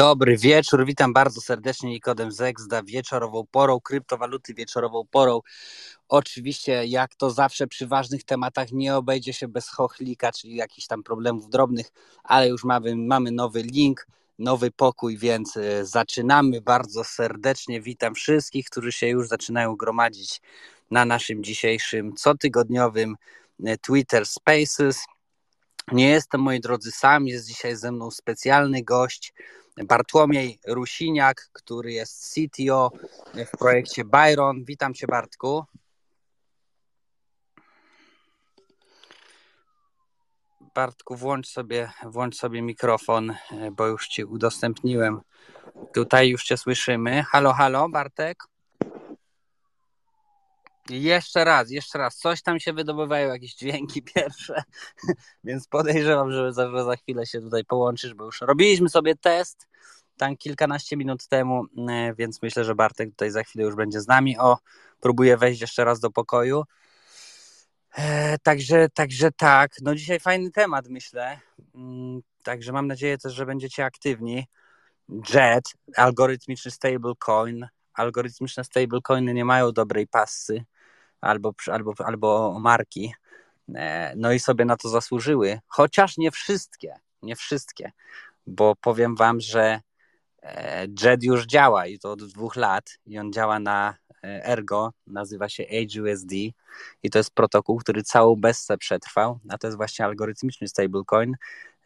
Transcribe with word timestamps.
Dobry 0.00 0.36
wieczór, 0.36 0.86
witam 0.86 1.12
bardzo 1.12 1.40
serdecznie 1.40 1.90
Nikodem 1.90 2.32
Zegzda 2.32 2.82
wieczorową 2.82 3.46
porą, 3.50 3.80
kryptowaluty 3.80 4.54
wieczorową 4.54 5.06
porą. 5.10 5.40
Oczywiście, 6.08 6.86
jak 6.86 7.14
to 7.14 7.30
zawsze 7.30 7.66
przy 7.66 7.86
ważnych 7.86 8.24
tematach, 8.24 8.72
nie 8.72 8.96
obejdzie 8.96 9.32
się 9.32 9.48
bez 9.48 9.68
chochlika, 9.68 10.32
czyli 10.32 10.54
jakichś 10.56 10.86
tam 10.86 11.02
problemów 11.02 11.50
drobnych, 11.50 11.86
ale 12.24 12.48
już 12.48 12.64
mamy, 12.64 12.96
mamy 12.96 13.30
nowy 13.30 13.62
link, 13.62 14.06
nowy 14.38 14.70
pokój, 14.70 15.18
więc 15.18 15.56
e, 15.56 15.86
zaczynamy 15.86 16.60
bardzo 16.60 17.04
serdecznie. 17.04 17.80
Witam 17.80 18.14
wszystkich, 18.14 18.66
którzy 18.66 18.92
się 18.92 19.08
już 19.08 19.28
zaczynają 19.28 19.76
gromadzić 19.76 20.40
na 20.90 21.04
naszym 21.04 21.44
dzisiejszym 21.44 22.12
cotygodniowym 22.12 23.16
e, 23.64 23.78
Twitter 23.78 24.26
Spaces. 24.26 25.04
Nie 25.92 26.08
jestem, 26.08 26.40
moi 26.40 26.60
drodzy, 26.60 26.90
sam, 26.90 27.26
jest 27.26 27.46
dzisiaj 27.46 27.76
ze 27.76 27.92
mną 27.92 28.10
specjalny 28.10 28.82
gość, 28.82 29.32
Bartłomiej 29.76 30.58
Rusiniak, 30.66 31.50
który 31.52 31.92
jest 31.92 32.34
CTO 32.34 32.90
w 33.46 33.58
projekcie 33.58 34.04
Byron. 34.04 34.64
Witam 34.64 34.94
Cię, 34.94 35.06
Bartku. 35.06 35.64
Bartku, 40.74 41.16
włącz 41.16 41.48
sobie, 41.48 41.90
włącz 42.02 42.36
sobie 42.36 42.62
mikrofon, 42.62 43.34
bo 43.72 43.86
już 43.86 44.08
Ci 44.08 44.24
udostępniłem. 44.24 45.20
Tutaj 45.94 46.28
już 46.28 46.44
Cię 46.44 46.56
słyszymy. 46.56 47.22
Halo, 47.22 47.52
halo, 47.52 47.88
Bartek? 47.88 48.44
Jeszcze 50.90 51.44
raz, 51.44 51.70
jeszcze 51.70 51.98
raz. 51.98 52.16
Coś 52.16 52.42
tam 52.42 52.60
się 52.60 52.72
wydobywają, 52.72 53.28
jakieś 53.28 53.54
dźwięki 53.54 54.02
pierwsze, 54.14 54.62
więc 55.44 55.68
podejrzewam, 55.68 56.32
że 56.32 56.52
za, 56.52 56.84
za 56.84 56.96
chwilę 56.96 57.26
się 57.26 57.40
tutaj 57.40 57.64
połączysz, 57.64 58.14
bo 58.14 58.24
już 58.24 58.40
robiliśmy 58.40 58.88
sobie 58.88 59.16
test 59.16 59.70
tam 60.20 60.36
kilkanaście 60.36 60.96
minut 60.96 61.28
temu, 61.28 61.64
e, 61.88 62.14
więc 62.14 62.42
myślę, 62.42 62.64
że 62.64 62.74
Bartek 62.74 63.10
tutaj 63.10 63.30
za 63.30 63.42
chwilę 63.42 63.64
już 63.64 63.74
będzie 63.74 64.00
z 64.00 64.08
nami. 64.08 64.38
O, 64.38 64.58
próbuję 65.00 65.36
wejść 65.36 65.60
jeszcze 65.60 65.84
raz 65.84 66.00
do 66.00 66.10
pokoju. 66.10 66.64
E, 67.96 68.38
także, 68.38 68.88
także 68.88 69.32
tak, 69.32 69.72
no 69.82 69.94
dzisiaj 69.94 70.20
fajny 70.20 70.50
temat, 70.50 70.88
myślę. 70.88 71.40
Mm, 71.74 72.20
także 72.42 72.72
mam 72.72 72.86
nadzieję 72.86 73.18
też, 73.18 73.34
że 73.34 73.46
będziecie 73.46 73.84
aktywni. 73.84 74.46
JET, 75.34 75.64
algorytmiczny 75.96 76.70
stablecoin. 76.70 77.66
Algorytmiczne 77.94 78.64
stablecoiny 78.64 79.34
nie 79.34 79.44
mają 79.44 79.72
dobrej 79.72 80.06
pasy 80.06 80.64
albo, 81.20 81.52
albo, 81.66 81.94
albo 81.98 82.58
marki. 82.60 83.14
E, 83.74 84.12
no 84.16 84.32
i 84.32 84.40
sobie 84.40 84.64
na 84.64 84.76
to 84.76 84.88
zasłużyły, 84.88 85.60
chociaż 85.66 86.18
nie 86.18 86.30
wszystkie, 86.30 86.94
nie 87.22 87.36
wszystkie, 87.36 87.92
bo 88.46 88.76
powiem 88.76 89.16
wam, 89.16 89.40
że 89.40 89.80
e, 90.42 90.86
JET 91.02 91.22
już 91.22 91.46
działa 91.46 91.86
i 91.86 91.98
to 91.98 92.12
od 92.12 92.24
dwóch 92.24 92.56
lat 92.56 92.98
i 93.06 93.18
on 93.18 93.32
działa 93.32 93.60
na 93.60 93.96
e, 94.24 94.44
Ergo, 94.44 94.92
nazywa 95.06 95.48
się 95.48 95.64
AgeUSD 95.82 96.32
i 97.02 97.10
to 97.10 97.18
jest 97.18 97.34
protokół, 97.34 97.78
który 97.78 98.02
całą 98.02 98.36
bessę 98.36 98.78
przetrwał, 98.78 99.38
a 99.48 99.58
to 99.58 99.66
jest 99.66 99.76
właśnie 99.76 100.04
algorytmiczny 100.04 100.68
stablecoin 100.68 101.36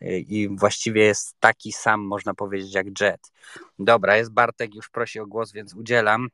i 0.00 0.48
właściwie 0.52 1.04
jest 1.04 1.36
taki 1.40 1.72
sam, 1.72 2.00
można 2.00 2.34
powiedzieć, 2.34 2.74
jak 2.74 3.00
JET. 3.00 3.32
Dobra, 3.78 4.16
jest 4.16 4.30
Bartek, 4.30 4.74
już 4.74 4.88
prosi 4.88 5.20
o 5.20 5.26
głos, 5.26 5.52
więc 5.52 5.74
udzielam. 5.74 6.28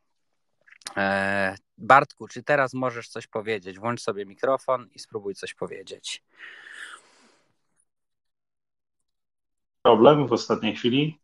E, 1.80 1.86
Bartku, 1.86 2.28
czy 2.28 2.42
teraz 2.42 2.74
możesz 2.74 3.08
coś 3.08 3.26
powiedzieć? 3.26 3.78
Włącz 3.78 4.00
sobie 4.00 4.26
mikrofon 4.26 4.88
i 4.94 4.98
spróbuj 4.98 5.34
coś 5.34 5.54
powiedzieć. 5.54 6.22
Problem 9.82 10.26
w 10.26 10.32
ostatniej 10.32 10.76
chwili. 10.76 11.20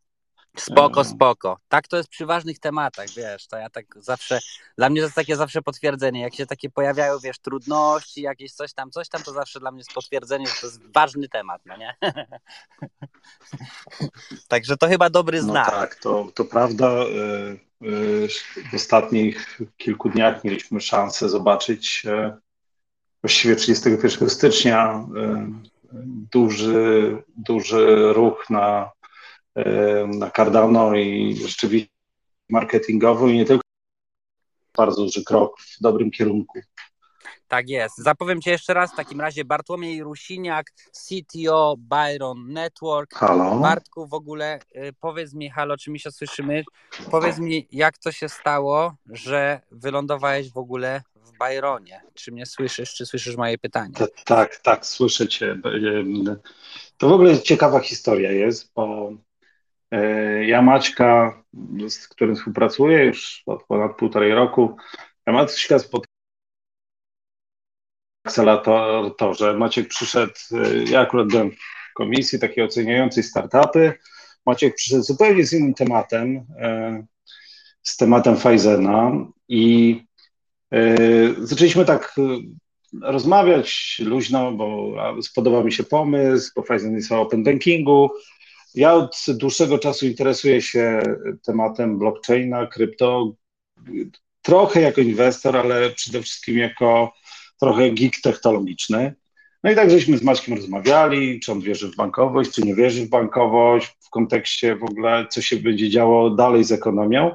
Spoko, 0.57 1.05
spoko. 1.05 1.59
Tak 1.69 1.89
to 1.89 1.97
jest 1.97 2.09
przy 2.09 2.27
ważnych 2.27 2.59
tematach, 2.59 3.07
wiesz, 3.17 3.47
to 3.47 3.57
ja 3.57 3.71
tak 3.71 3.87
zawsze, 3.97 4.39
dla 4.79 4.91
mnie 4.91 5.01
to 5.01 5.05
jest 5.05 5.15
takie 5.15 5.37
zawsze 5.37 5.63
potwierdzenie, 5.63 6.21
jak 6.21 6.35
się 6.35 6.47
takie 6.47 6.71
pojawiają, 6.71 7.19
wiesz, 7.19 7.39
trudności, 7.39 8.23
jakieś 8.23 8.53
coś 8.53 8.73
tam, 8.73 8.91
coś 8.91 9.09
tam, 9.09 9.23
to 9.23 9.33
zawsze 9.33 9.61
dla 9.61 9.71
mnie 9.71 9.81
jest 9.81 9.93
potwierdzenie, 9.93 10.47
że 10.47 10.55
to 10.61 10.67
jest 10.67 10.93
ważny 10.93 11.29
temat, 11.29 11.63
no 11.67 11.77
nie? 11.77 11.97
Także 14.49 14.77
to 14.77 14.89
chyba 14.89 15.11
dobry 15.11 15.39
no 15.43 15.45
znak. 15.45 15.67
No 15.67 15.73
tak, 15.73 15.95
to, 15.95 16.27
to 16.35 16.45
prawda. 16.45 16.91
W 18.71 18.75
ostatnich 18.75 19.59
kilku 19.77 20.11
dniach 20.11 20.45
mieliśmy 20.45 20.81
szansę 20.81 21.29
zobaczyć 21.29 22.03
e, 22.07 22.37
właściwie 23.23 23.57
31 23.57 24.31
stycznia 24.31 25.07
e, 25.17 25.53
duży, 26.33 27.17
duży 27.37 28.13
ruch 28.13 28.51
na 28.51 28.91
na 30.19 30.31
Cardano 30.31 30.97
i 30.97 31.37
rzeczywiście 31.37 31.91
marketingowo 32.51 33.29
i 33.29 33.35
nie 33.35 33.45
tylko 33.45 33.63
bardzo 34.77 35.03
duży 35.03 35.25
krok 35.25 35.61
w 35.61 35.81
dobrym 35.81 36.11
kierunku. 36.11 36.61
Tak 37.49 37.69
jest. 37.69 37.99
Zapowiem 37.99 38.41
Cię 38.41 38.51
jeszcze 38.51 38.75
raz 38.75 38.93
w 38.93 38.97
takim 38.97 39.21
razie 39.21 39.45
Bartłomiej 39.45 40.03
Rusiniak, 40.03 40.73
CTO 40.93 41.75
Byron 41.79 42.53
Network. 42.53 43.15
Halo. 43.15 43.59
Bartku, 43.59 44.07
w 44.07 44.15
ogóle 44.15 44.59
y, 44.77 44.93
powiedz 45.01 45.35
mi, 45.35 45.51
halo, 45.51 45.77
czy 45.77 45.91
mi 45.91 46.01
się 46.01 46.11
słyszymy? 46.11 46.65
Powiedz 47.11 47.39
mi, 47.39 47.69
jak 47.73 47.99
to 47.99 48.13
się 48.13 48.29
stało, 48.29 48.95
że 49.07 49.61
wylądowałeś 49.71 50.53
w 50.53 50.59
ogóle 50.59 51.03
w 51.15 51.39
Byronie? 51.39 52.03
Czy 52.15 52.33
mnie 52.33 52.47
słyszysz, 52.47 52.95
czy 52.95 53.07
słyszysz 53.07 53.37
moje 53.37 53.59
pytanie? 53.59 53.95
Tak, 54.25 54.57
tak, 54.57 54.87
słyszę 54.87 55.29
Cię. 55.29 55.61
To 56.97 57.09
w 57.09 57.13
ogóle 57.13 57.43
ciekawa 57.43 57.81
historia 57.81 58.33
jest, 58.33 58.73
bo 58.75 59.13
E, 59.91 60.45
ja 60.45 60.63
Maćka, 60.63 61.43
z 61.89 62.09
którym 62.09 62.37
współpracuję 62.37 63.05
już 63.05 63.43
od 63.47 63.65
ponad 63.65 63.97
półtorej 63.97 64.35
roku, 64.35 64.77
ja 65.27 65.33
Maćka 65.33 65.79
spotkałem 65.79 66.16
akceleratorze. 68.27 69.55
Maciek 69.55 69.89
przyszedł, 69.89 70.33
e, 70.53 70.85
ja 70.91 71.01
akurat 71.01 71.29
byłem 71.29 71.51
w 71.51 71.95
komisji 71.95 72.39
takiej 72.39 72.65
oceniającej 72.65 73.23
startupy. 73.23 73.93
Maciek 74.47 74.75
przyszedł 74.75 75.03
zupełnie 75.03 75.47
z 75.47 75.53
innym 75.53 75.75
tematem, 75.75 76.47
e, 76.59 77.07
z 77.83 77.97
tematem 77.97 78.37
Pfizera 78.37 79.13
i 79.49 80.03
zaczęliśmy 81.39 81.85
tak 81.85 82.17
rozmawiać 83.03 83.97
luźno, 84.05 84.53
bo 84.53 84.95
spodobał 85.23 85.65
mi 85.65 85.73
się 85.73 85.85
pomysł, 85.85 86.53
bo 86.57 86.63
Pfizer 86.63 86.93
jest 86.93 87.13
o 87.13 87.21
open 87.21 87.45
bankingu, 87.45 88.11
ja 88.75 88.95
od 88.95 89.17
dłuższego 89.29 89.79
czasu 89.79 90.07
interesuję 90.07 90.63
się 90.63 91.03
tematem 91.47 91.99
blockchaina, 91.99 92.67
krypto, 92.67 93.33
trochę 94.43 94.81
jako 94.81 95.01
inwestor, 95.01 95.57
ale 95.57 95.91
przede 95.91 96.23
wszystkim 96.23 96.59
jako 96.59 97.13
trochę 97.61 97.91
geek 97.91 98.13
technologiczny. 98.23 99.15
No 99.65 99.71
i 99.71 99.75
tak 99.75 99.91
żeśmy 99.91 100.19
z 100.19 100.23
Maćkiem 100.23 100.57
rozmawiali, 100.57 101.41
czy 101.41 101.53
on 101.53 101.61
wierzy 101.61 101.93
w 101.93 101.97
bankowość, 101.97 102.51
czy 102.51 102.63
nie 102.63 102.75
wierzy 102.75 103.07
w 103.07 103.09
bankowość, 103.09 103.97
w 104.01 104.11
kontekście 104.11 104.77
w 104.77 104.85
ogóle, 104.85 105.27
co 105.31 105.43
się 105.43 105.57
będzie 105.57 105.91
działo 105.91 106.31
dalej 106.31 106.65
z 106.65 106.73
ekonomią. 106.73 107.31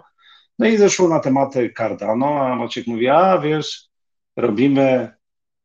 No 0.60 0.68
i 0.68 0.78
zeszło 0.78 1.08
na 1.08 1.20
tematy 1.20 1.74
Cardano, 1.78 2.40
a 2.40 2.56
Maciek 2.56 2.88
mówi, 2.88 3.08
a 3.08 3.38
wiesz, 3.38 3.90
robimy 4.38 5.14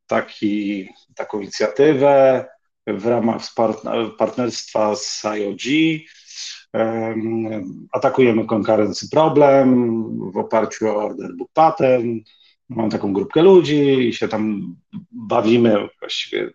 taki, 0.07 0.89
taką 1.15 1.41
inicjatywę, 1.41 2.45
w 2.87 3.07
ramach 3.07 3.43
partnerstwa 4.19 4.97
z 4.97 5.25
IOG. 5.25 5.61
Atakujemy 7.93 8.45
konkurencji 8.45 9.09
problem 9.09 10.09
w 10.33 10.37
oparciu 10.37 10.89
o 10.89 11.05
order 11.05 11.37
book 11.37 11.51
pattern. 11.53 12.19
Mam 12.69 12.91
taką 12.91 13.13
grupkę 13.13 13.43
ludzi 13.43 14.09
i 14.09 14.15
się 14.15 14.29
tam 14.29 14.77
bawimy 15.13 15.89
właściwie 16.01 16.51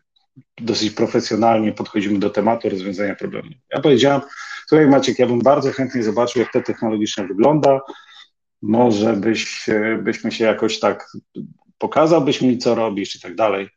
dosyć 0.58 0.92
profesjonalnie 0.92 1.72
podchodzimy 1.72 2.20
do 2.20 2.30
tematu 2.30 2.70
rozwiązania 2.70 3.16
problemu. 3.16 3.50
Ja 3.74 3.82
powiedziałem, 3.82 4.22
słuchaj 4.68 4.88
Maciek, 4.88 5.20
ja 5.20 5.28
bym 5.28 5.40
bardzo 5.40 5.72
chętnie 5.72 6.04
zobaczył, 6.04 6.42
jak 6.42 6.52
to 6.52 6.62
technologicznie 6.62 7.28
wygląda. 7.28 7.80
Może 8.62 9.14
byś, 9.14 9.66
byśmy 10.04 10.32
się 10.32 10.46
jakoś 10.46 10.80
tak 10.80 11.12
pokazałbyś 11.78 12.42
mi, 12.42 12.58
co 12.58 12.76
robisz 12.76 13.16
i 13.16 13.22
tak 13.22 13.36
dalej. 13.36 13.70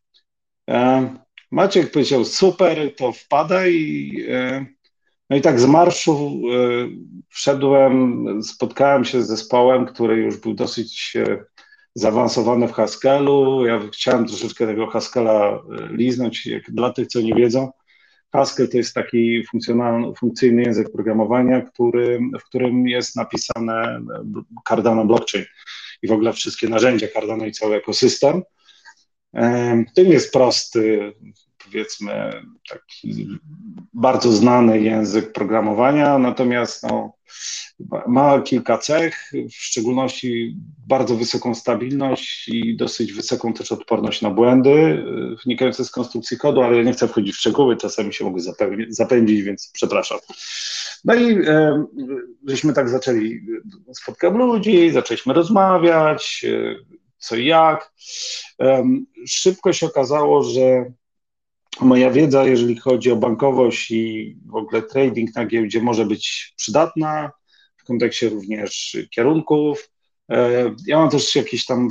Maciek 1.51 1.91
powiedział, 1.91 2.25
super, 2.25 2.97
to 2.97 3.13
wpada 3.13 3.67
i 3.67 4.17
e, 4.29 4.67
no 5.31 5.37
i 5.37 5.41
tak 5.41 5.61
z 5.61 5.67
marszu 5.67 6.13
e, 6.13 6.89
wszedłem, 7.29 8.27
spotkałem 8.43 9.05
się 9.05 9.23
z 9.23 9.27
zespołem, 9.27 9.87
który 9.87 10.17
już 10.17 10.37
był 10.37 10.55
dosyć 10.55 11.17
e, 11.97 12.01
zaawansowany 12.01 12.69
w 12.69 12.73
Haskellu. 12.73 13.67
Ja 13.67 13.81
chciałem 13.93 14.27
troszeczkę 14.27 14.67
tego 14.67 14.87
Haskella 14.87 15.63
liznąć, 15.91 16.47
jak 16.47 16.71
dla 16.71 16.93
tych, 16.93 17.09
co 17.09 17.21
nie 17.21 17.35
wiedzą. 17.35 17.71
Haskell 18.33 18.69
to 18.69 18.77
jest 18.77 18.95
taki 18.95 19.43
funkcyjny 20.19 20.63
język 20.63 20.93
programowania, 20.93 21.61
który, 21.61 22.21
w 22.41 22.45
którym 22.45 22.89
jest 22.89 23.17
napisane 23.17 24.01
Cardano 24.69 25.05
blockchain 25.05 25.45
i 26.03 26.09
w 26.09 26.13
ogóle 26.13 26.33
wszystkie 26.33 26.69
narzędzia 26.69 27.07
Cardano 27.15 27.47
i 27.47 27.53
cały 27.53 27.77
ekosystem. 27.77 28.43
To 29.95 30.03
nie 30.03 30.13
jest 30.13 30.33
prosty, 30.33 31.13
powiedzmy 31.65 32.33
taki 32.69 33.29
bardzo 33.93 34.33
znany 34.33 34.81
język 34.81 35.33
programowania, 35.33 36.19
natomiast 36.19 36.83
no, 36.83 37.13
ma 38.07 38.41
kilka 38.41 38.79
cech, 38.79 39.33
w 39.51 39.55
szczególności 39.55 40.57
bardzo 40.87 41.17
wysoką 41.17 41.55
stabilność 41.55 42.49
i 42.49 42.77
dosyć 42.77 43.13
wysoką 43.13 43.53
też 43.53 43.73
odporność 43.73 44.23
na 44.23 44.31
błędy 44.31 44.71
y, 44.71 45.37
wynikające 45.45 45.85
z 45.85 45.91
konstrukcji 45.91 46.39
kodu, 46.39 46.63
ale 46.63 46.77
ja 46.77 46.83
nie 46.83 46.93
chcę 46.93 47.09
wchodzić 47.09 47.35
w 47.35 47.39
szczegóły, 47.39 47.77
czasami 47.77 48.13
się 48.15 48.25
mogę 48.25 48.43
zapędzić, 48.89 49.43
więc 49.43 49.71
przepraszam. 49.73 50.19
No 51.05 51.15
i 51.15 51.47
e, 51.47 51.85
żeśmy 52.49 52.73
tak 52.73 52.89
zaczęli, 52.89 53.41
spotkać 53.93 54.35
ludzi, 54.35 54.91
zaczęliśmy 54.91 55.35
rozmawiać, 55.35 56.45
e, 56.49 56.75
co 57.19 57.37
i 57.37 57.47
jak. 57.47 57.93
E, 58.61 58.85
szybko 59.27 59.73
się 59.73 59.87
okazało, 59.87 60.43
że 60.43 60.93
moja 61.81 62.11
wiedza, 62.11 62.45
jeżeli 62.45 62.77
chodzi 62.77 63.11
o 63.11 63.17
bankowość 63.17 63.91
i 63.91 64.37
w 64.47 64.55
ogóle 64.55 64.83
trading 64.83 65.35
na 65.35 65.47
giełdzie, 65.47 65.83
może 65.83 66.07
być 66.07 66.55
przydatna 66.57 67.31
w 67.77 67.85
kontekście 67.85 68.29
również 68.29 68.97
kierunków. 69.11 69.91
E, 70.31 70.75
ja 70.87 70.99
mam 70.99 71.11
też 71.11 71.37
jakieś 71.37 71.67
tam 71.67 71.89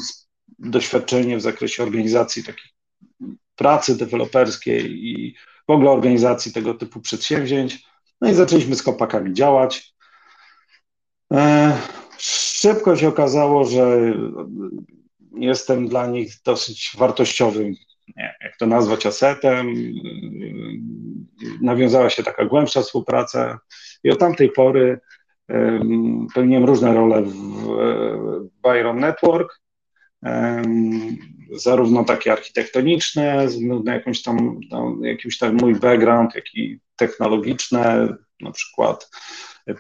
doświadczenie 0.59 1.37
w 1.37 1.41
zakresie 1.41 1.83
organizacji 1.83 2.43
takiej 2.43 2.71
pracy 3.55 3.97
deweloperskiej 3.97 5.07
i 5.07 5.35
w 5.67 5.71
ogóle 5.71 5.91
organizacji 5.91 6.53
tego 6.53 6.73
typu 6.73 7.01
przedsięwzięć. 7.01 7.83
No 8.21 8.29
i 8.29 8.33
zaczęliśmy 8.33 8.75
z 8.75 8.83
kopakami 8.83 9.33
działać. 9.33 9.93
E, 11.33 11.77
szybko 12.17 12.95
się 12.95 13.07
okazało, 13.07 13.65
że 13.65 14.13
jestem 15.35 15.87
dla 15.87 16.07
nich 16.07 16.33
dosyć 16.45 16.91
wartościowym, 16.97 17.73
nie, 18.17 18.35
jak 18.41 18.57
to 18.57 18.65
nazwać, 18.65 19.05
asetem. 19.05 19.73
Nawiązała 21.61 22.09
się 22.09 22.23
taka 22.23 22.45
głębsza 22.45 22.81
współpraca 22.81 23.59
i 24.03 24.09
od 24.09 24.19
tamtej 24.19 24.49
pory 24.49 24.99
pełniłem 26.35 26.65
różne 26.65 26.93
role 26.93 27.21
w 27.21 27.33
Byron 28.63 28.99
Network, 28.99 29.61
zarówno 31.55 32.03
takie 32.03 32.31
architektoniczne, 32.31 33.47
względu 33.47 33.83
na 33.83 33.93
jakąś 33.93 34.21
tam, 34.21 34.59
no, 34.71 34.97
jakiś 35.01 35.37
tam 35.37 35.55
mój 35.55 35.75
background, 35.75 36.35
jak 36.35 36.55
i 36.55 36.79
technologiczne, 36.95 38.15
na 38.41 38.51
przykład 38.51 39.09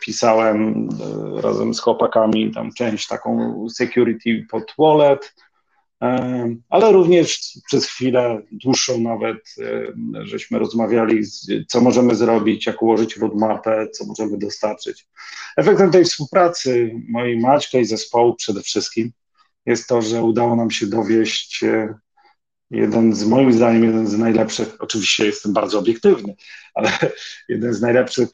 pisałem 0.01 0.89
e, 1.37 1.41
razem 1.41 1.73
z 1.73 1.79
chłopakami 1.79 2.51
tam 2.51 2.73
część 2.73 3.07
taką 3.07 3.55
security 3.69 4.45
pod 4.51 4.73
wallet, 4.77 5.35
ale 6.69 6.91
również 6.91 7.59
przez 7.65 7.85
chwilę 7.85 8.41
dłuższą 8.51 8.99
nawet, 8.99 9.55
e, 9.59 10.25
żeśmy 10.25 10.59
rozmawiali, 10.59 11.23
co 11.67 11.81
możemy 11.81 12.15
zrobić, 12.15 12.65
jak 12.65 12.81
ułożyć 12.81 13.17
roadmapę, 13.17 13.87
co 13.89 14.05
możemy 14.05 14.37
dostarczyć. 14.37 15.07
Efektem 15.57 15.91
tej 15.91 16.05
współpracy 16.05 16.91
mojej 17.09 17.39
Maćka 17.39 17.77
i 17.77 17.85
zespołu 17.85 18.35
przede 18.35 18.61
wszystkim 18.61 19.11
jest 19.65 19.87
to, 19.87 20.01
że 20.01 20.23
udało 20.23 20.55
nam 20.55 20.71
się 20.71 20.87
dowieść 20.87 21.63
jeden 22.69 23.15
z 23.15 23.25
moim 23.25 23.53
zdaniem, 23.53 23.83
jeden 23.83 24.07
z 24.07 24.17
najlepszych, 24.17 24.75
oczywiście 24.79 25.25
jestem 25.25 25.53
bardzo 25.53 25.79
obiektywny, 25.79 26.35
ale 26.73 26.91
jeden 27.49 27.73
z 27.73 27.81
najlepszych 27.81 28.29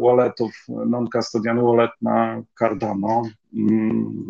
walletów, 0.00 0.64
non-custodian 0.68 1.60
wallet 1.62 1.90
na 2.02 2.42
Cardano, 2.58 3.22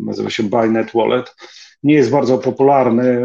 nazywa 0.05 0.29
się 0.29 0.43
Bynet 0.43 0.91
Wallet. 0.93 1.35
Nie 1.83 1.93
jest 1.93 2.11
bardzo 2.11 2.37
popularny, 2.37 3.21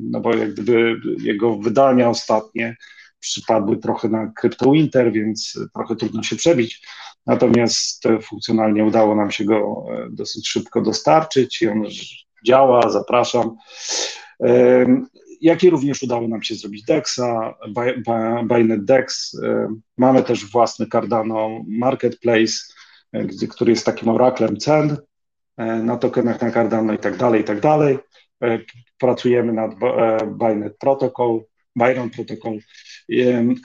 no 0.00 0.20
bo 0.20 0.34
jak 0.34 0.52
gdyby 0.52 0.96
jego 1.20 1.56
wydania 1.56 2.08
ostatnie 2.08 2.76
przypadły 3.20 3.76
trochę 3.76 4.08
na 4.08 4.32
CryptoWinter, 4.40 5.12
więc 5.12 5.58
trochę 5.74 5.96
trudno 5.96 6.22
się 6.22 6.36
przebić. 6.36 6.86
Natomiast 7.26 8.04
funkcjonalnie 8.22 8.84
udało 8.84 9.14
nam 9.14 9.30
się 9.30 9.44
go 9.44 9.84
e, 9.90 10.08
dosyć 10.10 10.48
szybko 10.48 10.80
dostarczyć 10.80 11.62
i 11.62 11.68
on 11.68 11.82
działa, 12.46 12.90
zapraszam 12.90 13.56
jak 15.40 15.64
i 15.64 15.70
również 15.70 16.02
udało 16.02 16.28
nam 16.28 16.42
się 16.42 16.54
zrobić 16.54 16.84
DEXa, 16.84 17.54
Bynet 18.44 18.84
DEX. 18.84 19.36
Mamy 19.96 20.22
też 20.22 20.50
własny 20.50 20.86
Cardano 20.86 21.48
Marketplace, 21.68 22.52
e, 23.12 23.26
który 23.26 23.70
jest 23.70 23.86
takim 23.86 24.08
oraklem 24.08 24.56
cen 24.56 24.96
na 25.58 25.96
tokenach 25.96 26.42
na 26.42 26.50
Cardano 26.50 26.92
i 26.92 26.98
tak 26.98 27.16
dalej, 27.16 27.40
i 27.40 27.44
tak 27.44 27.60
dalej. 27.60 27.98
Pracujemy 28.98 29.52
nad 29.52 29.70
Bynet 30.26 30.78
Protocol, 30.78 31.40
Byron 31.76 32.10
Protocol, 32.10 32.58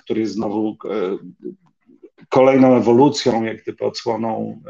który 0.04 0.20
jest 0.20 0.34
znowu 0.34 0.78
kolejną 2.30 2.76
ewolucją, 2.76 3.44
jak 3.44 3.64
gdyby 3.64 3.86
odsłoną 3.86 4.62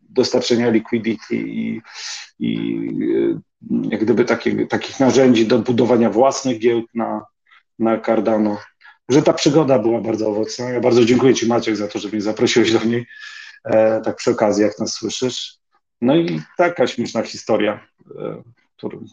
dostarczenia 0.00 0.70
liquidity 0.70 1.36
i, 1.36 1.80
i 2.38 2.80
jak 3.90 4.04
gdyby 4.04 4.24
takich 4.68 5.00
narzędzi 5.00 5.46
do 5.46 5.58
budowania 5.58 6.10
własnych 6.10 6.58
giełd 6.58 6.86
na, 6.94 7.24
na 7.78 8.00
Cardano. 8.00 8.58
Że 9.08 9.22
ta 9.22 9.32
przygoda 9.32 9.78
była 9.78 10.00
bardzo 10.00 10.28
owocna. 10.28 10.70
Ja 10.70 10.80
bardzo 10.80 11.04
dziękuję 11.04 11.34
Ci 11.34 11.46
Maciek 11.46 11.76
za 11.76 11.88
to, 11.88 11.98
że 11.98 12.08
mnie 12.08 12.20
zaprosiłeś 12.20 12.72
do 12.72 12.84
niej, 12.84 13.06
e, 13.64 14.00
tak 14.00 14.16
przy 14.16 14.30
okazji, 14.30 14.62
jak 14.62 14.78
nas 14.78 14.92
słyszysz. 14.92 15.63
No 16.00 16.16
i 16.16 16.40
taka 16.56 16.86
śmieszna 16.86 17.22
historia, 17.22 17.86
e, 18.18 18.42
którą 18.76 19.04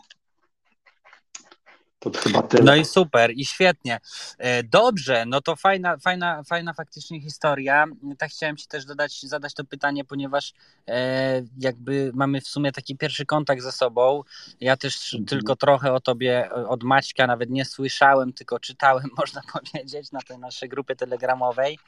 to 2.10 2.20
chyba 2.20 2.42
tyle. 2.42 2.64
No 2.64 2.76
i 2.76 2.86
super, 2.86 3.32
i 3.36 3.46
świetnie. 3.46 4.00
E, 4.38 4.64
dobrze, 4.64 5.26
no 5.26 5.42
to 5.42 5.56
fajna, 5.56 5.98
fajna, 5.98 6.44
fajna 6.44 6.74
faktycznie 6.74 7.22
historia. 7.22 7.86
Tak 8.18 8.32
chciałem 8.32 8.58
Ci 8.58 8.68
też 8.68 8.86
dodać, 8.86 9.22
zadać 9.22 9.54
to 9.54 9.64
pytanie, 9.64 10.06
ponieważ 10.06 10.54
e, 10.88 11.42
jakby 11.58 12.12
mamy 12.14 12.42
w 12.42 12.48
sumie 12.48 12.72
taki 12.72 12.98
pierwszy 12.98 13.26
kontakt 13.26 13.62
ze 13.62 13.72
sobą. 13.72 14.24
Ja 14.60 14.78
też 14.78 15.14
mhm. 15.14 15.26
tylko 15.26 15.56
trochę 15.56 15.94
o 15.94 16.00
Tobie 16.00 16.50
od 16.52 16.84
Maćka 16.84 17.28
nawet 17.28 17.50
nie 17.50 17.66
słyszałem, 17.66 18.34
tylko 18.34 18.60
czytałem, 18.60 19.10
można 19.18 19.42
powiedzieć, 19.54 20.12
na 20.12 20.22
tej 20.22 20.38
naszej 20.38 20.70
grupie 20.70 20.96
telegramowej. 20.96 21.80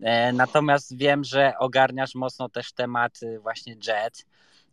E, 0.00 0.32
natomiast 0.32 0.96
wiem, 0.96 1.24
że 1.24 1.52
ogarniasz 1.58 2.14
mocno 2.14 2.48
też 2.48 2.72
temat 2.72 3.20
właśnie 3.42 3.76
JET 3.86 4.24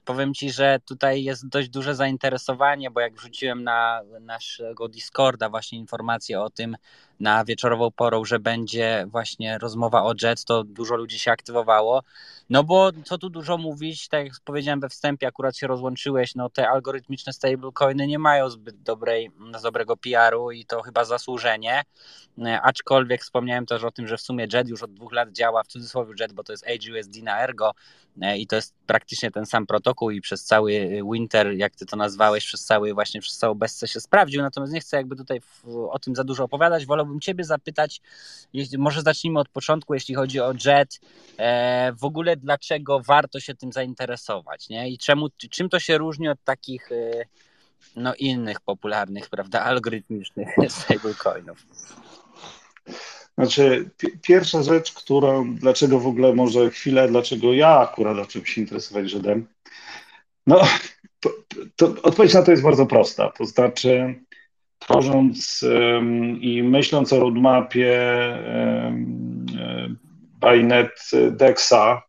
powiem 0.09 0.33
ci, 0.33 0.51
że 0.51 0.79
tutaj 0.85 1.23
jest 1.23 1.47
dość 1.47 1.69
duże 1.69 1.95
zainteresowanie, 1.95 2.91
bo 2.91 2.99
jak 2.99 3.15
wrzuciłem 3.15 3.63
na 3.63 4.01
naszego 4.21 4.87
Discorda 4.87 5.49
właśnie 5.49 5.79
informację 5.79 6.41
o 6.41 6.49
tym 6.49 6.77
na 7.19 7.45
wieczorową 7.45 7.91
porą, 7.91 8.25
że 8.25 8.39
będzie 8.39 9.05
właśnie 9.07 9.57
rozmowa 9.57 10.03
o 10.03 10.13
Jet, 10.23 10.45
to 10.45 10.63
dużo 10.63 10.95
ludzi 10.95 11.19
się 11.19 11.31
aktywowało. 11.31 12.03
No 12.49 12.63
bo 12.63 12.91
co 13.05 13.17
tu 13.17 13.29
dużo 13.29 13.57
mówić, 13.57 14.07
tak 14.07 14.25
jak 14.25 14.33
powiedziałem 14.45 14.79
we 14.79 14.89
wstępie, 14.89 15.27
akurat 15.27 15.57
się 15.57 15.67
rozłączyłeś, 15.67 16.35
no 16.35 16.49
te 16.49 16.69
algorytmiczne 16.69 17.33
stablecoiny 17.33 18.07
nie 18.07 18.19
mają 18.19 18.49
zbyt 18.49 18.81
dobrej, 18.81 19.31
dobrego 19.63 19.97
PR-u 19.97 20.51
i 20.51 20.65
to 20.65 20.81
chyba 20.81 21.05
zasłużenie, 21.05 21.83
aczkolwiek 22.63 23.21
wspomniałem 23.21 23.65
też 23.65 23.83
o 23.83 23.91
tym, 23.91 24.07
że 24.07 24.17
w 24.17 24.21
sumie 24.21 24.47
Jet 24.53 24.69
już 24.69 24.83
od 24.83 24.93
dwóch 24.93 25.13
lat 25.13 25.31
działa, 25.31 25.63
w 25.63 25.67
cudzysłowie 25.67 26.13
Jet, 26.19 26.33
bo 26.33 26.43
to 26.43 26.53
jest 26.53 26.65
AGUSD 26.67 27.23
na 27.23 27.43
Ergo 27.43 27.71
i 28.37 28.47
to 28.47 28.55
jest 28.55 28.73
praktycznie 28.85 29.31
ten 29.31 29.45
sam 29.45 29.65
protokół 29.65 30.11
i 30.11 30.21
przez 30.21 30.43
cały 30.43 31.01
winter, 31.13 31.53
jak 31.53 31.75
ty 31.75 31.85
to 31.85 31.97
nazwałeś, 31.97 32.45
przez 32.45 32.65
cały 32.65 32.93
właśnie 32.93 33.21
przez 33.21 33.37
całą 33.37 33.55
bezce 33.55 33.87
się 33.87 33.99
sprawdził, 33.99 34.41
natomiast 34.41 34.73
nie 34.73 34.79
chcę 34.79 34.97
jakby 34.97 35.15
tutaj 35.15 35.41
o 35.89 35.99
tym 35.99 36.15
za 36.15 36.23
dużo 36.23 36.43
opowiadać, 36.43 36.85
wolałbym 37.09 37.19
ciebie 37.19 37.43
zapytać, 37.43 38.01
może 38.77 39.01
zacznijmy 39.01 39.39
od 39.39 39.49
początku, 39.49 39.93
jeśli 39.93 40.15
chodzi 40.15 40.39
o 40.39 40.53
Jet, 40.65 40.99
e, 41.37 41.93
w 41.93 42.03
ogóle 42.03 42.37
dlaczego 42.37 42.99
warto 42.99 43.39
się 43.39 43.55
tym 43.55 43.71
zainteresować, 43.71 44.69
nie? 44.69 44.89
I 44.89 44.97
czemu, 44.97 45.29
czym 45.49 45.69
to 45.69 45.79
się 45.79 45.97
różni 45.97 46.29
od 46.29 46.43
takich 46.43 46.91
e, 46.91 47.25
no, 47.95 48.15
innych 48.15 48.61
popularnych, 48.61 49.29
prawda, 49.29 49.63
algorytmicznych 49.63 50.49
stablecoinów? 50.83 51.65
Znaczy, 53.37 53.89
pierwsza 54.21 54.63
rzecz, 54.63 54.93
którą, 54.93 55.55
dlaczego 55.55 55.99
w 55.99 56.07
ogóle 56.07 56.33
może 56.33 56.69
chwilę, 56.69 57.07
dlaczego 57.07 57.53
ja 57.53 57.79
akurat 57.79 58.17
zacząłem 58.17 58.45
się 58.45 58.61
interesować 58.61 59.09
Żydem, 59.09 59.47
no, 60.47 60.61
to, 61.19 61.29
to, 61.75 61.85
odpowiedź 62.03 62.33
na 62.33 62.43
to 62.43 62.51
jest 62.51 62.63
bardzo 62.63 62.85
prosta. 62.85 63.31
To 63.37 63.45
znaczy, 63.45 64.15
tworząc 64.89 65.65
i 66.41 66.63
myśląc 66.63 67.13
o 67.13 67.19
roadmapie 67.19 68.01
um, 68.83 69.45
Bainet 70.39 71.11
Dexa, 71.31 72.01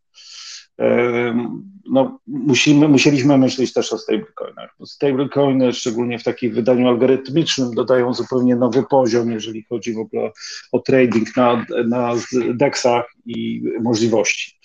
no, 1.90 2.18
musimy, 2.26 2.88
musieliśmy 2.88 3.38
myśleć 3.38 3.72
też 3.72 3.92
o 3.92 3.98
stablecoinach. 3.98 4.76
Stablecoiny, 4.84 5.72
szczególnie 5.72 6.18
w 6.18 6.24
takim 6.24 6.54
wydaniu 6.54 6.88
algorytmicznym, 6.88 7.74
dodają 7.74 8.14
zupełnie 8.14 8.56
nowy 8.56 8.82
poziom, 8.82 9.30
jeżeli 9.30 9.62
chodzi 9.62 9.94
w 9.94 9.98
ogóle 9.98 10.30
o 10.72 10.78
trading 10.78 11.36
na, 11.36 11.66
na 11.86 12.14
DEXach 12.54 13.12
i 13.26 13.62
możliwości. 13.82 14.58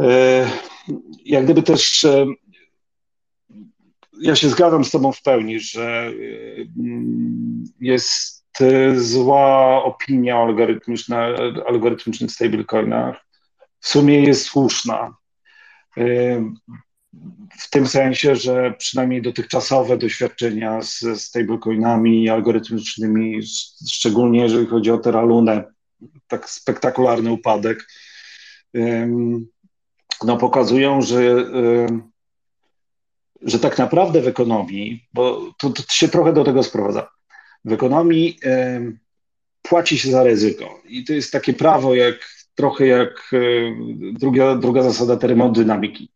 E, 0.00 0.46
jak 1.24 1.44
gdyby 1.44 1.62
też 1.62 2.04
e, 2.04 2.26
ja 4.20 4.36
się 4.36 4.48
zgadzam 4.48 4.84
z 4.84 4.90
Tobą 4.90 5.12
w 5.12 5.22
pełni, 5.22 5.60
że 5.60 6.06
e, 6.06 6.12
jest 7.80 8.38
zła 8.96 9.84
opinia 9.84 10.38
o 10.38 10.54
algorytmicznych 11.66 12.30
stablecoinach 12.30 13.28
w 13.80 13.88
sumie 13.88 14.22
jest 14.22 14.44
słuszna. 14.44 15.16
W 17.58 17.70
tym 17.70 17.86
sensie, 17.86 18.36
że 18.36 18.74
przynajmniej 18.78 19.22
dotychczasowe 19.22 19.98
doświadczenia 19.98 20.82
z 20.82 21.04
stablecoinami 21.16 22.28
algorytmicznymi, 22.28 23.40
szczególnie 23.90 24.40
jeżeli 24.40 24.66
chodzi 24.66 24.90
o 24.90 24.98
Teralunę, 24.98 25.64
tak 26.28 26.50
spektakularny 26.50 27.32
upadek, 27.32 27.88
no 30.24 30.36
pokazują, 30.36 31.02
że, 31.02 31.46
że 33.42 33.58
tak 33.58 33.78
naprawdę 33.78 34.20
w 34.22 34.28
ekonomii, 34.28 35.08
bo 35.12 35.52
to, 35.58 35.70
to 35.70 35.82
się 35.88 36.08
trochę 36.08 36.32
do 36.32 36.44
tego 36.44 36.62
sprowadza, 36.62 37.10
w 37.64 37.72
ekonomii 37.72 38.38
płaci 39.62 39.98
się 39.98 40.10
za 40.10 40.22
ryzyko. 40.22 40.80
I 40.88 41.04
to 41.04 41.12
jest 41.12 41.32
takie 41.32 41.52
prawo, 41.52 41.94
jak 41.94 42.16
trochę 42.54 42.86
jak 42.86 43.30
druga, 44.12 44.54
druga 44.54 44.82
zasada 44.82 45.16
termodynamiki. 45.16 46.10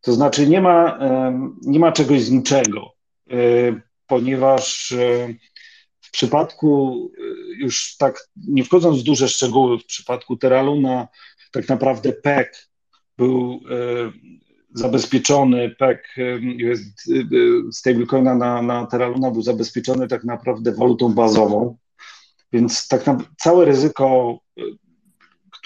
To 0.00 0.12
znaczy 0.12 0.46
nie 0.46 0.60
ma, 0.60 0.98
nie 1.62 1.78
ma 1.78 1.92
czegoś 1.92 2.22
z 2.22 2.30
niczego, 2.30 2.92
e, 3.30 3.36
ponieważ 4.06 4.92
e, 4.92 5.34
w 6.00 6.10
przypadku, 6.10 7.00
e, 7.18 7.22
już 7.58 7.96
tak 7.96 8.28
nie 8.36 8.64
wchodząc 8.64 9.00
w 9.00 9.04
duże 9.04 9.28
szczegóły, 9.28 9.78
w 9.78 9.86
przypadku 9.86 10.36
Teraluna 10.36 11.08
tak 11.52 11.68
naprawdę 11.68 12.12
PEC 12.12 12.68
był 13.18 13.60
zabezpieczony, 14.76 15.70
PEC 15.78 15.98
stablecoina 17.72 18.34
na, 18.34 18.62
na 18.62 18.86
Teraluna 18.86 19.30
był 19.30 19.42
zabezpieczony 19.42 20.08
tak 20.08 20.24
naprawdę 20.24 20.72
walutą 20.72 21.14
bazową, 21.14 21.76
więc 22.52 22.88
tak 22.88 23.06
naprawdę 23.06 23.34
całe 23.38 23.64
ryzyko 23.64 24.38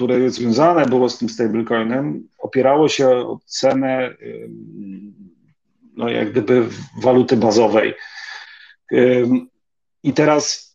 które 0.00 0.30
związane 0.30 0.86
było 0.86 1.08
z 1.08 1.18
tym 1.18 1.28
stablecoinem, 1.28 2.28
opierało 2.38 2.88
się 2.88 3.08
o 3.08 3.40
cenę 3.46 4.14
no 5.96 6.08
jak 6.08 6.30
gdyby 6.30 6.68
waluty 7.02 7.36
bazowej. 7.36 7.94
I 10.02 10.12
teraz 10.12 10.69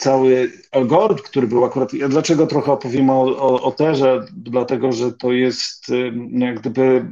cały 0.00 0.52
algorytm, 0.72 1.22
który 1.22 1.46
był 1.46 1.64
akurat, 1.64 1.92
ja 1.92 2.08
dlaczego 2.08 2.46
trochę 2.46 2.72
opowiem 2.72 3.10
o, 3.10 3.22
o, 3.22 3.62
o 3.62 3.72
Terze, 3.72 4.26
dlatego, 4.32 4.92
że 4.92 5.12
to 5.12 5.32
jest 5.32 5.86
no 6.12 6.46
jak 6.46 6.60
gdyby 6.60 7.06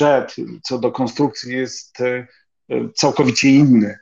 jet, 0.00 0.36
co 0.62 0.78
do 0.78 0.92
konstrukcji 0.92 1.52
jest 1.52 1.98
całkowicie 2.94 3.50
inny. 3.50 3.98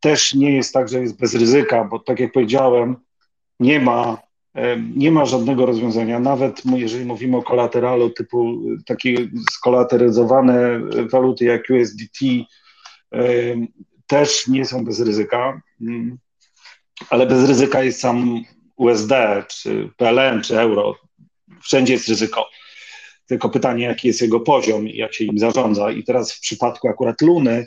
Też 0.00 0.34
nie 0.34 0.56
jest 0.56 0.74
tak, 0.74 0.88
że 0.88 1.00
jest 1.00 1.20
bez 1.20 1.34
ryzyka, 1.34 1.84
bo 1.84 1.98
tak 1.98 2.20
jak 2.20 2.32
powiedziałem, 2.32 2.96
nie 3.60 3.80
ma 3.80 4.18
nie 4.96 5.10
ma 5.10 5.24
żadnego 5.24 5.66
rozwiązania, 5.66 6.20
nawet 6.20 6.62
jeżeli 6.76 7.04
mówimy 7.04 7.36
o 7.36 7.42
kolateralu 7.42 8.10
typu 8.10 8.62
takie 8.86 9.14
skolateryzowane 9.50 10.80
waluty 11.12 11.44
jak 11.44 11.62
USDT 11.70 12.18
też 14.06 14.48
nie 14.48 14.64
są 14.64 14.84
bez 14.84 15.00
ryzyka, 15.00 15.60
mm, 15.80 16.18
ale 17.10 17.26
bez 17.26 17.48
ryzyka 17.48 17.82
jest 17.82 18.00
sam 18.00 18.44
USD, 18.76 19.12
czy 19.48 19.90
PLN, 19.96 20.42
czy 20.42 20.60
euro. 20.60 20.94
Wszędzie 21.62 21.92
jest 21.92 22.08
ryzyko. 22.08 22.46
Tylko 23.26 23.48
pytanie, 23.48 23.84
jaki 23.84 24.08
jest 24.08 24.22
jego 24.22 24.40
poziom 24.40 24.88
i 24.88 24.96
jak 24.96 25.14
się 25.14 25.24
im 25.24 25.38
zarządza. 25.38 25.90
I 25.90 26.04
teraz 26.04 26.32
w 26.32 26.40
przypadku 26.40 26.88
akurat 26.88 27.20
Luny 27.20 27.66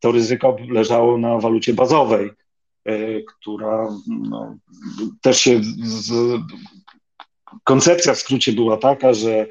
to 0.00 0.12
ryzyko 0.12 0.56
leżało 0.70 1.18
na 1.18 1.38
walucie 1.38 1.74
bazowej 1.74 2.30
E, 2.88 3.22
która 3.22 3.88
no, 4.06 4.56
też 5.20 5.40
się. 5.40 5.60
Z, 5.84 6.12
koncepcja 7.64 8.14
w 8.14 8.18
skrócie 8.18 8.52
była 8.52 8.76
taka, 8.76 9.12
że, 9.12 9.46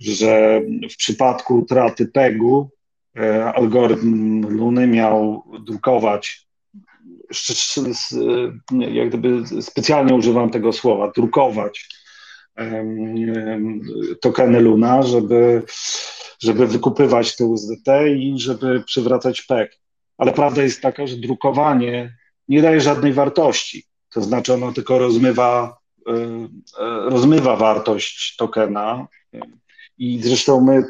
że 0.00 0.60
w 0.92 0.96
przypadku 0.96 1.58
utraty 1.58 2.06
PEG-u 2.06 2.70
e, 3.16 3.44
algorytm 3.44 4.46
Luny 4.48 4.86
miał 4.86 5.44
drukować 5.66 6.47
jak 8.70 9.08
gdyby 9.08 9.62
specjalnie 9.62 10.14
używam 10.14 10.50
tego 10.50 10.72
słowa, 10.72 11.12
drukować 11.16 11.88
tokeny 14.20 14.60
Luna, 14.60 15.02
żeby, 15.02 15.62
żeby 16.42 16.66
wykupywać 16.66 17.36
te 17.36 17.44
USDT 17.44 17.88
i 18.16 18.34
żeby 18.40 18.82
przywracać 18.86 19.42
PEG. 19.42 19.78
Ale 20.18 20.32
prawda 20.32 20.62
jest 20.62 20.80
taka, 20.80 21.06
że 21.06 21.16
drukowanie 21.16 22.16
nie 22.48 22.62
daje 22.62 22.80
żadnej 22.80 23.12
wartości. 23.12 23.84
To 24.10 24.20
znaczy 24.20 24.54
ono 24.54 24.72
tylko 24.72 24.98
rozmywa, 24.98 25.78
e, 26.06 26.12
e, 26.12 27.10
rozmywa 27.10 27.56
wartość 27.56 28.36
tokena. 28.36 29.06
I 29.98 30.22
zresztą 30.22 30.60
my 30.60 30.84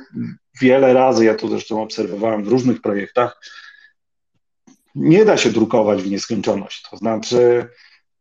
wiele 0.61 0.93
razy, 0.93 1.25
ja 1.25 1.35
to 1.35 1.49
zresztą 1.49 1.83
obserwowałem 1.83 2.45
w 2.45 2.49
różnych 2.49 2.81
projektach, 2.81 3.41
nie 4.95 5.25
da 5.25 5.37
się 5.37 5.51
drukować 5.51 6.03
w 6.03 6.11
nieskończoność. 6.11 6.83
To 6.91 6.97
znaczy, 6.97 7.69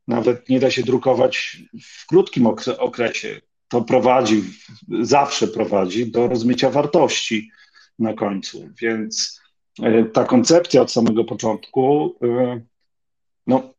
nawet 0.07 0.49
nie 0.49 0.59
da 0.59 0.71
się 0.71 0.83
drukować 0.83 1.57
w 1.83 2.07
krótkim 2.07 2.47
okresie. 2.77 3.41
To 3.67 3.81
prowadzi, 3.81 4.43
zawsze 5.01 5.47
prowadzi 5.47 6.11
do 6.11 6.27
rozmycia 6.27 6.69
wartości 6.69 7.51
na 7.99 8.13
końcu. 8.13 8.69
Więc 8.81 9.41
e, 9.83 10.03
ta 10.03 10.23
koncepcja 10.23 10.81
od 10.81 10.91
samego 10.91 11.23
początku 11.23 12.15
no, 13.47 13.73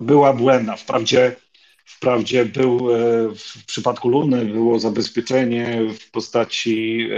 była 0.00 0.32
błędna. 0.32 0.76
Wprawdzie, 0.76 1.36
wprawdzie 1.84 2.44
był 2.44 2.94
e, 2.94 2.98
w 3.34 3.66
przypadku 3.66 4.08
Luny 4.08 4.44
było 4.44 4.78
zabezpieczenie 4.78 5.80
w 5.98 6.10
postaci, 6.10 7.08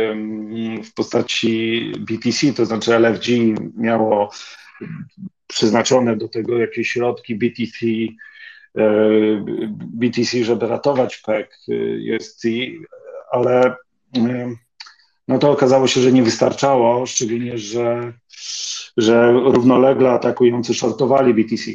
w 0.84 0.94
postaci 0.94 1.82
BTC, 1.98 2.52
to 2.52 2.66
znaczy 2.66 2.94
LFG 2.94 3.28
miało 3.76 4.30
przeznaczone 5.46 6.16
do 6.16 6.28
tego 6.28 6.58
jakieś 6.58 6.88
środki 6.88 7.34
BTC, 7.34 7.86
e, 8.78 8.84
BTC, 9.70 10.44
żeby 10.44 10.66
ratować 10.66 11.16
PEC 11.16 11.48
UST, 12.16 12.44
ale 13.32 13.76
no 15.28 15.38
to 15.38 15.50
okazało 15.50 15.86
się, 15.86 16.00
że 16.00 16.12
nie 16.12 16.22
wystarczało, 16.22 17.06
szczególnie, 17.06 17.58
że 17.58 18.12
że 18.96 19.32
równolegle 19.32 20.10
atakujący 20.10 20.74
shortowali 20.74 21.34
BTC. 21.34 21.70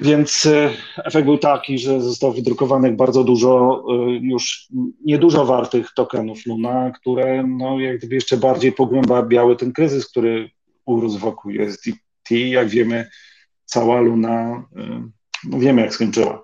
Więc 0.00 0.46
e, 0.46 0.70
efekt 1.04 1.24
był 1.24 1.38
taki, 1.38 1.78
że 1.78 2.00
zostało 2.00 2.32
wydrukowanych 2.32 2.96
bardzo 2.96 3.24
dużo 3.24 3.84
e, 3.90 3.94
już 4.10 4.68
niedużo 5.04 5.46
wartych 5.46 5.92
tokenów 5.94 6.46
Luna, 6.46 6.90
które 6.90 7.44
no, 7.46 7.80
jak 7.80 7.98
gdyby 7.98 8.14
jeszcze 8.14 8.36
bardziej 8.36 8.72
pogłębiały 8.72 9.56
ten 9.56 9.72
kryzys, 9.72 10.08
który 10.08 10.50
urósł 10.86 11.18
wokół 11.18 11.52
USDT. 11.52 12.30
Jak 12.30 12.68
wiemy, 12.68 13.08
cała 13.64 14.00
Luna, 14.00 14.64
e, 14.76 15.08
no 15.44 15.58
wiemy 15.58 15.82
jak 15.82 15.94
skończyła. 15.94 16.42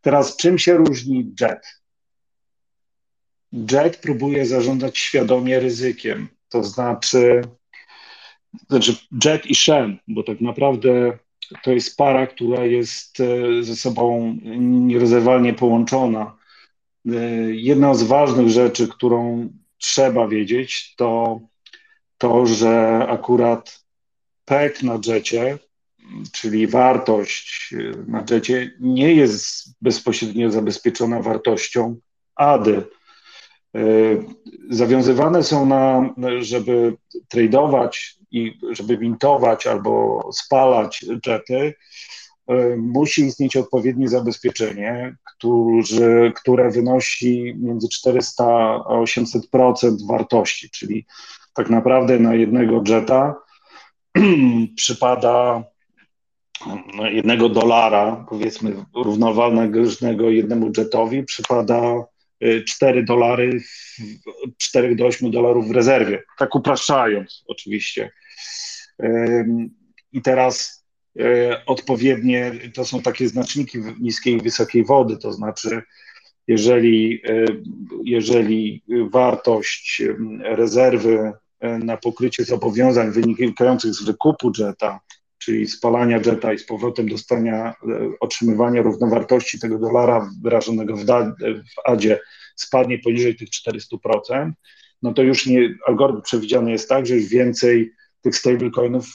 Teraz 0.00 0.36
czym 0.36 0.58
się 0.58 0.76
różni 0.76 1.34
JET? 1.40 1.66
JET 3.52 3.96
próbuje 3.96 4.46
zarządzać 4.46 4.98
świadomie 4.98 5.60
ryzykiem, 5.60 6.28
to 6.48 6.64
znaczy 6.64 7.42
znaczy 8.68 8.96
Jet 9.24 9.46
i 9.46 9.54
Shen, 9.54 9.98
bo 10.08 10.22
tak 10.22 10.40
naprawdę 10.40 11.18
to 11.62 11.72
jest 11.72 11.96
para, 11.96 12.26
która 12.26 12.64
jest 12.64 13.20
e, 13.20 13.62
ze 13.62 13.76
sobą 13.76 14.36
nierozerwalnie 14.60 15.54
połączona. 15.54 16.36
E, 17.06 17.10
jedna 17.50 17.94
z 17.94 18.02
ważnych 18.02 18.48
rzeczy, 18.48 18.88
którą 18.88 19.48
trzeba 19.78 20.28
wiedzieć, 20.28 20.94
to 20.96 21.40
to, 22.18 22.46
że 22.46 23.06
akurat 23.08 23.84
PEC 24.44 24.82
na 24.82 25.00
jecie, 25.06 25.58
czyli 26.32 26.66
wartość 26.66 27.74
na 28.06 28.24
jecie, 28.30 28.70
nie 28.80 29.14
jest 29.14 29.74
bezpośrednio 29.82 30.50
zabezpieczona 30.50 31.22
wartością 31.22 31.96
ADY. 32.34 32.84
E, 33.76 33.78
zawiązywane 34.70 35.42
są 35.42 35.66
na, 35.66 36.10
żeby 36.40 36.96
tradować 37.28 38.16
i 38.30 38.58
żeby 38.70 38.98
mintować 38.98 39.66
albo 39.66 40.28
spalać 40.32 41.04
jety, 41.26 41.74
e, 42.48 42.76
musi 42.76 43.26
istnieć 43.26 43.56
odpowiednie 43.56 44.08
zabezpieczenie, 44.08 45.16
którzy, 45.36 46.32
które 46.36 46.70
wynosi 46.70 47.54
między 47.58 47.88
400 47.88 48.44
a 48.88 49.02
800% 49.02 49.96
wartości, 50.08 50.70
czyli 50.70 51.06
tak 51.54 51.70
naprawdę 51.70 52.18
na 52.18 52.34
jednego 52.34 52.82
jeta 52.88 53.34
przypada 54.76 55.64
no, 56.94 57.10
jednego 57.10 57.48
dolara, 57.48 58.26
powiedzmy 58.28 58.84
równowalnego 58.94 60.30
jednemu 60.30 60.70
jetowi, 60.76 61.24
przypada 61.24 62.04
4 62.66 63.02
dolary, 63.02 63.60
4 64.58 64.96
do 64.96 65.06
8 65.06 65.30
dolarów 65.30 65.68
w 65.68 65.70
rezerwie. 65.70 66.22
Tak 66.38 66.54
upraszczając 66.54 67.44
oczywiście. 67.46 68.10
I 70.12 70.22
teraz 70.22 70.86
odpowiednie, 71.66 72.52
to 72.74 72.84
są 72.84 73.02
takie 73.02 73.28
znaczniki 73.28 73.78
niskiej 74.00 74.34
i 74.34 74.40
wysokiej 74.40 74.84
wody, 74.84 75.16
to 75.16 75.32
znaczy 75.32 75.82
jeżeli, 76.48 77.22
jeżeli 78.04 78.82
wartość 79.10 80.02
rezerwy 80.42 81.32
na 81.60 81.96
pokrycie 81.96 82.44
zobowiązań 82.44 83.10
wynikających 83.10 83.94
z 83.94 84.02
wykupu 84.02 84.52
jeta, 84.58 85.00
czyli 85.38 85.66
spalania 85.66 86.20
jeta 86.26 86.52
i 86.52 86.58
z 86.58 86.66
powrotem 86.66 87.08
dostania, 87.08 87.74
otrzymywania 88.20 88.82
równowartości 88.82 89.60
tego 89.60 89.78
dolara 89.78 90.30
wyrażonego 90.42 90.96
w, 90.96 91.04
da, 91.04 91.24
w 91.40 91.88
adzie 91.88 92.20
spadnie 92.56 92.98
poniżej 92.98 93.36
tych 93.36 93.48
400%, 93.48 94.50
no 95.02 95.14
to 95.14 95.22
już 95.22 95.46
nie, 95.46 95.74
algorytm 95.86 96.22
przewidziany 96.22 96.70
jest 96.70 96.88
tak, 96.88 97.06
że 97.06 97.14
już 97.14 97.26
więcej 97.26 97.92
tych 98.22 98.36
stablecoinów 98.36 99.06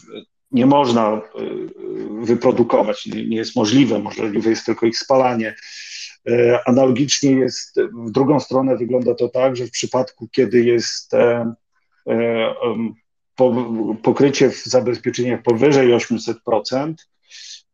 nie 0.51 0.66
można 0.66 1.22
wyprodukować, 2.22 3.06
nie, 3.06 3.28
nie 3.28 3.38
jest 3.38 3.56
możliwe, 3.56 4.00
możliwe 4.00 4.50
jest 4.50 4.66
tylko 4.66 4.86
ich 4.86 4.98
spalanie. 4.98 5.56
E, 6.30 6.60
analogicznie 6.66 7.32
jest, 7.32 7.80
w 8.08 8.12
drugą 8.12 8.40
stronę 8.40 8.78
wygląda 8.78 9.16
to 9.16 9.30
tak, 9.30 9.56
że 9.56 9.66
w 9.66 9.72
przypadku, 9.72 10.28
kiedy 10.32 10.63
jest 10.63 11.13
e, 11.13 11.54
e, 12.10 12.56
pokrycie 14.04 14.50
w 14.50 14.66
zabezpieczeniach 14.66 15.42
powyżej 15.42 15.94
800%, 15.94 16.94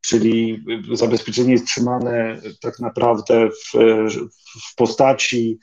czyli 0.02 0.64
zabezpieczenie 0.94 1.52
jest 1.52 1.68
trzymane 1.68 2.42
tak 2.62 2.80
naprawdę 2.80 3.50
w, 3.50 3.78
w 4.72 4.76
postaci 4.76 5.60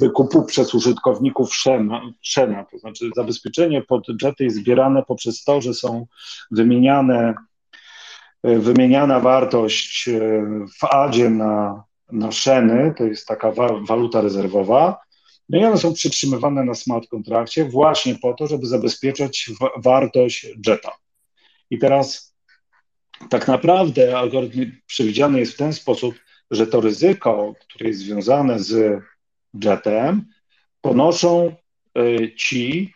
wykupu 0.00 0.44
przez 0.44 0.74
użytkowników 0.74 1.54
Shena, 1.54 2.02
Shena, 2.22 2.64
to 2.64 2.78
znaczy 2.78 3.10
zabezpieczenie 3.16 3.82
pod 3.82 4.06
jety 4.22 4.44
jest 4.44 4.56
zbierane 4.56 5.02
poprzez 5.02 5.44
to, 5.44 5.60
że 5.60 5.74
są 5.74 6.06
wymieniane, 6.50 7.34
wymieniana 8.44 9.20
wartość 9.20 10.08
e, 10.08 10.20
w 10.80 10.84
adzie 10.84 11.30
na, 11.30 11.84
na 12.12 12.32
Sheny, 12.32 12.94
to 12.96 13.04
jest 13.04 13.26
taka 13.26 13.52
wa 13.52 13.68
waluta 13.88 14.20
rezerwowa, 14.20 14.98
no 15.50 15.58
i 15.58 15.64
one 15.64 15.78
są 15.78 15.94
przytrzymywane 15.94 16.64
na 16.64 16.74
smart 16.74 17.08
kontrakcie 17.08 17.64
właśnie 17.64 18.14
po 18.14 18.34
to, 18.34 18.46
żeby 18.46 18.66
zabezpieczać 18.66 19.50
wartość 19.76 20.46
jeta. 20.66 20.92
I 21.70 21.78
teraz 21.78 22.36
tak 23.30 23.48
naprawdę 23.48 24.18
algorytm 24.18 24.72
przewidziany 24.86 25.40
jest 25.40 25.52
w 25.52 25.56
ten 25.56 25.72
sposób, 25.72 26.14
że 26.50 26.66
to 26.66 26.80
ryzyko, 26.80 27.54
które 27.60 27.88
jest 27.88 28.00
związane 28.00 28.60
z 28.60 29.02
jetem, 29.64 30.24
ponoszą 30.80 31.56
y, 31.98 32.34
ci 32.36 32.92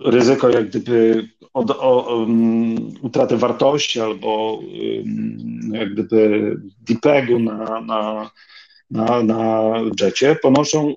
ryzyko 0.00 0.48
jak 0.48 0.68
gdyby 0.68 1.28
od, 1.54 1.70
o, 1.70 2.16
um, 2.16 2.76
utraty 3.02 3.36
wartości 3.36 4.00
albo 4.00 4.54
um, 4.54 5.70
jak 5.72 5.92
gdyby 5.92 6.56
DPEG-u 6.80 7.38
na, 7.38 7.80
na, 7.80 8.30
na, 8.90 9.22
na 9.22 9.72
jecie 10.00 10.36
ponoszą 10.36 10.94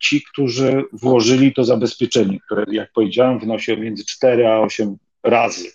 ci, 0.00 0.22
którzy 0.22 0.84
włożyli 0.92 1.54
to 1.54 1.64
zabezpieczenie, 1.64 2.38
które 2.40 2.64
jak 2.72 2.92
powiedziałem 2.92 3.38
wynosi 3.38 3.76
między 3.76 4.04
4 4.04 4.46
a 4.46 4.60
8 4.60 4.96
razy. 5.22 5.72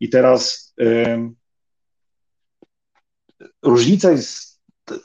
I 0.00 0.08
teraz 0.08 0.74
um, 0.78 1.36
różnica 3.62 4.10
jest 4.10 4.60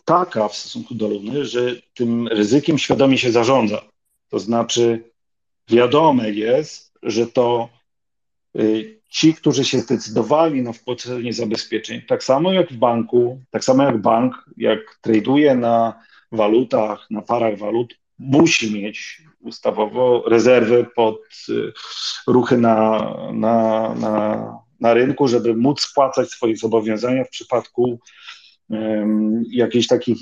taka 0.06 0.48
w 0.48 0.56
stosunku 0.56 0.96
do 0.96 1.08
Luny, 1.08 1.46
że 1.46 1.76
tym 1.94 2.28
ryzykiem 2.28 2.78
świadomie 2.78 3.18
się 3.18 3.32
zarządza. 3.32 3.82
To 4.30 4.40
znaczy, 4.40 5.12
wiadome 5.70 6.32
jest, 6.32 6.94
że 7.04 7.28
to 7.28 7.70
y, 8.60 9.02
ci, 9.14 9.34
którzy 9.34 9.66
się 9.66 9.80
zdecydowali 9.80 10.62
na 10.62 10.74
wpłacenie 10.74 11.34
zabezpieczeń, 11.34 12.02
tak 12.08 12.24
samo 12.24 12.54
jak 12.54 12.70
w 12.70 12.78
banku, 12.78 13.42
tak 13.52 13.64
samo 13.64 13.84
jak 13.84 14.02
bank, 14.02 14.46
jak 14.58 14.80
traduje 15.02 15.56
na 15.56 16.00
walutach, 16.32 17.08
na 17.10 17.22
parach 17.22 17.58
walut, 17.58 17.96
musi 18.20 18.74
mieć 18.74 19.22
ustawowo 19.40 20.24
rezerwy 20.28 20.86
pod 20.96 21.20
y, 21.50 21.74
ruchy 22.28 22.58
na, 22.58 23.00
na, 23.34 23.96
na, 23.96 24.46
na 24.80 24.94
rynku, 24.94 25.28
żeby 25.28 25.56
móc 25.56 25.82
spłacać 25.82 26.30
swoje 26.30 26.58
zobowiązania 26.58 27.24
w 27.24 27.30
przypadku 27.30 28.00
jakiejś 29.52 29.88
takiej 29.88 30.16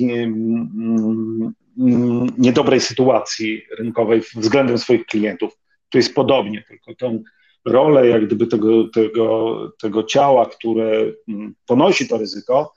niedobrej 2.38 2.80
sytuacji 2.80 3.62
rynkowej 3.80 4.22
względem 4.36 4.78
swoich 4.78 5.06
klientów. 5.06 5.58
To 5.90 5.98
jest 5.98 6.16
podobnie, 6.16 6.64
tylko 6.68 6.96
tą 6.96 7.24
rolę 7.66 8.08
jak 8.08 8.26
gdyby 8.26 8.48
tego, 8.48 8.88
tego, 8.90 9.56
tego 9.82 10.04
ciała, 10.04 10.46
które 10.46 10.92
ponosi 11.66 12.08
to 12.08 12.18
ryzyko, 12.18 12.74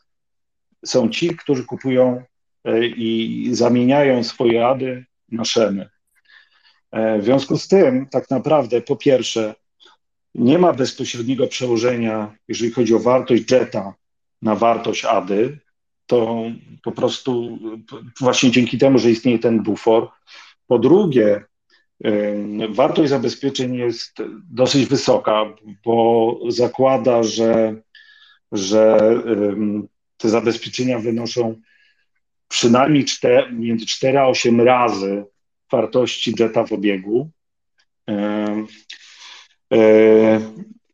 są 0.85 1.09
ci, 1.09 1.37
którzy 1.37 1.65
kupują 1.65 2.23
e, 2.65 2.87
i 2.87 3.49
zamieniają 3.53 4.25
swoje 4.25 4.67
ady 4.67 5.05
na 5.29 5.45
szemy. 5.45 5.89
E, 6.91 7.19
w 7.19 7.25
związku 7.25 7.59
z 7.59 7.69
tym, 7.69 8.07
tak 8.11 8.31
naprawdę, 8.31 8.81
po 8.81 8.97
pierwsze, 8.97 9.55
nie 10.35 10.59
ma 10.59 10.73
bezpośredniego 10.73 11.47
przełożenia, 11.47 12.37
jeżeli 12.49 12.71
chodzi 12.71 12.95
o 12.95 12.99
wartość 12.99 13.51
jeta 13.51 13.95
na 14.43 14.55
wartość 14.55 15.05
ADY, 15.05 15.59
to 16.07 16.45
po 16.83 16.93
prostu 16.93 17.59
właśnie 18.21 18.51
dzięki 18.51 18.79
temu, 18.79 18.99
że 18.99 19.11
istnieje 19.11 19.39
ten 19.39 19.63
bufor. 19.63 20.09
Po 20.67 20.79
drugie, 20.79 21.45
wartość 22.71 23.11
zabezpieczeń 23.11 23.75
jest 23.75 24.17
dosyć 24.51 24.87
wysoka, 24.87 25.45
bo 25.85 26.39
zakłada, 26.49 27.23
że, 27.23 27.75
że 28.53 28.99
te 30.17 30.29
zabezpieczenia 30.29 30.99
wynoszą 30.99 31.61
przynajmniej 32.49 33.05
4, 33.05 33.53
między 33.53 33.87
4 33.87 34.19
a 34.19 34.27
8 34.27 34.61
razy 34.61 35.25
wartości 35.73 36.35
jeta 36.39 36.65
w 36.65 36.73
obiegu. 36.73 37.31
E, 38.11 38.65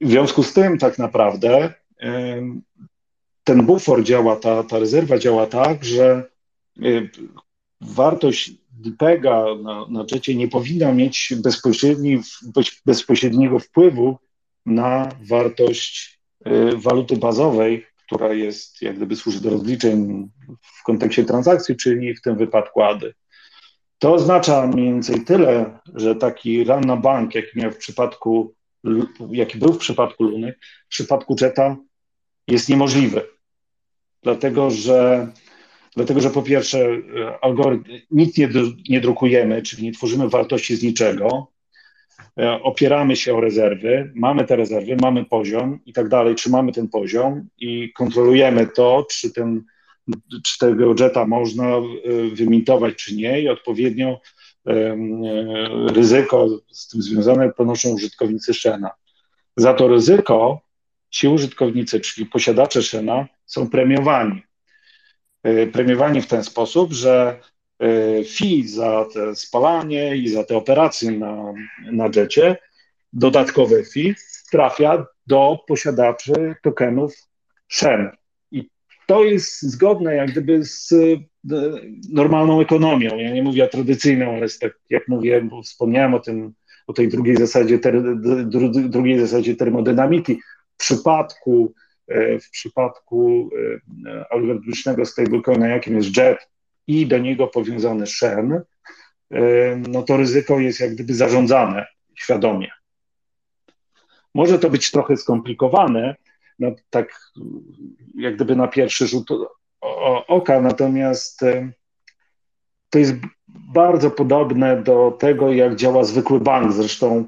w 0.00 0.08
związku 0.08 0.42
z 0.42 0.52
tym, 0.52 0.78
tak 0.78 0.98
naprawdę, 0.98 1.74
ten 3.44 3.66
bufor 3.66 4.02
działa, 4.04 4.36
ta, 4.36 4.62
ta 4.62 4.78
rezerwa 4.78 5.18
działa 5.18 5.46
tak, 5.46 5.84
że 5.84 6.24
y, 6.84 7.10
wartość 7.80 8.52
DPEGA 8.80 9.44
na, 9.62 9.86
na 9.88 10.04
JETie 10.12 10.36
nie 10.36 10.48
powinna 10.48 10.92
mieć 10.92 11.32
bezpośredni, 11.42 12.20
bezpośredniego 12.86 13.58
wpływu 13.58 14.18
na 14.66 15.08
wartość 15.28 16.20
y, 16.46 16.76
waluty 16.76 17.16
bazowej, 17.16 17.86
która 18.06 18.32
jest, 18.32 18.82
jak 18.82 18.96
gdyby 18.96 19.16
służy 19.16 19.40
do 19.40 19.50
rozliczeń 19.50 20.28
w 20.62 20.82
kontekście 20.82 21.24
transakcji, 21.24 21.76
czyli 21.76 22.14
w 22.14 22.22
tym 22.22 22.36
wypadku 22.36 22.82
ADY. 22.82 23.14
To 23.98 24.14
oznacza 24.14 24.66
mniej 24.66 24.84
więcej 24.84 25.24
tyle, 25.24 25.78
że 25.94 26.14
taki 26.14 26.64
run 26.64 26.80
na 26.80 26.96
bank, 26.96 27.34
jaki 27.34 27.58
miał 27.58 27.70
w 27.70 27.76
przypadku, 27.76 28.54
jaki 29.30 29.58
był 29.58 29.72
w 29.72 29.78
przypadku 29.78 30.24
Luny, 30.24 30.54
w 30.86 30.88
przypadku 30.88 31.36
Jetta 31.40 31.76
jest 32.48 32.68
niemożliwy. 32.68 33.26
Dlatego, 34.22 34.70
że 34.70 35.28
Dlatego, 35.96 36.20
że 36.20 36.30
po 36.30 36.42
pierwsze, 36.42 36.78
e, 36.78 37.44
algorytm, 37.44 37.84
nic 38.10 38.38
nie, 38.38 38.48
nie 38.88 39.00
drukujemy, 39.00 39.62
czyli 39.62 39.82
nie 39.82 39.92
tworzymy 39.92 40.28
wartości 40.28 40.76
z 40.76 40.82
niczego, 40.82 41.46
e, 42.40 42.62
opieramy 42.62 43.16
się 43.16 43.34
o 43.34 43.40
rezerwy, 43.40 44.12
mamy 44.14 44.44
te 44.44 44.56
rezerwy, 44.56 44.96
mamy 45.00 45.24
poziom 45.24 45.78
i 45.86 45.92
tak 45.92 46.08
dalej, 46.08 46.34
trzymamy 46.34 46.72
ten 46.72 46.88
poziom 46.88 47.48
i 47.58 47.92
kontrolujemy 47.92 48.66
to, 48.66 49.06
czy, 49.10 49.32
ten, 49.32 49.62
czy 50.44 50.58
tego 50.58 50.94
jeta 50.98 51.26
można 51.26 51.68
e, 51.76 51.82
wymintować, 52.32 52.94
czy 52.94 53.16
nie 53.16 53.40
i 53.40 53.48
odpowiednio 53.48 54.20
ryzyko 55.94 56.48
z 56.70 56.88
tym 56.88 57.02
związane 57.02 57.52
ponoszą 57.52 57.88
użytkownicy 57.88 58.54
Shena. 58.54 58.90
Za 59.56 59.74
to 59.74 59.88
ryzyko 59.88 60.60
ci 61.10 61.28
użytkownicy, 61.28 62.00
czyli 62.00 62.26
posiadacze 62.26 62.82
Shena, 62.82 63.26
są 63.46 63.70
premiowani. 63.70 64.42
E, 65.42 65.66
premiowani 65.66 66.22
w 66.22 66.26
ten 66.26 66.44
sposób, 66.44 66.92
że 66.92 67.40
e, 67.78 68.24
fee 68.24 68.68
za 68.68 69.06
te 69.14 69.36
spalanie 69.36 70.16
i 70.16 70.28
za 70.28 70.44
te 70.44 70.56
operacje 70.56 71.10
na, 71.10 71.52
na 71.92 72.08
jecie, 72.16 72.56
dodatkowe 73.12 73.84
fee 73.84 74.14
trafia 74.50 75.06
do 75.26 75.58
posiadaczy 75.68 76.54
tokenów 76.62 77.14
Shen. 77.68 78.10
I 78.50 78.68
to 79.06 79.24
jest 79.24 79.62
zgodne 79.62 80.14
jak 80.14 80.30
gdyby 80.30 80.64
z 80.64 80.92
e, 80.92 80.96
normalną 82.12 82.60
ekonomią. 82.60 83.16
Ja 83.16 83.30
nie 83.30 83.42
mówię 83.42 83.68
tradycyjną, 83.68 84.34
ale 84.34 84.46
tak 84.60 84.72
jak 84.90 85.08
mówiłem, 85.08 85.48
bo 85.48 85.62
wspomniałem 85.62 86.14
o 86.14 86.20
tym, 86.20 86.52
o 86.86 86.92
tej 86.92 87.08
drugiej 87.08 87.36
zasadzie, 87.36 87.78
ter, 87.78 88.02
drugiej 88.88 89.20
zasadzie 89.20 89.56
termodynamiki 89.56 90.40
przypadku, 90.80 91.74
e, 91.74 91.89
w 92.40 92.50
przypadku 92.50 93.50
e, 94.06 94.24
algorytmicznego 94.30 95.06
stablecoina, 95.06 95.68
jakim 95.68 95.96
jest 95.96 96.16
JET 96.16 96.48
i 96.86 97.06
do 97.06 97.18
niego 97.18 97.46
powiązany 97.46 98.06
Shen, 98.06 98.52
e, 99.30 99.76
no 99.88 100.02
to 100.02 100.16
ryzyko 100.16 100.58
jest 100.58 100.80
jak 100.80 100.94
gdyby 100.94 101.14
zarządzane 101.14 101.86
świadomie. 102.14 102.70
Może 104.34 104.58
to 104.58 104.70
być 104.70 104.90
trochę 104.90 105.16
skomplikowane, 105.16 106.16
no, 106.58 106.74
tak 106.90 107.30
jak 108.14 108.34
gdyby 108.34 108.56
na 108.56 108.68
pierwszy 108.68 109.06
rzut 109.06 109.28
oka, 110.28 110.60
natomiast 110.60 111.40
to 112.90 112.98
jest 112.98 113.14
bardzo 113.48 114.10
podobne 114.10 114.82
do 114.82 115.16
tego, 115.18 115.52
jak 115.52 115.76
działa 115.76 116.04
zwykły 116.04 116.40
bank. 116.40 116.72
Zresztą 116.72 117.26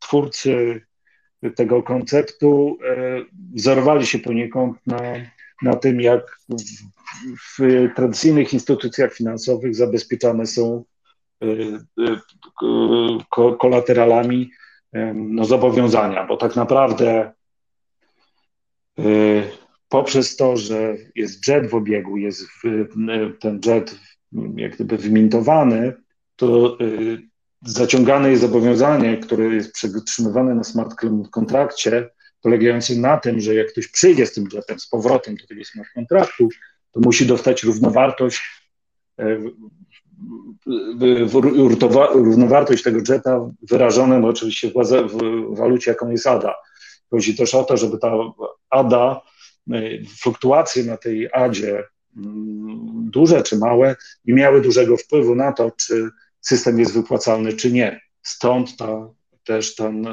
twórcy 0.00 0.80
tego 1.50 1.82
konceptu 1.82 2.78
wzorowali 3.54 4.06
się 4.06 4.18
poniekąd 4.18 4.86
na, 4.86 5.00
na 5.62 5.76
tym, 5.76 6.00
jak 6.00 6.38
w, 6.48 7.58
w 7.58 7.88
tradycyjnych 7.96 8.54
instytucjach 8.54 9.14
finansowych 9.14 9.74
zabezpieczane 9.74 10.46
są 10.46 10.84
kolateralami 13.58 14.50
no, 15.14 15.44
zobowiązania, 15.44 16.26
bo 16.26 16.36
tak 16.36 16.56
naprawdę 16.56 17.32
poprzez 19.88 20.36
to, 20.36 20.56
że 20.56 20.96
jest 21.14 21.48
jet 21.48 21.70
w 21.70 21.74
obiegu, 21.74 22.16
jest 22.16 22.48
w, 22.48 22.88
ten 23.40 23.60
jet 23.66 23.98
jak 24.56 24.74
gdyby 24.74 24.96
wymintowany, 24.96 25.92
to 26.36 26.78
zaciągane 27.66 28.30
jest 28.30 28.42
zobowiązanie, 28.42 29.18
które 29.18 29.44
jest 29.44 29.72
przetrzymywane 29.72 30.54
na 30.54 30.64
smart 30.64 30.94
kontrakcie, 31.30 32.10
polegające 32.42 32.94
na 32.94 33.16
tym, 33.16 33.40
że 33.40 33.54
jak 33.54 33.72
ktoś 33.72 33.88
przyjdzie 33.88 34.26
z 34.26 34.32
tym 34.32 34.48
jetem 34.52 34.78
z 34.78 34.88
powrotem 34.88 35.36
do 35.36 35.46
tego 35.46 35.64
smart 35.64 35.88
kontraktu, 35.94 36.48
to 36.92 37.00
musi 37.00 37.26
dostać 37.26 37.62
równowartość 37.62 38.42
e, 39.18 39.38
równowartość 42.14 42.82
tego 42.82 42.98
jeta 43.08 43.50
wyrażoną 43.62 44.28
oczywiście 44.28 44.70
w 44.70 45.56
walucie, 45.56 45.90
jaką 45.90 46.10
jest 46.10 46.26
ADA. 46.26 46.54
Chodzi 47.10 47.36
też 47.36 47.54
o 47.54 47.64
to, 47.64 47.76
żeby 47.76 47.98
ta 47.98 48.12
ADA 48.70 49.20
E, 49.72 50.04
fluktuacje 50.04 50.84
na 50.84 50.96
tej 50.96 51.28
adzie, 51.32 51.84
mm, 52.16 53.10
duże 53.10 53.42
czy 53.42 53.58
małe, 53.58 53.96
nie 54.24 54.34
miały 54.34 54.60
dużego 54.60 54.96
wpływu 54.96 55.34
na 55.34 55.52
to, 55.52 55.70
czy 55.70 56.10
system 56.48 56.78
jest 56.78 56.94
wypłacalny, 56.94 57.52
czy 57.52 57.72
nie. 57.72 58.00
Stąd 58.22 58.76
ta, 58.76 59.08
też 59.44 59.74
ten, 59.74 60.08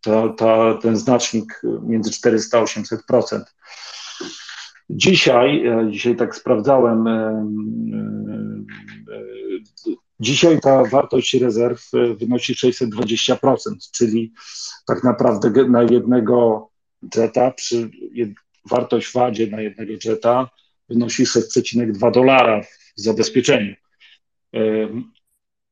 ta, 0.00 0.28
ta, 0.28 0.78
ten 0.82 0.96
znacznik 0.96 1.62
między 1.82 2.10
400 2.10 2.58
a 2.58 2.64
800%. 2.64 3.42
Dzisiaj, 4.90 5.64
dzisiaj 5.90 6.16
tak 6.16 6.36
sprawdzałem, 6.36 7.06
e, 7.06 7.46
e, 9.12 9.32
dzisiaj 10.20 10.60
ta 10.60 10.84
wartość 10.84 11.34
rezerw 11.34 11.90
wynosi 12.20 12.54
620%, 12.54 13.90
czyli 13.92 14.32
tak 14.86 15.04
naprawdę 15.04 15.64
na 15.68 15.82
jednego 15.82 16.68
jeta, 17.16 17.50
przy, 17.50 17.90
wartość 18.70 19.12
wadzie 19.12 19.46
na 19.46 19.60
jednego 19.60 19.92
jeta 20.04 20.50
wynosi 20.88 21.24
6,2 21.24 22.12
dolara 22.12 22.62
w 22.96 23.00
zabezpieczeniu. 23.00 23.74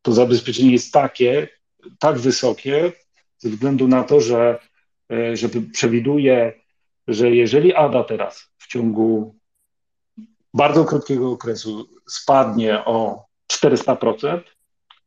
To 0.02 0.12
zabezpieczenie 0.12 0.72
jest 0.72 0.92
takie, 0.92 1.48
tak 1.98 2.18
wysokie, 2.18 2.92
ze 3.38 3.48
względu 3.50 3.88
na 3.88 4.04
to, 4.04 4.20
że, 4.20 4.58
e, 5.12 5.36
że 5.36 5.48
przewiduje, 5.72 6.52
że 7.08 7.30
jeżeli 7.30 7.74
ADA 7.74 8.04
teraz 8.04 8.52
w 8.58 8.66
ciągu 8.66 9.36
bardzo 10.54 10.84
krótkiego 10.84 11.30
okresu 11.30 11.88
spadnie 12.08 12.84
o 12.84 13.24
400%, 13.52 14.40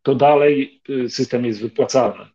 to 0.04 0.16
dalej 0.16 0.82
y, 0.90 1.10
system 1.10 1.46
jest 1.46 1.62
wypłacalny. 1.62 2.26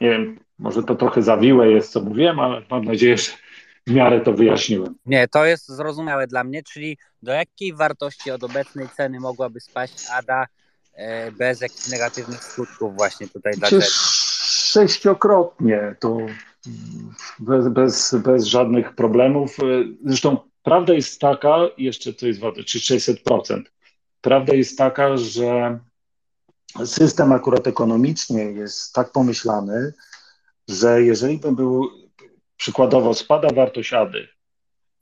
Nie 0.00 0.10
wiem, 0.10 0.40
może 0.58 0.82
to 0.82 0.94
trochę 0.94 1.22
zawiłe 1.22 1.70
jest, 1.70 1.92
co 1.92 2.00
mówiłem, 2.00 2.40
ale 2.40 2.62
mam 2.70 2.84
nadzieję, 2.84 3.18
że 3.18 3.32
w 3.86 3.90
miarę 3.90 4.20
to 4.20 4.32
wyjaśniłem. 4.32 4.94
Nie, 5.06 5.28
to 5.28 5.44
jest 5.44 5.68
zrozumiałe 5.68 6.26
dla 6.26 6.44
mnie, 6.44 6.62
czyli 6.62 6.98
do 7.22 7.32
jakiej 7.32 7.74
wartości 7.74 8.30
od 8.30 8.44
obecnej 8.44 8.88
ceny 8.96 9.20
mogłaby 9.20 9.60
spaść 9.60 10.06
ADA 10.12 10.46
e, 10.94 11.32
bez 11.32 11.60
jakichś 11.60 11.88
negatywnych 11.88 12.44
skutków 12.44 12.96
właśnie 12.96 13.28
tutaj 13.28 13.52
dla 13.52 13.68
Czy 13.68 13.80
Sześciokrotnie, 14.76 15.96
to 16.00 16.18
bez, 17.38 17.68
bez, 17.68 18.14
bez 18.14 18.44
żadnych 18.44 18.94
problemów. 18.94 19.56
Zresztą 20.04 20.36
prawda 20.62 20.94
jest 20.94 21.20
taka, 21.20 21.56
jeszcze 21.78 22.12
to 22.12 22.26
jest 22.26 22.40
ważne, 22.40 22.64
czy 22.64 22.78
600%. 22.78 23.62
Prawda 24.20 24.54
jest 24.54 24.78
taka, 24.78 25.16
że 25.16 25.78
system 26.84 27.32
akurat 27.32 27.66
ekonomicznie 27.66 28.42
jest 28.42 28.92
tak 28.92 29.12
pomyślany, 29.12 29.94
że 30.68 31.02
jeżeli 31.02 31.38
by 31.38 31.52
był 31.52 32.05
przykładowo 32.56 33.14
spada 33.14 33.48
wartość 33.48 33.92
ADY, 33.92 34.28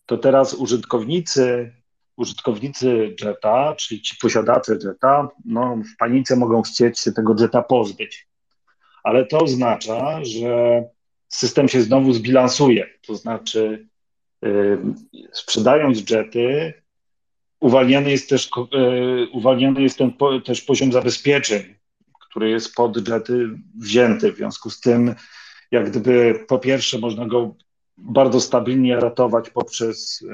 to 0.06 0.18
teraz 0.18 0.54
użytkownicy, 0.54 1.72
użytkownicy 2.16 3.14
Jetta, 3.22 3.74
czyli 3.78 4.02
ci 4.02 4.16
posiadacze 4.16 4.78
Jetta, 4.84 5.28
no, 5.44 5.76
w 5.76 5.96
panice 5.96 6.36
mogą 6.36 6.62
chcieć 6.62 7.00
się 7.00 7.12
tego 7.12 7.36
Jetta 7.40 7.62
pozbyć. 7.62 8.28
Ale 9.02 9.26
to 9.26 9.38
oznacza, 9.38 10.24
że 10.24 10.84
system 11.28 11.68
się 11.68 11.82
znowu 11.82 12.12
zbilansuje. 12.12 12.86
To 13.06 13.16
znaczy, 13.16 13.88
yy, 14.42 14.78
sprzedając 15.32 16.10
Jety, 16.10 16.74
uwalniany 17.60 18.10
jest 18.10 18.28
też, 18.28 18.50
yy, 18.72 19.28
uwalniany 19.32 19.82
jest 19.82 19.98
ten 19.98 20.12
po, 20.12 20.40
też 20.40 20.62
poziom 20.62 20.92
zabezpieczeń, 20.92 21.74
który 22.28 22.50
jest 22.50 22.74
pod 22.74 23.08
Jety 23.08 23.48
wzięty. 23.80 24.32
W 24.32 24.36
związku 24.36 24.70
z 24.70 24.80
tym 24.80 25.14
jak 25.70 25.90
gdyby 25.90 26.44
po 26.48 26.58
pierwsze 26.58 26.98
można 26.98 27.26
go 27.26 27.56
bardzo 27.96 28.40
stabilnie 28.40 28.96
ratować 28.96 29.50
poprzez 29.50 30.24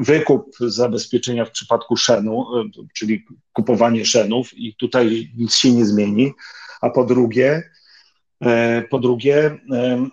wykup 0.00 0.56
zabezpieczenia 0.60 1.44
w 1.44 1.50
przypadku 1.50 1.96
szenu, 1.96 2.44
czyli 2.94 3.24
kupowanie 3.52 4.04
szenów 4.04 4.58
i 4.58 4.74
tutaj 4.74 5.32
nic 5.36 5.54
się 5.54 5.72
nie 5.72 5.86
zmieni, 5.86 6.32
a 6.80 6.90
po 6.90 7.04
drugie, 7.04 7.70
po 8.90 8.98
drugie, 8.98 9.58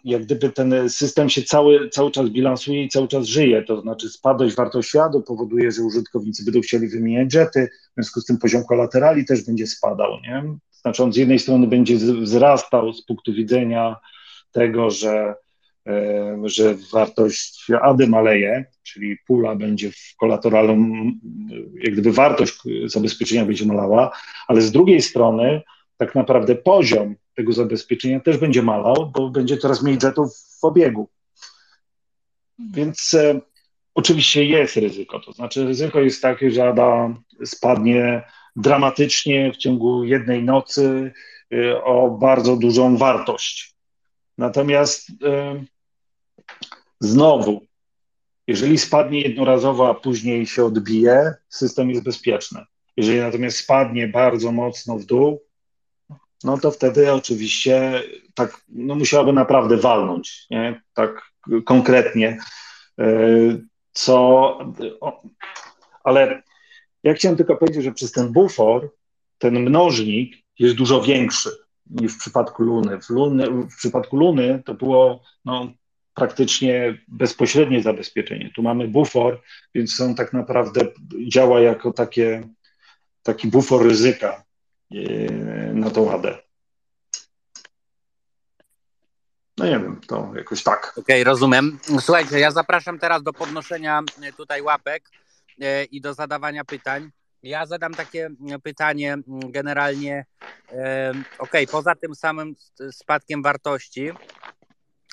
jak 0.04 0.22
gdyby 0.22 0.50
ten 0.50 0.90
system 0.90 1.30
się 1.30 1.44
cały, 1.44 1.90
cały 1.90 2.12
czas 2.12 2.30
bilansuje 2.30 2.84
i 2.84 2.90
cały 2.90 3.08
czas 3.08 3.26
żyje, 3.26 3.64
to 3.64 3.82
znaczy 3.82 4.10
spadłość 4.10 4.56
wartości 4.56 4.98
ADO 4.98 5.22
powoduje, 5.22 5.72
że 5.72 5.82
użytkownicy 5.82 6.46
będą 6.46 6.62
chcieli 6.62 6.88
wymieniać 6.88 7.34
jety, 7.34 7.70
w 7.92 7.94
związku 7.94 8.22
z 8.22 8.26
tym 8.26 8.38
poziom 8.38 8.64
kolaterali 8.64 9.26
też 9.26 9.46
będzie 9.46 9.68
spadał, 9.68 10.12
nie? 10.22 10.44
Znaczy 10.72 11.04
on 11.04 11.14
z 11.14 11.18
jednej 11.18 11.40
strony 11.40 11.68
będzie 11.68 11.96
wzrastał 11.96 12.94
z 12.94 13.06
punktu 13.06 13.34
widzenia 13.34 13.96
tego, 14.52 14.90
że, 14.90 15.36
e, 15.88 16.38
że 16.44 16.76
wartość 16.94 17.68
ADY 17.82 18.08
maleje, 18.08 18.66
czyli 18.84 19.18
pula 19.28 19.56
będzie 19.56 19.92
w 19.92 20.16
kolateralu, 20.18 20.78
jak 21.84 21.94
gdyby 21.94 22.12
wartość 22.12 22.58
zabezpieczenia 22.86 23.46
będzie 23.46 23.66
malała, 23.66 24.12
ale 24.48 24.62
z 24.62 24.72
drugiej 24.72 25.02
strony 25.02 25.62
tak 25.98 26.16
naprawdę 26.16 26.56
poziom 26.56 27.16
tego 27.36 27.54
zabezpieczenia 27.54 28.20
też 28.20 28.38
będzie 28.38 28.62
malał, 28.62 29.12
bo 29.16 29.30
będzie 29.30 29.58
coraz 29.58 29.84
mniej 29.84 29.98
jetów 30.04 30.36
w 30.62 30.64
obiegu. 30.64 31.10
Więc 32.60 33.14
e, 33.14 33.42
oczywiście 33.96 34.46
jest 34.46 34.76
ryzyko, 34.76 35.20
to 35.20 35.32
znaczy 35.32 35.66
ryzyko 35.66 36.00
jest 36.00 36.22
takie, 36.22 36.52
że 36.52 36.68
ADA 36.68 37.16
spadnie 37.46 38.24
dramatycznie 38.56 39.52
w 39.52 39.58
ciągu 39.58 40.04
jednej 40.04 40.44
nocy 40.44 41.12
y, 41.54 41.84
o 41.84 42.10
bardzo 42.10 42.58
dużą 42.58 42.98
wartość. 42.98 43.76
Natomiast 44.38 45.10
y, 45.10 45.14
znowu, 47.00 47.66
jeżeli 48.48 48.78
spadnie 48.78 49.22
jednorazowo, 49.22 49.90
a 49.90 49.94
później 49.94 50.46
się 50.46 50.66
odbije, 50.66 51.34
system 51.50 51.90
jest 51.90 52.04
bezpieczny. 52.04 52.66
Jeżeli 52.98 53.20
natomiast 53.20 53.58
spadnie 53.58 54.08
bardzo 54.08 54.52
mocno 54.52 54.98
w 54.98 55.06
dół, 55.06 55.42
no 56.46 56.58
to 56.58 56.72
wtedy 56.72 57.14
oczywiście 57.14 58.04
tak, 58.34 58.62
no 58.70 58.96
musiałaby 58.96 59.34
naprawdę 59.34 59.78
walnąć, 59.78 60.48
nie? 60.50 60.82
tak 60.94 61.32
konkretnie, 61.66 62.38
y, 63.02 63.66
co, 63.92 64.58
ale 66.04 66.44
ja 67.04 67.14
chciałem 67.14 67.38
tylko 67.38 67.56
powiedzieć, 67.56 67.84
że 67.84 67.92
przez 67.92 68.12
ten 68.12 68.34
bufor 68.34 68.90
ten 69.38 69.60
mnożnik 69.60 70.36
jest 70.60 70.76
dużo 70.76 71.02
większy 71.02 71.50
niż 71.90 72.14
w 72.14 72.18
przypadku 72.20 72.64
Luny. 72.64 73.02
W, 73.02 73.10
Luny, 73.10 73.50
w 73.50 73.76
przypadku 73.78 74.18
Luny 74.18 74.64
to 74.66 74.74
było 74.74 75.24
no, 75.46 75.74
praktycznie 76.14 76.98
bezpośrednie 77.08 77.82
zabezpieczenie. 77.82 78.52
Tu 78.56 78.64
mamy 78.64 78.88
bufor, 78.88 79.42
więc 79.76 80.02
on 80.02 80.16
tak 80.16 80.34
naprawdę 80.34 80.82
działa 81.28 81.60
jako 81.60 81.94
takie, 81.94 82.50
taki 83.24 83.48
bufor 83.48 83.88
ryzyka 83.88 84.28
e, 84.34 84.44
na 85.74 85.90
tą 85.90 86.02
ładę. 86.02 86.38
No 89.58 89.66
nie 89.66 89.72
wiem, 89.72 90.02
to 90.08 90.32
jakoś 90.36 90.64
tak. 90.64 90.92
Okej, 90.92 91.04
okay, 91.04 91.24
rozumiem. 91.24 91.80
Słuchajcie, 92.00 92.40
ja 92.40 92.52
zapraszam 92.52 93.00
teraz 93.00 93.24
do 93.24 93.34
podnoszenia 93.34 94.02
tutaj 94.38 94.62
łapek. 94.62 95.10
E, 95.62 95.84
i 95.84 96.02
do 96.02 96.14
zadawania 96.14 96.66
pytań. 96.66 97.12
Ja 97.44 97.66
zadam 97.66 97.94
takie 97.94 98.30
pytanie 98.64 99.18
generalnie. 99.28 100.26
Ok, 101.40 101.52
poza 101.72 101.96
tym 101.96 102.16
samym 102.16 102.56
spadkiem 102.92 103.44
wartości, 103.44 104.12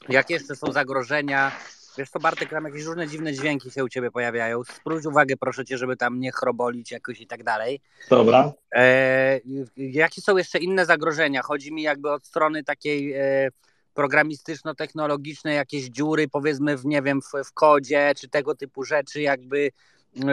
jakie 0.08 0.34
jeszcze 0.34 0.56
są 0.56 0.72
zagrożenia? 0.72 1.52
Wiesz 1.98 2.10
co, 2.10 2.20
Bartek, 2.20 2.50
tam 2.50 2.64
jakieś 2.64 2.84
różne 2.84 3.08
dziwne 3.08 3.32
dźwięki 3.32 3.70
się 3.70 3.84
u 3.84 3.88
ciebie 3.88 4.10
pojawiają. 4.10 4.64
Spróć 4.64 5.06
uwagę, 5.06 5.36
proszę 5.36 5.64
cię, 5.64 5.78
żeby 5.78 5.96
tam 5.96 6.20
nie 6.20 6.32
chrobolić 6.32 6.90
jakoś 6.90 7.20
i 7.20 7.26
tak 7.26 7.44
dalej. 7.44 7.80
Dobra. 8.10 8.52
E, 8.74 9.40
jakie 9.76 10.20
są 10.20 10.36
jeszcze 10.36 10.58
inne 10.58 10.86
zagrożenia? 10.86 11.42
Chodzi 11.42 11.72
mi 11.72 11.82
jakby 11.82 12.10
od 12.10 12.26
strony 12.26 12.64
takiej 12.64 13.12
e, 13.12 13.48
programistyczno-technologicznej, 13.94 15.54
jakieś 15.54 15.84
dziury, 15.84 16.28
powiedzmy, 16.28 16.76
w 16.76 16.86
nie 16.86 17.02
wiem, 17.02 17.20
w, 17.22 17.48
w 17.48 17.52
kodzie, 17.52 18.12
czy 18.16 18.28
tego 18.28 18.54
typu 18.54 18.84
rzeczy, 18.84 19.20
jakby 19.20 19.70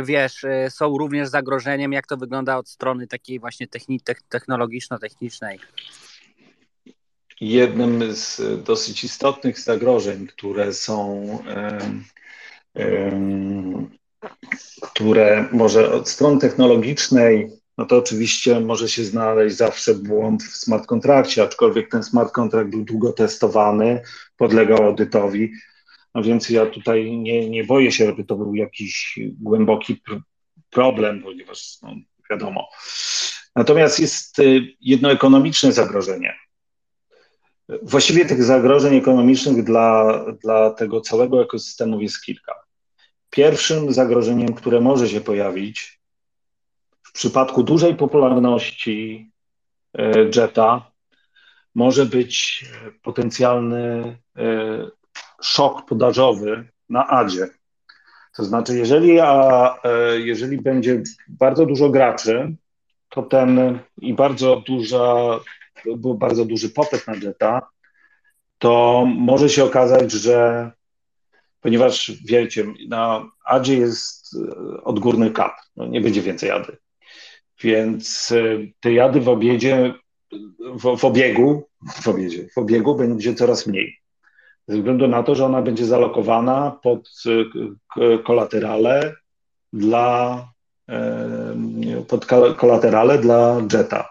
wiesz, 0.03 0.43
e, 0.43 0.71
są 0.71 0.97
również 0.97 1.29
zagrożeniem. 1.29 1.93
Jak 1.93 2.07
to 2.07 2.17
wygląda 2.17 2.57
od 2.57 2.69
strony 2.69 3.07
takiej 3.07 3.39
właśnie 3.39 3.67
technologiczno-technicznej? 4.29 5.59
Jednym 7.41 8.15
z 8.15 8.41
dosyć 8.63 9.03
istotnych 9.03 9.59
zagrożeń, 9.59 10.27
które 10.27 10.73
są, 10.73 11.25
które 14.81 15.45
może 15.51 15.93
od 15.93 16.09
strony 16.09 16.39
technologicznej, 16.39 17.49
no 17.77 17.85
to 17.85 17.97
oczywiście 17.97 18.59
może 18.59 18.89
się 18.89 19.03
znaleźć 19.03 19.55
zawsze 19.55 19.95
błąd 19.95 20.43
w 20.43 20.55
smart 20.55 20.85
kontrakcie, 20.85 21.43
aczkolwiek 21.43 21.91
ten 21.91 22.03
smart 22.03 22.33
kontrakt 22.33 22.69
był 22.69 22.83
długo 22.83 23.13
testowany, 23.13 24.01
podlegał 24.37 24.83
audytowi, 24.83 25.51
no 26.15 26.23
więc 26.23 26.49
ja 26.49 26.65
tutaj 26.65 27.17
nie, 27.17 27.49
nie 27.49 27.63
boję 27.63 27.91
się, 27.91 28.05
żeby 28.05 28.23
to 28.23 28.35
był 28.35 28.55
jakiś 28.55 29.19
głęboki 29.41 30.01
problem, 30.69 31.23
ponieważ 31.23 31.77
no, 31.81 31.95
wiadomo. 32.29 32.69
Natomiast 33.55 33.99
jest 33.99 34.39
y, 34.39 34.61
jedno 34.81 35.11
ekonomiczne 35.11 35.71
zagrożenie. 35.71 36.35
Właściwie 37.81 38.25
tych 38.25 38.43
zagrożeń 38.43 38.95
ekonomicznych 38.95 39.63
dla, 39.63 40.19
dla 40.43 40.69
tego 40.69 41.01
całego 41.01 41.41
ekosystemu 41.41 42.01
jest 42.01 42.21
kilka. 42.21 42.55
Pierwszym 43.29 43.93
zagrożeniem, 43.93 44.53
które 44.53 44.81
może 44.81 45.09
się 45.09 45.21
pojawić 45.21 45.99
w 47.03 47.11
przypadku 47.11 47.63
dużej 47.63 47.95
popularności 47.95 49.31
e, 49.97 50.11
Jetta, 50.35 50.91
może 51.75 52.05
być 52.05 52.65
potencjalny 53.01 54.17
e, 54.37 54.87
szok 55.41 55.85
podażowy 55.85 56.67
na 56.89 57.07
Adzie. 57.07 57.47
To 58.35 58.43
znaczy, 58.43 58.77
jeżeli, 58.77 59.19
a, 59.19 59.75
e, 59.83 60.19
jeżeli 60.19 60.57
będzie 60.61 61.03
bardzo 61.27 61.65
dużo 61.65 61.89
graczy, 61.89 62.55
to 63.09 63.21
ten 63.21 63.79
i 63.97 64.13
bardzo 64.13 64.63
duża 64.67 65.39
był 65.85 66.15
bardzo 66.15 66.45
duży 66.45 66.69
popyt 66.69 67.07
na 67.07 67.15
Jetta, 67.15 67.69
to 68.57 69.05
może 69.07 69.49
się 69.49 69.63
okazać, 69.63 70.11
że 70.11 70.71
ponieważ 71.61 72.11
wiecie, 72.25 72.65
na 72.87 73.29
Adzie 73.45 73.77
jest 73.77 74.35
e, 74.35 74.83
odgórny 74.83 75.31
kap, 75.31 75.53
no 75.75 75.85
nie 75.85 76.01
będzie 76.01 76.21
więcej 76.21 76.49
jady. 76.49 76.77
Więc 77.63 78.31
e, 78.31 78.57
te 78.79 78.93
jady 78.93 79.21
w 79.21 79.29
obiedzie, 79.29 79.93
w, 80.61 80.97
w 80.97 81.05
obiegu, 81.05 81.63
w 82.01 82.07
obiedzie, 82.07 82.47
w 82.55 82.57
obiegu 82.57 82.95
będzie 82.95 83.35
coraz 83.35 83.67
mniej. 83.67 83.97
Ze 84.67 84.77
względu 84.77 85.07
na 85.07 85.23
to, 85.23 85.35
że 85.35 85.45
ona 85.45 85.61
będzie 85.61 85.85
zalokowana 85.85 86.79
pod 86.83 87.09
e, 87.97 88.17
kolaterale 88.17 89.15
dla 89.73 90.45
pod 92.07 92.25
kolaterale 92.57 93.17
dla 93.17 93.61
Jetta. 93.73 94.09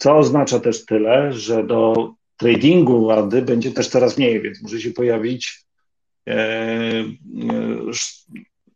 Co 0.00 0.16
oznacza 0.16 0.60
też 0.60 0.84
tyle, 0.84 1.32
że 1.32 1.64
do 1.64 2.12
tradingu 2.36 3.04
łady 3.04 3.42
będzie 3.42 3.70
też 3.70 3.88
coraz 3.88 4.18
mniej, 4.18 4.42
więc 4.42 4.62
może 4.62 4.80
się 4.80 4.90
pojawić, 4.90 5.64
e, 6.28 6.32
e, 6.32 7.04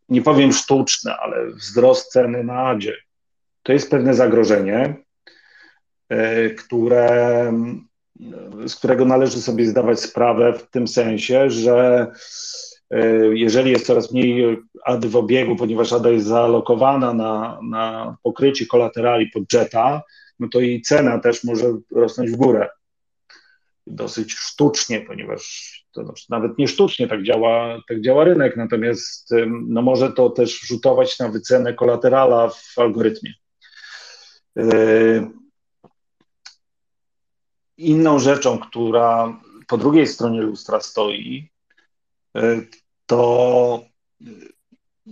nie 0.09 0.23
powiem 0.23 0.53
sztuczne, 0.53 1.17
ale 1.17 1.51
wzrost 1.51 2.13
ceny 2.13 2.45
na 2.45 2.67
adzie. 2.67 2.97
To 3.63 3.73
jest 3.73 3.91
pewne 3.91 4.15
zagrożenie, 4.15 4.97
e, 6.09 6.51
które, 6.51 7.53
z 8.67 8.77
którego 8.77 9.05
należy 9.05 9.43
sobie 9.43 9.67
zdawać 9.67 10.01
sprawę 10.01 10.53
w 10.53 10.71
tym 10.71 10.89
sensie, 10.89 11.51
że 11.51 12.07
jeżeli 13.33 13.71
jest 13.71 13.87
coraz 13.87 14.13
mniej 14.13 14.59
ady 14.85 15.09
w 15.09 15.17
obiegu, 15.17 15.57
ponieważ 15.57 15.93
ada 15.93 16.11
jest 16.11 16.27
zaalokowana 16.27 17.15
na, 17.15 17.59
na 17.63 18.17
pokrycie 18.23 18.67
kolaterali 18.67 19.31
pod 19.31 19.53
jetta, 19.53 20.03
no 20.41 20.49
to 20.49 20.61
jej 20.61 20.83
cena 20.83 21.19
też 21.19 21.45
może 21.45 21.65
rosnąć 21.91 22.31
w 22.31 22.37
górę. 22.37 22.69
Dosyć 23.87 24.33
sztucznie, 24.33 25.01
ponieważ 25.01 25.75
to 25.93 26.05
znaczy 26.05 26.27
nawet 26.31 26.59
nie 26.59 26.69
sztucznie 26.69 27.09
tak 27.09 27.23
działa, 27.23 27.83
tak 27.89 28.01
działa 28.01 28.25
rynek, 28.25 28.57
natomiast 28.57 29.31
no 29.67 29.83
może 29.83 30.13
to 30.13 30.31
też 30.31 30.61
rzutować 30.61 31.19
na 31.19 31.29
wycenę 31.29 31.75
kolaterala 31.75 32.49
w 32.49 32.79
algorytmie. 32.79 33.35
Yy, 34.57 35.31
inną 37.77 38.19
rzeczą, 38.19 38.59
która 38.59 39.41
po 39.67 39.79
drugiej 39.79 40.07
stronie 40.07 40.43
lustra 40.43 40.81
stoi, 40.81 41.51
yy, 42.35 42.67
to 43.07 43.85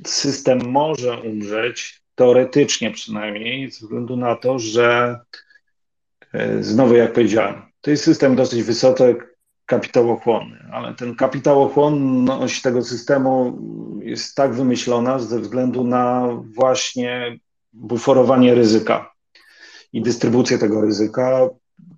system 0.06 0.70
może 0.70 1.20
umrzeć 1.20 2.01
teoretycznie 2.22 2.90
przynajmniej, 2.90 3.70
ze 3.70 3.78
względu 3.80 4.16
na 4.16 4.36
to, 4.36 4.58
że 4.58 5.18
e, 6.32 6.62
znowu 6.62 6.94
jak 6.94 7.12
powiedziałem, 7.12 7.62
to 7.80 7.90
jest 7.90 8.04
system 8.04 8.36
dosyć 8.36 8.62
wysoko 8.62 9.04
kapitałochłonny, 9.66 10.68
ale 10.72 10.94
ten 10.94 11.14
kapitałochłonność 11.14 12.62
tego 12.62 12.82
systemu 12.82 13.58
jest 14.02 14.34
tak 14.34 14.54
wymyślona 14.54 15.18
ze 15.18 15.40
względu 15.40 15.84
na 15.84 16.28
właśnie 16.56 17.38
buforowanie 17.72 18.54
ryzyka 18.54 19.12
i 19.92 20.02
dystrybucję 20.02 20.58
tego 20.58 20.80
ryzyka 20.80 21.48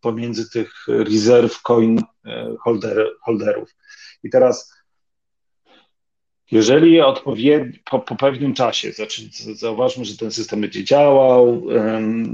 pomiędzy 0.00 0.50
tych 0.50 0.72
rezerw 0.88 1.62
coin 1.62 1.98
e, 1.98 2.54
holder, 2.60 3.06
holderów. 3.22 3.74
I 4.22 4.30
teraz 4.30 4.73
jeżeli 6.54 7.00
po, 7.90 7.98
po, 7.98 8.16
pewnym 8.16 8.54
czasie, 8.54 8.92
znaczy, 8.92 9.22
zauważmy, 9.54 10.04
że 10.04 10.16
ten 10.16 10.30
system 10.30 10.60
będzie 10.60 10.84
działał, 10.84 11.62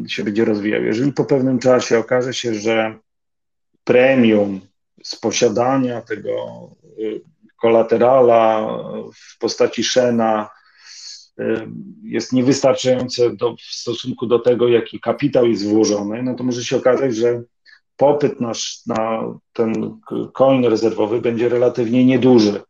się 0.08 0.24
będzie 0.24 0.44
rozwijał. 0.44 0.82
Jeżeli 0.82 1.12
po 1.12 1.24
pewnym 1.24 1.58
czasie 1.58 1.98
okaże 1.98 2.34
się, 2.34 2.54
że 2.54 2.98
premium 3.84 4.60
z 5.02 5.16
posiadania 5.16 6.00
tego 6.00 6.34
y, 6.98 7.20
kolaterala 7.60 8.68
w 9.14 9.38
postaci 9.38 9.84
Shena 9.84 10.50
y, 11.38 11.68
jest 12.02 12.32
niewystarczające 12.32 13.36
do, 13.36 13.56
w 13.56 13.60
stosunku 13.60 14.26
do 14.26 14.38
tego, 14.38 14.68
jaki 14.68 15.00
kapitał 15.00 15.46
jest 15.46 15.66
włożony, 15.66 16.22
no 16.22 16.34
to 16.34 16.44
może 16.44 16.64
się 16.64 16.76
okazać, 16.76 17.16
że 17.16 17.42
popyt 17.96 18.40
nasz 18.40 18.86
na 18.86 19.22
ten 19.52 20.00
coin 20.32 20.64
rezerwowy 20.64 21.20
będzie 21.20 21.48
relatywnie 21.48 22.04
nieduży 22.04 22.60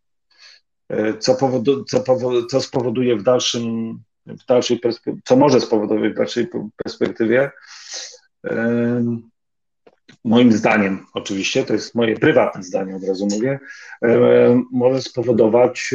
co, 1.19 1.35
powodu, 1.35 1.85
co, 1.85 2.01
powodu, 2.01 2.47
co 2.47 2.61
spowoduje 2.61 3.17
w 3.17 3.23
dalszym, 3.23 3.99
w 4.27 4.47
dalszej 4.47 4.81
co 5.25 5.37
może 5.37 5.61
spowodować 5.61 6.13
w 6.13 6.17
dalszej 6.17 6.49
perspektywie, 6.85 7.51
moim 10.25 10.53
zdaniem, 10.53 11.07
oczywiście, 11.15 11.65
to 11.65 11.73
jest 11.73 11.95
moje 11.95 12.17
prywatne 12.17 12.63
zdanie, 12.63 12.97
od 12.97 13.05
razu 13.05 13.27
mówię, 13.27 13.61
może 14.73 15.03
spowodować 15.03 15.95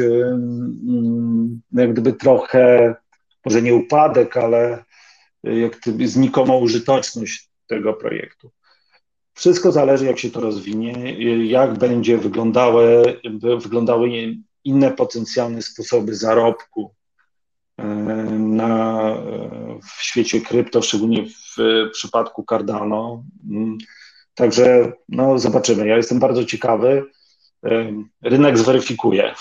jak 1.72 1.92
gdyby 1.92 2.12
trochę, 2.12 2.94
może 3.44 3.62
nie 3.62 3.74
upadek, 3.74 4.36
ale 4.36 4.84
jak 5.44 5.80
gdyby 5.80 6.08
znikomą 6.08 6.58
użyteczność 6.58 7.50
tego 7.66 7.94
projektu. 7.94 8.50
Wszystko 9.34 9.72
zależy, 9.72 10.06
jak 10.06 10.18
się 10.18 10.30
to 10.30 10.40
rozwinie, 10.40 11.12
jak 11.46 11.78
będzie 11.78 12.18
wyglądały, 12.18 13.02
wyglądały 13.58 14.08
inne 14.66 14.90
potencjalne 14.90 15.62
sposoby 15.62 16.14
zarobku 16.14 16.94
e, 17.78 17.84
na, 18.38 19.14
w 19.96 20.02
świecie 20.02 20.40
krypto, 20.40 20.82
szczególnie 20.82 21.26
w 21.26 21.56
przypadku 21.92 22.44
Cardano. 22.50 23.24
Mm, 23.50 23.78
także 24.34 24.92
no, 25.08 25.38
zobaczymy. 25.38 25.88
Ja 25.88 25.96
jestem 25.96 26.18
bardzo 26.18 26.44
ciekawy. 26.44 27.04
E, 27.64 27.92
rynek 28.22 28.58
zweryfikuje. 28.58 29.34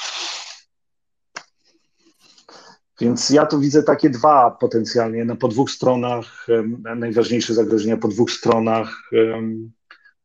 Więc 3.01 3.29
ja 3.29 3.45
tu 3.45 3.59
widzę 3.59 3.83
takie 3.83 4.09
dwa 4.09 4.51
potencjalnie, 4.51 5.25
no, 5.25 5.35
po 5.35 5.47
dwóch 5.47 5.71
stronach, 5.71 6.47
najważniejsze 6.95 7.53
zagrożenia 7.53 7.97
po 7.97 8.07
dwóch 8.07 8.31
stronach 8.31 9.09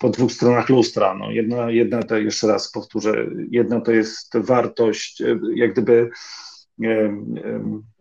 po 0.01 0.09
dwóch 0.09 0.33
stronach 0.33 0.69
lustra. 0.69 1.15
No, 1.15 1.31
jedna, 1.31 1.71
jedna 1.71 2.03
to 2.03 2.17
jeszcze 2.17 2.47
raz 2.47 2.73
powtórzę, 2.73 3.27
jedna 3.51 3.81
to 3.81 3.93
jest 3.93 4.39
wartość, 4.39 5.21
e, 5.21 5.39
jak 5.55 5.73
gdyby 5.73 6.11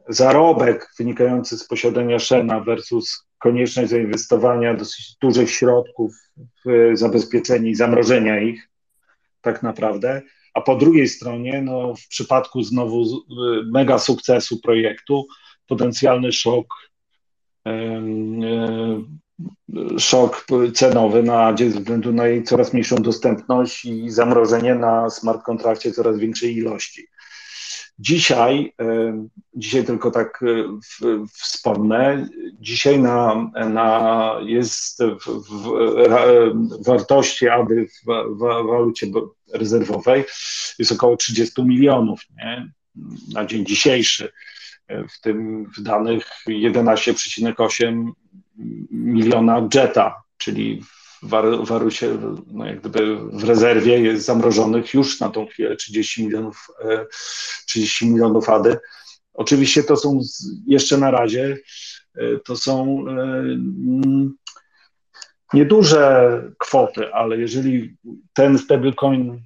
zarobek 0.10 0.90
wynikający 1.00 1.58
z 1.58 1.68
posiadania 1.68 2.20
Szena 2.20 2.60
versus 2.60 3.26
konieczność 3.40 3.90
zainwestowania 3.90 4.74
dosyć 4.74 5.16
dużych 5.22 5.52
środków 5.52 6.16
w 6.66 6.92
zabezpieczenie 6.94 7.70
i 7.70 7.76
zamrożenia 7.76 8.40
ich, 8.40 8.70
tak 9.42 9.64
naprawdę. 9.64 10.22
A 10.54 10.62
po 10.62 10.76
drugiej 10.76 11.08
stronie, 11.08 11.62
no, 11.62 11.96
w 11.96 12.08
przypadku 12.08 12.64
znowu 12.64 13.06
mega 13.72 14.00
sukcesu 14.00 14.62
projektu, 14.62 15.28
potencjalny 15.68 16.32
szok, 16.32 16.68
szok 19.98 20.46
cenowy 20.74 21.24
na 21.24 21.58
ze 21.58 21.66
względu 21.66 22.14
na 22.14 22.28
jej 22.28 22.44
coraz 22.44 22.74
mniejszą 22.74 22.96
dostępność 22.96 23.86
i 23.86 24.10
zamrożenie 24.10 24.76
na 24.76 25.10
smart 25.10 25.44
kontrakcie 25.44 25.92
coraz 25.92 26.18
większej 26.18 26.58
ilości. 26.58 27.08
Dzisiaj, 28.00 28.74
e, 28.82 29.28
dzisiaj 29.54 29.84
tylko 29.86 30.12
tak 30.12 30.44
e, 30.44 31.26
wspomnę, 31.34 32.30
dzisiaj 32.60 33.00
na, 33.00 33.52
na 33.70 34.36
jest 34.46 35.04
w, 35.04 35.26
w, 35.26 35.72
w 36.82 36.86
wartości 36.86 37.50
ABY 37.50 37.88
w, 37.88 38.06
w 38.36 38.40
walucie 38.68 39.08
rezerwowej 39.54 40.24
jest 40.80 40.92
około 40.92 41.18
30 41.18 41.64
milionów 41.64 42.22
nie? 42.38 42.72
na 43.34 43.46
dzień 43.46 43.66
dzisiejszy. 43.66 44.32
E, 44.88 45.08
w 45.08 45.22
tym 45.22 45.66
w 45.78 45.82
danych 45.82 46.28
11,8 46.48 48.12
miliona 48.92 49.70
jetta, 49.74 50.24
czyli 50.38 50.84
w 51.24 51.66
Warusie, 51.68 52.18
no 52.48 52.66
jak 52.66 52.80
gdyby 52.80 53.16
w 53.16 53.44
rezerwie 53.44 54.00
jest 54.00 54.26
zamrożonych 54.26 54.94
już 54.94 55.20
na 55.20 55.30
tą 55.30 55.46
chwilę 55.46 55.76
30 55.76 56.26
milionów, 56.26 56.68
30 57.66 58.06
e, 58.06 58.10
milionów 58.10 58.50
ADY. 58.50 58.78
Oczywiście 59.34 59.84
to 59.84 59.98
są 59.98 60.20
jeszcze 60.68 60.98
na 60.98 61.12
razie, 61.12 61.58
e, 62.16 62.40
to 62.46 62.56
są 62.56 63.06
e, 63.08 63.44
nieduże 65.54 66.42
kwoty, 66.58 67.14
ale 67.14 67.38
jeżeli 67.38 67.96
ten 68.34 68.58
stablecoin, 68.58 69.42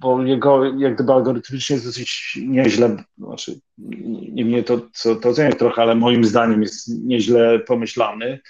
bo 0.00 0.22
jego 0.22 0.64
jak 0.64 0.94
gdyby 0.94 1.12
algorytmicznie 1.12 1.74
jest 1.74 1.86
dosyć 1.86 2.38
nieźle, 2.46 3.04
znaczy 3.18 3.60
nie 4.32 4.44
mnie 4.44 4.62
to, 4.62 4.80
co, 4.92 5.16
to 5.16 5.28
oceniać 5.28 5.58
trochę, 5.58 5.82
ale 5.82 5.94
moim 5.94 6.24
zdaniem 6.24 6.62
jest 6.62 6.88
nieźle 7.04 7.58
pomyślany, 7.58 8.40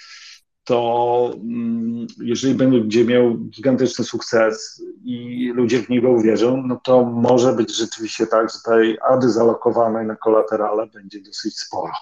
to 0.64 1.30
mm, 1.34 2.06
jeżeli 2.22 2.54
będzie 2.54 3.04
miał 3.04 3.38
gigantyczny 3.38 4.04
sukces 4.04 4.82
i 5.04 5.48
ludzie 5.54 5.82
w 5.82 5.88
niego 5.88 6.10
uwierzą, 6.10 6.62
no 6.66 6.80
to 6.84 7.04
może 7.04 7.52
być 7.52 7.76
rzeczywiście 7.76 8.26
tak, 8.26 8.50
że 8.50 8.58
tej 8.64 8.98
ady 9.08 9.30
zalokowanej 9.30 10.06
na 10.06 10.16
kolaterale 10.16 10.86
będzie 10.86 11.20
dosyć 11.20 11.58
sporo. 11.58 11.92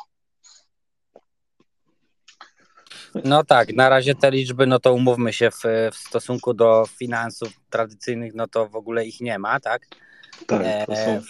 No 3.24 3.44
tak, 3.44 3.72
na 3.72 3.88
razie 3.88 4.14
te 4.14 4.30
liczby, 4.30 4.66
no 4.66 4.78
to 4.78 4.94
umówmy 4.94 5.32
się 5.32 5.50
w, 5.50 5.62
w 5.92 5.96
stosunku 5.96 6.54
do 6.54 6.84
finansów 6.98 7.48
tradycyjnych, 7.70 8.34
no 8.34 8.48
to 8.48 8.68
w 8.68 8.76
ogóle 8.76 9.06
ich 9.06 9.20
nie 9.20 9.38
ma, 9.38 9.60
tak? 9.60 9.82
Tak, 10.46 10.62
to 10.86 10.96
są... 10.96 11.20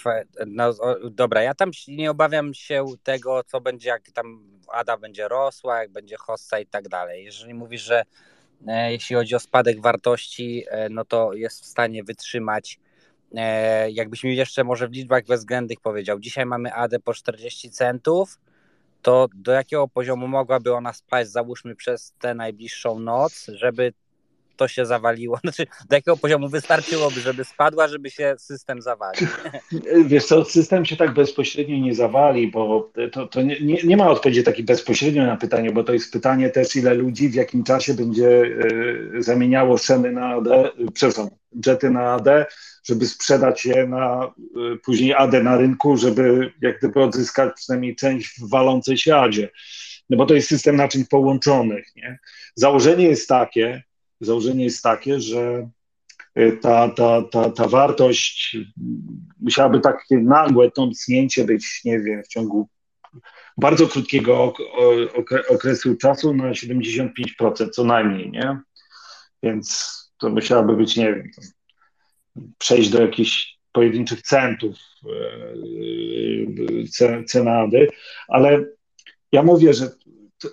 no, 0.47 0.73
dobra, 1.11 1.41
ja 1.41 1.55
tam 1.55 1.71
nie 1.87 2.11
obawiam 2.11 2.53
się 2.53 2.85
tego, 3.03 3.43
co 3.43 3.61
będzie, 3.61 3.89
jak 3.89 4.11
tam 4.11 4.59
ADA 4.71 4.97
będzie 4.97 5.27
rosła, 5.27 5.81
jak 5.81 5.91
będzie 5.91 6.17
hossa 6.17 6.59
i 6.59 6.65
tak 6.65 6.89
dalej. 6.89 7.25
Jeżeli 7.25 7.53
mówisz, 7.53 7.81
że 7.81 8.03
e, 8.67 8.91
jeśli 8.91 9.15
chodzi 9.15 9.35
o 9.35 9.39
spadek 9.39 9.81
wartości, 9.81 10.65
e, 10.69 10.89
no 10.89 11.05
to 11.05 11.33
jest 11.33 11.61
w 11.61 11.65
stanie 11.65 12.03
wytrzymać, 12.03 12.79
e, 13.35 13.91
jakbyś 13.91 14.23
mi 14.23 14.35
jeszcze 14.35 14.63
może 14.63 14.87
w 14.87 14.91
liczbach 14.91 15.25
bezwzględnych 15.25 15.79
powiedział, 15.79 16.19
dzisiaj 16.19 16.45
mamy 16.45 16.73
AD 16.73 16.99
po 16.99 17.13
40 17.13 17.71
centów, 17.71 18.39
to 19.01 19.27
do 19.33 19.51
jakiego 19.51 19.87
poziomu 19.87 20.27
mogłaby 20.27 20.73
ona 20.73 20.93
spaść, 20.93 21.31
załóżmy 21.31 21.75
przez 21.75 22.13
tę 22.19 22.33
najbliższą 22.33 22.99
noc, 22.99 23.45
żeby 23.53 23.93
to 24.59 24.67
się 24.67 24.85
zawaliło? 24.85 25.39
Znaczy, 25.43 25.67
do 25.89 25.95
jakiego 25.95 26.17
poziomu 26.17 26.49
wystarczyłoby, 26.49 27.21
żeby 27.21 27.45
spadła, 27.45 27.87
żeby 27.87 28.09
się 28.09 28.35
system 28.37 28.81
zawalił? 28.81 29.27
Wiesz 30.11 30.25
co, 30.25 30.45
system 30.45 30.85
się 30.85 30.97
tak 30.97 31.13
bezpośrednio 31.13 31.77
nie 31.77 31.95
zawali, 31.95 32.51
bo 32.51 32.91
to, 33.11 33.27
to 33.27 33.41
nie, 33.41 33.59
nie, 33.59 33.83
nie, 33.83 33.97
ma 33.97 34.09
odpowiedzi 34.09 34.43
takiej 34.43 34.65
bezpośrednio 34.65 35.25
na 35.25 35.37
pytanie, 35.37 35.71
bo 35.71 35.83
to 35.83 35.93
jest 35.93 36.13
pytanie 36.13 36.49
też, 36.49 36.75
ile 36.75 36.93
ludzi 36.93 37.29
w 37.29 37.33
jakim 37.33 37.63
czasie 37.63 37.93
będzie 37.93 38.27
y, 38.27 39.23
zamieniało 39.23 39.77
szeny 39.77 40.11
na 40.11 40.27
AD, 40.27 40.47
przepraszam, 40.93 41.29
jety 41.65 41.89
na 41.89 42.13
AD, 42.13 42.45
żeby 42.83 43.05
sprzedać 43.05 43.65
je 43.65 43.87
na 43.87 44.33
y, 44.73 44.77
później 44.85 45.13
AD 45.13 45.43
na 45.43 45.57
rynku, 45.57 45.97
żeby 45.97 46.51
jak 46.61 46.77
gdyby 46.77 47.03
odzyskać 47.03 47.53
przynajmniej 47.55 47.95
część 47.95 48.39
w 48.39 48.49
walącej 48.49 48.97
się 48.97 49.15
ADzie. 49.15 49.49
No 50.09 50.17
bo 50.17 50.25
to 50.25 50.33
jest 50.33 50.47
system 50.47 50.75
naczyń 50.75 51.05
połączonych. 51.05 51.95
Nie? 51.95 52.19
Założenie 52.55 53.05
jest 53.05 53.27
takie, 53.27 53.83
założenie 54.19 54.63
jest 54.63 54.83
takie, 54.83 55.19
że 55.19 55.69
e, 56.35 56.51
ta, 56.51 56.89
ta, 56.89 57.21
ta, 57.31 57.49
ta 57.49 57.67
wartość 57.67 58.57
musiałaby 59.39 59.79
takie 59.79 60.17
nagłe 60.17 60.71
tąpnięcie 60.71 61.45
być, 61.45 61.81
nie 61.85 61.99
wiem, 61.99 62.23
w 62.23 62.27
ciągu 62.27 62.69
bardzo 63.57 63.87
krótkiego 63.87 64.53
okresu 65.49 65.95
czasu 65.95 66.33
na 66.33 66.51
75% 66.51 67.69
co 67.71 67.83
najmniej, 67.83 68.31
nie? 68.31 68.59
Więc 69.43 69.95
to 70.17 70.29
musiałaby 70.29 70.75
być, 70.75 70.95
nie 70.95 71.13
wiem, 71.13 71.31
przejść 72.57 72.89
do 72.89 73.01
jakichś 73.01 73.59
pojedynczych 73.71 74.21
centów 74.21 74.77
e, 77.01 77.23
cenady, 77.25 77.87
ale 78.27 78.65
ja 79.31 79.43
mówię, 79.43 79.73
że 79.73 79.89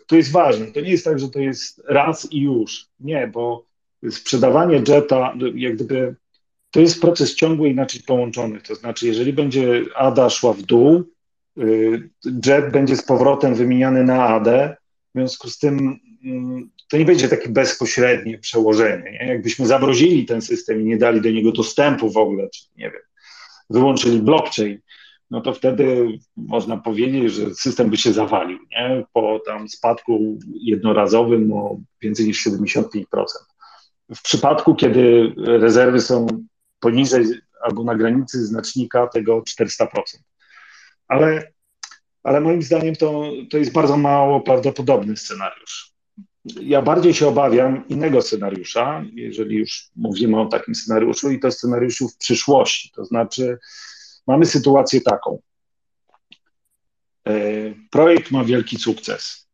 to, 0.07 0.17
jest 0.17 0.33
ważne. 0.33 0.67
To 0.67 0.81
nie 0.81 0.91
jest 0.91 1.05
tak, 1.05 1.19
że 1.19 1.29
to 1.29 1.39
jest 1.39 1.83
raz 1.89 2.33
i 2.33 2.41
już. 2.41 2.87
Nie, 3.01 3.27
bo 3.27 3.67
sprzedawanie 4.11 4.83
jetta, 4.89 5.35
jak 5.55 5.75
gdyby, 5.75 6.15
to 6.71 6.81
jest 6.81 7.01
proces 7.01 7.35
ciągły 7.35 7.69
inaczej 7.69 8.03
połączonych. 8.03 8.63
To 8.63 8.75
znaczy, 8.75 9.07
jeżeli 9.07 9.33
będzie 9.33 9.83
ADA 9.95 10.31
szła 10.31 10.53
w 10.53 10.63
dół, 10.63 11.03
y, 11.59 12.11
jet 12.47 12.73
będzie 12.73 12.97
z 12.97 13.03
powrotem 13.03 13.55
wymieniany 13.55 14.05
na 14.05 14.29
AD, 14.29 14.77
w 15.15 15.19
związku 15.19 15.51
z 15.51 15.59
tym 15.59 15.99
mm, 16.25 16.71
to 16.89 16.97
nie 16.97 17.05
będzie 17.05 17.29
takie 17.29 17.49
bezpośrednie 17.49 18.39
przełożenie. 18.39 19.13
Nie? 19.13 19.27
Jakbyśmy 19.27 19.67
zamrozili 19.67 20.27
ten 20.27 20.43
system 20.43 20.81
i 20.81 20.85
nie 20.85 20.97
dali 20.97 21.21
do 21.21 21.31
niego 21.31 21.53
dostępu 21.53 22.11
w 22.11 22.17
ogóle, 22.17 22.49
czy 22.51 22.63
nie 22.77 22.91
wiem, 22.91 23.03
wyłączyli 23.71 24.23
blockchain, 24.23 24.79
no 25.31 25.41
to 25.41 25.53
wtedy 25.53 26.19
można 26.37 26.77
powiedzieć, 26.77 27.33
że 27.33 27.55
system 27.55 27.91
by 27.91 27.97
się 27.97 28.13
zawalił, 28.13 28.59
nie? 28.71 29.05
Po 29.13 29.41
tam 29.47 29.69
spadku 29.69 30.39
jednorazowym 30.55 31.53
o 31.53 31.79
więcej 32.03 32.27
niż 32.27 32.47
75%. 32.47 33.05
W 34.17 34.23
przypadku, 34.23 34.75
kiedy 34.75 35.33
rezerwy 35.37 36.01
są 36.01 36.27
poniżej 36.81 37.25
albo 37.63 37.85
na 37.85 37.95
granicy 37.95 38.47
znacznika 38.47 39.07
tego 39.07 39.43
400%. 39.61 39.87
Ale, 41.09 41.53
ale 42.23 42.41
moim 42.41 42.63
zdaniem 42.63 42.97
to, 42.97 43.31
to 43.51 43.59
jest 43.59 43.73
bardzo 43.73 43.97
mało 43.97 44.41
prawdopodobny 44.41 45.17
scenariusz. 45.17 45.93
Ja 46.61 46.83
bardziej 46.83 47.15
się 47.15 47.29
obawiam 47.29 47.89
innego 47.89 48.23
scenariusza, 48.23 49.05
jeżeli 49.13 49.57
już 49.57 49.91
mówimy 49.97 50.41
o 50.41 50.47
takim 50.47 50.75
scenariuszu, 50.75 51.31
i 51.31 51.41
to 51.41 51.51
scenariuszu 51.51 52.09
w 52.09 52.17
przyszłości. 52.17 52.91
To 52.95 53.05
znaczy, 53.05 53.59
mamy 54.27 54.47
sytuację 54.47 55.01
taką. 55.01 55.39
E, 57.29 57.33
projekt 57.91 58.31
ma 58.31 58.45
wielki 58.45 58.77
sukces. 58.77 59.49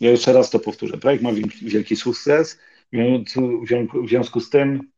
Ja 0.00 0.10
jeszcze 0.10 0.32
raz 0.32 0.50
to 0.50 0.58
powtórzę. 0.58 0.98
Projekt 0.98 1.22
ma 1.22 1.30
wielki 1.62 1.96
sukces. 1.96 2.58
W 2.92 4.08
związku 4.08 4.40
z 4.40 4.50
tym, 4.50 4.90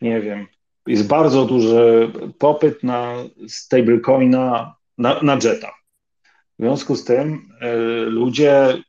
nie 0.00 0.20
wiem, 0.20 0.46
jest 0.86 1.06
bardzo 1.06 1.44
duży 1.44 2.12
popyt 2.38 2.82
na 2.82 3.16
stablecoina, 3.48 4.76
na, 4.98 5.22
na 5.22 5.34
Jetta. 5.34 5.74
W 6.58 6.62
związku 6.62 6.96
z 6.96 7.04
tym 7.04 7.48
e, 7.60 7.76
ludzie 8.04 8.82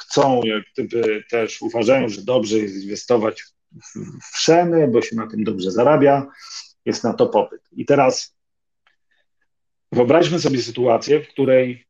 chcą, 0.00 0.40
jak 0.44 0.62
gdyby 0.72 1.24
też 1.30 1.62
uważają, 1.62 2.08
że 2.08 2.22
dobrze 2.22 2.58
jest 2.58 2.82
inwestować 2.82 3.42
w, 3.42 3.98
w 4.32 4.38
szeny, 4.38 4.88
bo 4.88 5.02
się 5.02 5.16
na 5.16 5.26
tym 5.26 5.44
dobrze 5.44 5.70
zarabia, 5.70 6.26
jest 6.84 7.04
na 7.04 7.12
to 7.12 7.26
popyt. 7.26 7.60
I 7.72 7.84
teraz 7.84 8.36
Wyobraźmy 9.94 10.38
sobie 10.38 10.58
sytuację, 10.58 11.20
w 11.20 11.28
której 11.28 11.84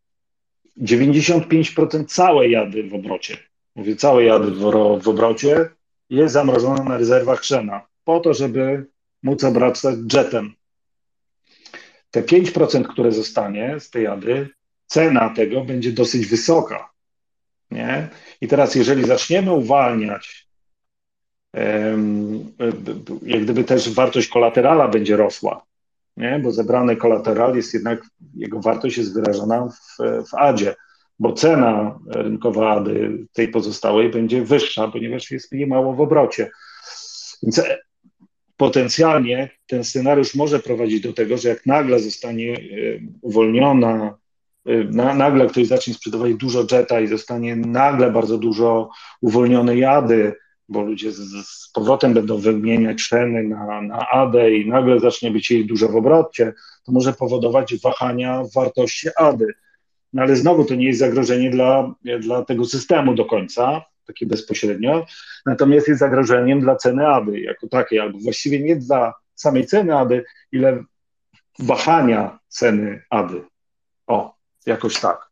95% 0.81 2.05
całej 2.07 2.51
jady 2.53 2.83
w 2.83 2.95
obrocie, 2.95 3.37
mówię 3.75 3.97
całej 3.97 4.27
jady 4.27 4.51
w, 4.51 4.61
w 5.03 5.09
obrocie, 5.09 5.69
jest 6.11 6.35
zamrożona 6.35 6.85
na 6.85 6.99
rezerwach 6.99 7.45
Szena, 7.45 7.87
po 8.05 8.21
to, 8.21 8.35
żeby 8.35 8.87
móc 9.23 9.45
obracać 9.45 9.97
jetem. 10.13 10.55
Te 12.11 12.23
5%, 12.23 12.85
które 12.85 13.13
zostanie 13.13 13.81
z 13.81 13.91
tej 13.91 14.05
jady, 14.05 14.49
cena 14.87 15.35
tego 15.37 15.65
będzie 15.65 15.93
dosyć 15.93 16.27
wysoka. 16.27 16.91
Nie? 17.71 18.09
I 18.41 18.49
teraz, 18.49 18.75
jeżeli 18.75 19.05
zaczniemy 19.05 19.53
uwalniać, 19.53 20.49
jak 23.23 23.43
gdyby 23.43 23.65
też 23.65 23.95
wartość 23.95 24.29
kolaterala 24.29 24.89
będzie 24.89 25.17
rosła, 25.17 25.65
nie? 26.17 26.39
bo 26.39 26.53
zebrany 26.53 26.97
kolateral 26.97 27.57
jest 27.57 27.75
jednak, 27.75 28.03
jego 28.35 28.61
wartość 28.61 28.99
jest 28.99 29.15
wyrażona 29.15 29.69
w, 29.69 29.97
w 30.29 30.35
ADzie, 30.35 30.75
bo 31.19 31.33
cena 31.33 31.99
rynkowa 32.07 32.71
ADY 32.71 33.27
tej 33.33 33.49
pozostałej 33.49 34.11
będzie 34.11 34.45
wyższa, 34.45 34.89
ponieważ 34.89 35.31
jest 35.31 35.53
mniej 35.53 35.67
mało 35.67 35.95
w 35.95 36.01
obrocie. 36.01 36.51
Więc 37.43 37.63
potencjalnie 38.57 39.51
ten 39.67 39.85
scenariusz 39.85 40.35
może 40.35 40.59
prowadzić 40.59 41.01
do 41.01 41.13
tego, 41.13 41.39
że 41.39 41.49
jak 41.49 41.67
nagle 41.67 42.01
zostanie 42.01 42.53
e, 42.53 42.59
uwolniona, 43.23 44.19
e, 44.67 44.85
nagle 45.15 45.47
ktoś 45.47 45.67
zacznie 45.67 45.95
sprzedawać 45.95 46.35
dużo 46.35 46.67
jeta 46.73 47.01
i 47.01 47.07
zostanie 47.07 47.57
nagle 47.57 48.11
bardzo 48.11 48.39
dużo 48.39 48.91
uwolnione 49.21 49.77
jady, 49.77 50.33
bo 50.69 50.83
ludzie 50.83 51.13
z 51.13 51.64
powrotem 51.75 52.15
będą 52.15 52.39
wymieniać 52.39 53.09
ceny 53.09 53.43
na, 53.43 53.83
na 53.83 54.09
ADE 54.09 54.51
i 54.51 54.69
nagle 54.69 55.01
zacznie 55.01 55.31
być 55.31 55.51
jej 55.51 55.67
dużo 55.67 55.89
w 55.89 55.97
obrocie, 55.97 56.53
to 56.85 56.93
może 56.93 57.13
powodować 57.13 57.75
wahania 57.77 58.43
wartości 58.55 59.09
ADY. 59.17 59.55
No 60.13 60.23
ale 60.23 60.37
znowu 60.37 60.65
to 60.65 60.75
nie 60.75 60.87
jest 60.87 61.01
zagrożenie 61.01 61.51
dla, 61.51 61.95
dla 62.21 62.45
tego 62.45 62.65
systemu 62.65 63.15
do 63.15 63.25
końca, 63.25 63.83
takie 64.07 64.27
bezpośrednio, 64.27 65.07
natomiast 65.47 65.89
jest 65.89 66.01
zagrożeniem 66.01 66.61
dla 66.61 66.77
ceny 66.77 67.07
ADY 67.07 67.41
jako 67.41 67.69
takiej, 67.69 68.01
albo 68.01 68.19
właściwie 68.19 68.61
nie 68.61 68.77
dla 68.77 69.15
samej 69.35 69.67
ceny 69.67 69.99
ADY, 69.99 70.25
ile 70.53 70.85
wahania 71.59 72.39
ceny 72.49 73.03
ADY. 73.11 73.43
O, 74.07 74.35
jakoś 74.67 75.01
tak. 75.01 75.31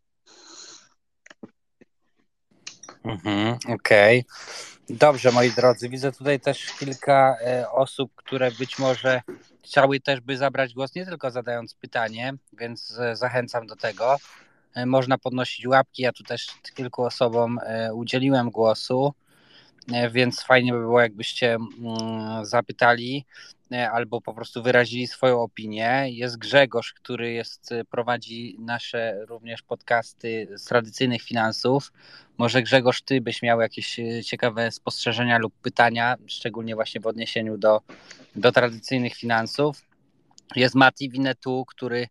Mhm, 3.05 3.59
Okej. 3.69 4.21
Okay. 4.21 4.72
Dobrze, 4.91 5.33
moi 5.33 5.51
drodzy, 5.51 5.89
widzę 5.89 6.13
tutaj 6.13 6.41
też 6.41 6.67
kilka 6.79 7.37
e, 7.41 7.71
osób, 7.71 8.13
które 8.15 8.51
być 8.51 8.79
może 8.79 9.23
chciały 9.65 10.01
też 10.01 10.21
by 10.21 10.37
zabrać 10.37 10.75
głos, 10.75 10.95
nie 10.95 11.07
tylko 11.07 11.31
zadając 11.31 11.75
pytanie, 11.75 12.35
więc 12.53 12.99
e, 12.99 13.17
zachęcam 13.17 13.67
do 13.67 13.77
tego. 13.77 14.17
E, 14.75 14.87
można 14.87 15.19
podnosić 15.19 15.67
łapki, 15.67 16.03
ja 16.03 16.13
tu 16.13 16.25
też 16.25 16.47
kilku 16.75 17.05
osobom 17.05 17.61
udzieliłem 17.95 18.51
głosu, 18.51 19.15
więc 20.11 20.43
fajnie 20.43 20.73
by 20.73 20.79
było, 20.79 21.01
jakbyście 21.01 21.55
mm, 21.55 22.45
zapytali 22.45 23.25
albo 23.93 24.21
po 24.21 24.35
prostu 24.35 24.63
wyrazili 24.63 25.07
swoją 25.07 25.41
opinię. 25.41 26.05
Jest 26.09 26.39
Grzegorz, 26.39 26.93
który 26.93 27.33
jest, 27.33 27.71
prowadzi 27.91 28.57
nasze 28.59 29.27
również 29.27 29.63
podcasty 29.63 30.49
z 30.57 30.65
tradycyjnych 30.65 31.23
finansów. 31.23 31.93
Może 32.39 32.63
Grzegorz, 32.63 33.03
ty 33.03 33.21
byś 33.21 33.43
miał 33.43 33.61
jakieś 33.61 34.01
e, 34.01 34.23
ciekawe 34.25 34.71
spostrzeżenia 34.71 35.39
lub 35.39 35.55
pytania, 35.55 36.17
szczególnie 36.27 36.75
właśnie 36.75 37.01
w 37.01 37.07
odniesieniu 37.07 37.59
do, 37.59 37.81
do 38.37 38.53
tradycyjnych 38.53 39.15
finansów. 39.15 39.83
Jest 40.57 40.75
Mati 40.75 41.11
Winetu, 41.11 41.65
który 41.69 42.01
e, 42.01 42.09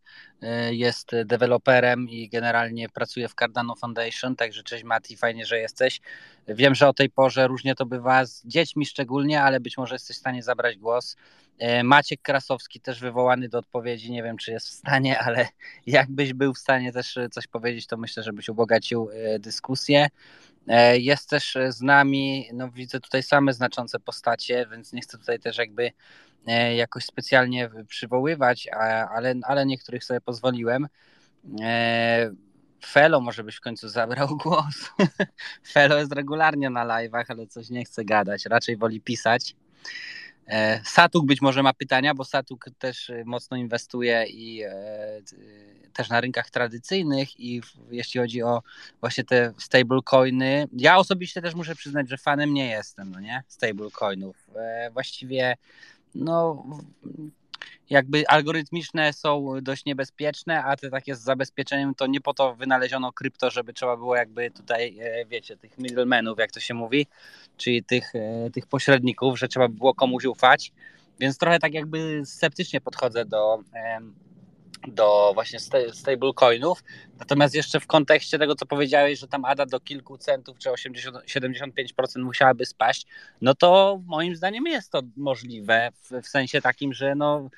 jest 0.72 1.12
deweloperem 1.26 2.10
i 2.10 2.30
generalnie 2.30 2.90
pracuje 2.90 3.28
w 3.28 3.36
Cardano 3.36 3.76
Foundation, 3.76 4.36
także 4.36 4.64
cześć 4.64 4.84
Mati, 4.84 5.18
fajnie, 5.18 5.46
że 5.46 5.60
jesteś. 5.60 6.02
Wiem, 6.48 6.76
że 6.76 6.88
o 6.88 6.94
tej 6.94 7.10
porze 7.10 7.48
różnie 7.48 7.76
to 7.76 7.86
bywa 7.86 8.26
z 8.26 8.46
dziećmi 8.46 8.86
szczególnie, 8.86 9.42
ale 9.42 9.60
być 9.60 9.78
może 9.78 9.96
jesteś 9.96 10.18
w 10.18 10.20
stanie 10.20 10.44
zabrać 10.44 10.78
głos. 10.78 11.16
E, 11.60 11.84
Maciek 11.84 12.22
Krasowski 12.22 12.80
też 12.80 13.00
wywołany 13.00 13.50
do 13.50 13.58
odpowiedzi, 13.58 14.12
nie 14.12 14.24
wiem 14.24 14.38
czy 14.38 14.52
jest 14.52 14.68
w 14.68 14.72
stanie, 14.72 15.20
ale 15.20 15.48
jakbyś 15.86 16.34
był 16.34 16.54
w 16.54 16.58
stanie 16.58 16.92
też 16.92 17.20
coś 17.32 17.48
powiedzieć, 17.48 17.88
to 17.88 17.98
myślę, 17.98 18.24
żebyś 18.24 18.50
ubogacił 18.50 19.10
e, 19.14 19.40
dyskusję. 19.40 20.08
Jest 20.94 21.30
też 21.30 21.58
z 21.70 21.82
nami, 21.82 22.50
no 22.54 22.70
widzę 22.70 23.00
tutaj 23.00 23.24
same 23.24 23.54
znaczące 23.54 24.00
postacie, 24.00 24.68
więc 24.72 24.94
nie 24.94 25.02
chcę 25.02 25.18
tutaj 25.18 25.40
też 25.40 25.58
jakby 25.58 25.92
jakoś 26.76 27.06
specjalnie 27.06 27.70
przywoływać, 27.88 28.68
ale, 29.12 29.36
ale 29.44 29.66
niektórych 29.66 30.04
sobie 30.04 30.22
pozwoliłem. 30.22 30.88
Felo 32.86 33.22
może 33.22 33.44
byś 33.44 33.56
w 33.56 33.62
końcu 33.62 33.90
zabrał 33.90 34.28
głos. 34.44 34.92
Felo 35.72 35.98
jest 35.98 36.14
regularnie 36.14 36.70
na 36.70 36.86
live'ach, 36.86 37.26
ale 37.28 37.48
coś 37.48 37.70
nie 37.70 37.86
chce 37.86 38.06
gadać, 38.06 38.46
raczej 38.46 38.78
woli 38.78 39.02
pisać. 39.02 39.56
E, 40.48 40.82
Satuk 40.86 41.26
być 41.26 41.42
może 41.42 41.64
ma 41.64 41.74
pytania, 41.74 42.14
bo 42.14 42.26
Satuk 42.26 42.66
też 42.80 43.10
e, 43.10 43.24
mocno 43.26 43.58
inwestuje 43.58 44.26
i 44.30 44.64
e, 44.64 44.72
też 45.94 46.10
na 46.10 46.22
rynkach 46.22 46.50
tradycyjnych 46.50 47.40
i 47.40 47.62
jeśli 47.92 48.20
chodzi 48.20 48.44
o 48.44 48.62
właśnie 49.00 49.24
te 49.24 49.54
stablecoiny, 49.58 50.68
ja 50.74 50.98
osobiście 50.98 51.42
też 51.42 51.56
muszę 51.56 51.76
przyznać, 51.76 52.10
że 52.10 52.18
fanem 52.18 52.54
nie 52.54 52.70
jestem, 52.70 53.12
no 53.12 53.20
nie, 53.20 53.44
stablecoinów. 53.48 54.48
Właściwie 54.94 55.58
no 56.16 56.66
jakby 57.90 58.28
algorytmiczne 58.28 59.14
są 59.14 59.54
dość 59.62 59.86
niebezpieczne, 59.86 60.64
a 60.64 60.76
te 60.76 60.90
takie 60.90 61.16
z 61.16 61.22
zabezpieczeniem 61.22 61.96
to 61.96 62.08
nie 62.08 62.22
po 62.22 62.34
to 62.34 62.56
wynaleziono 62.56 63.12
krypto, 63.12 63.52
żeby 63.52 63.74
trzeba 63.74 63.98
było 63.98 64.16
jakby 64.16 64.52
tutaj, 64.52 65.00
e, 65.00 65.26
wiecie, 65.26 65.58
tych 65.58 65.78
middlemenów, 65.78 66.40
jak 66.40 66.52
to 66.52 66.60
się 66.60 66.74
mówi, 66.74 67.08
czyli 67.58 67.84
tych, 67.84 68.16
e, 68.16 68.50
tych 68.54 68.68
pośredników, 68.68 69.40
że 69.40 69.48
trzeba 69.48 69.68
było 69.68 69.94
komuś 69.94 70.26
ufać. 70.26 70.72
Więc 71.20 71.38
trochę 71.38 71.60
tak 71.60 71.74
jakby 71.74 72.22
sceptycznie 72.26 72.82
podchodzę 72.82 73.26
do, 73.26 73.64
do 74.88 75.32
właśnie 75.34 75.60
stablecoinów. 75.94 76.84
Natomiast 77.20 77.56
jeszcze 77.56 77.80
w 77.80 77.88
kontekście 77.88 78.40
tego, 78.40 78.56
co 78.56 78.66
powiedziałeś, 78.66 79.20
że 79.20 79.28
tam 79.28 79.46
ADA 79.46 79.66
do 79.66 79.80
kilku 79.80 80.18
centów 80.18 80.58
czy 80.58 80.72
80, 80.72 81.18
75% 81.18 82.24
musiałaby 82.24 82.66
spaść, 82.66 83.08
no 83.42 83.56
to 83.56 84.00
moim 84.06 84.36
zdaniem 84.36 84.68
jest 84.68 84.92
to 84.92 85.02
możliwe 85.18 85.90
w, 86.02 86.22
w 86.22 86.28
sensie 86.28 86.62
takim, 86.62 86.94
że 86.94 87.16
no 87.16 87.50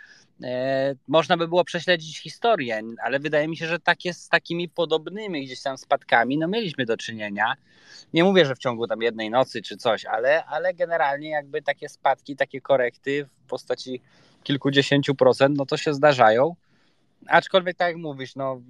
E, 0.43 0.95
można 1.07 1.37
by 1.37 1.47
było 1.47 1.63
prześledzić 1.63 2.19
historię, 2.19 2.81
ale 3.03 3.19
wydaje 3.19 3.47
mi 3.47 3.57
się, 3.57 3.67
że 3.67 3.79
takie 3.79 4.13
z 4.13 4.29
takimi 4.29 4.69
podobnymi 4.69 5.45
gdzieś 5.45 5.61
tam 5.61 5.77
spadkami, 5.77 6.37
no 6.37 6.47
mieliśmy 6.47 6.85
do 6.85 6.97
czynienia. 6.97 7.53
Nie 8.13 8.23
mówię, 8.23 8.45
że 8.45 8.55
w 8.55 8.59
ciągu 8.59 8.87
tam 8.87 9.01
jednej 9.01 9.29
nocy 9.29 9.61
czy 9.61 9.77
coś, 9.77 10.05
ale, 10.05 10.45
ale 10.45 10.73
generalnie 10.73 11.29
jakby 11.29 11.61
takie 11.61 11.89
spadki, 11.89 12.35
takie 12.35 12.61
korekty 12.61 13.25
w 13.25 13.49
postaci 13.49 14.01
kilkudziesięciu 14.43 15.15
procent, 15.15 15.57
no 15.57 15.65
to 15.65 15.77
się 15.77 15.93
zdarzają. 15.93 16.55
Aczkolwiek 17.27 17.77
tak 17.77 17.87
jak 17.87 17.97
mówisz, 17.97 18.35
no 18.35 18.61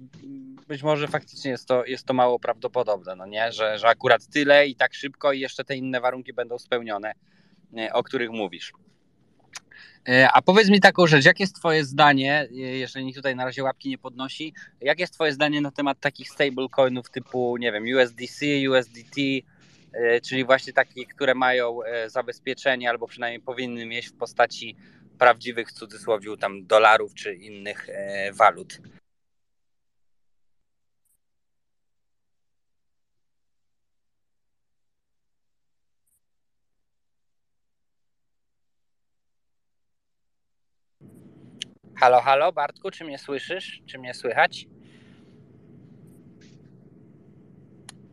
być 0.68 0.82
może 0.82 1.08
faktycznie 1.08 1.50
jest 1.50 1.68
to, 1.68 1.84
jest 1.84 2.06
to 2.06 2.14
mało 2.14 2.38
prawdopodobne, 2.38 3.16
no 3.16 3.26
nie? 3.26 3.52
Że, 3.52 3.78
że 3.78 3.88
akurat 3.88 4.26
tyle 4.26 4.66
i 4.66 4.76
tak 4.76 4.94
szybko 4.94 5.32
i 5.32 5.40
jeszcze 5.40 5.64
te 5.64 5.76
inne 5.76 6.00
warunki 6.00 6.32
będą 6.32 6.58
spełnione, 6.58 7.12
e, 7.76 7.92
o 7.92 8.02
których 8.02 8.30
mówisz. 8.30 8.72
E, 10.08 10.28
a 10.32 10.42
powiedz 10.42 10.68
mi 10.68 10.80
taką 10.80 11.06
rzecz, 11.06 11.24
jakie 11.24 11.44
jest 11.44 11.56
Twoje 11.56 11.84
zdanie, 11.84 12.48
e, 12.50 12.54
jeżeli 12.54 13.04
nikt 13.04 13.16
tutaj 13.16 13.36
na 13.36 13.44
razie 13.44 13.62
łapki 13.62 13.88
nie 13.88 13.98
podnosi, 13.98 14.54
jakie 14.80 15.02
jest 15.02 15.14
Twoje 15.14 15.32
zdanie 15.32 15.60
na 15.60 15.70
temat 15.70 16.00
takich 16.00 16.30
stablecoinów 16.30 17.10
typu, 17.10 17.56
nie 17.56 17.72
wiem, 17.72 17.84
USDC, 17.84 18.46
USDT, 18.70 19.16
czyli 20.22 20.44
właśnie 20.44 20.72
takich, 20.72 21.08
które 21.08 21.34
mają 21.34 21.78
zabezpieczenie 22.06 22.90
albo 22.90 23.06
przynajmniej 23.06 23.40
powinny 23.40 23.86
mieć 23.86 24.08
w 24.08 24.12
postaci 24.12 24.76
prawdziwych, 25.18 25.68
w 25.68 25.72
cudzysłowie, 25.72 26.36
tam 26.36 26.66
dolarów 26.66 27.14
czy 27.14 27.34
innych 27.34 27.86
walut? 28.32 28.78
Halo, 41.96 42.20
halo, 42.20 42.52
Bartku, 42.52 42.90
czy 42.90 43.04
mnie 43.04 43.18
słyszysz? 43.18 43.82
Czy 43.86 43.98
mnie 43.98 44.14
słychać? 44.14 44.66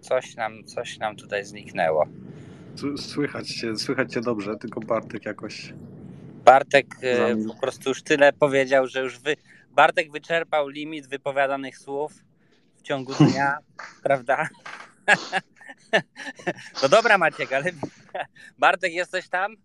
Coś 0.02 0.36
nam, 0.36 0.64
coś 0.64 0.98
nam 0.98 1.16
tutaj 1.16 1.46
zniknęło. 1.46 2.08
Słychać 2.98 3.48
cię, 3.48 3.76
słychać 3.76 4.14
cię 4.14 4.22
dobrze, 4.22 4.56
tylko 4.56 4.80
Bartek 4.80 5.26
jakoś. 5.26 5.74
Bartek 6.46 6.86
e, 7.02 7.36
po 7.48 7.56
prostu 7.62 7.90
już 7.90 8.04
tyle 8.04 8.34
powiedział, 8.34 8.88
że 8.88 9.02
już 9.02 9.20
wy... 9.20 9.36
Bartek 9.72 10.12
wyczerpał 10.12 10.68
limit 10.68 11.08
wypowiadanych 11.08 11.78
słów 11.78 12.14
w 12.78 12.82
ciągu 12.82 13.14
dnia, 13.14 13.58
prawda? 14.04 14.50
No 16.84 16.90
dobra, 16.90 17.18
Maciek, 17.18 17.54
ale 17.54 17.72
Bartek, 18.58 18.94
jesteś 18.94 19.30
tam? 19.30 19.56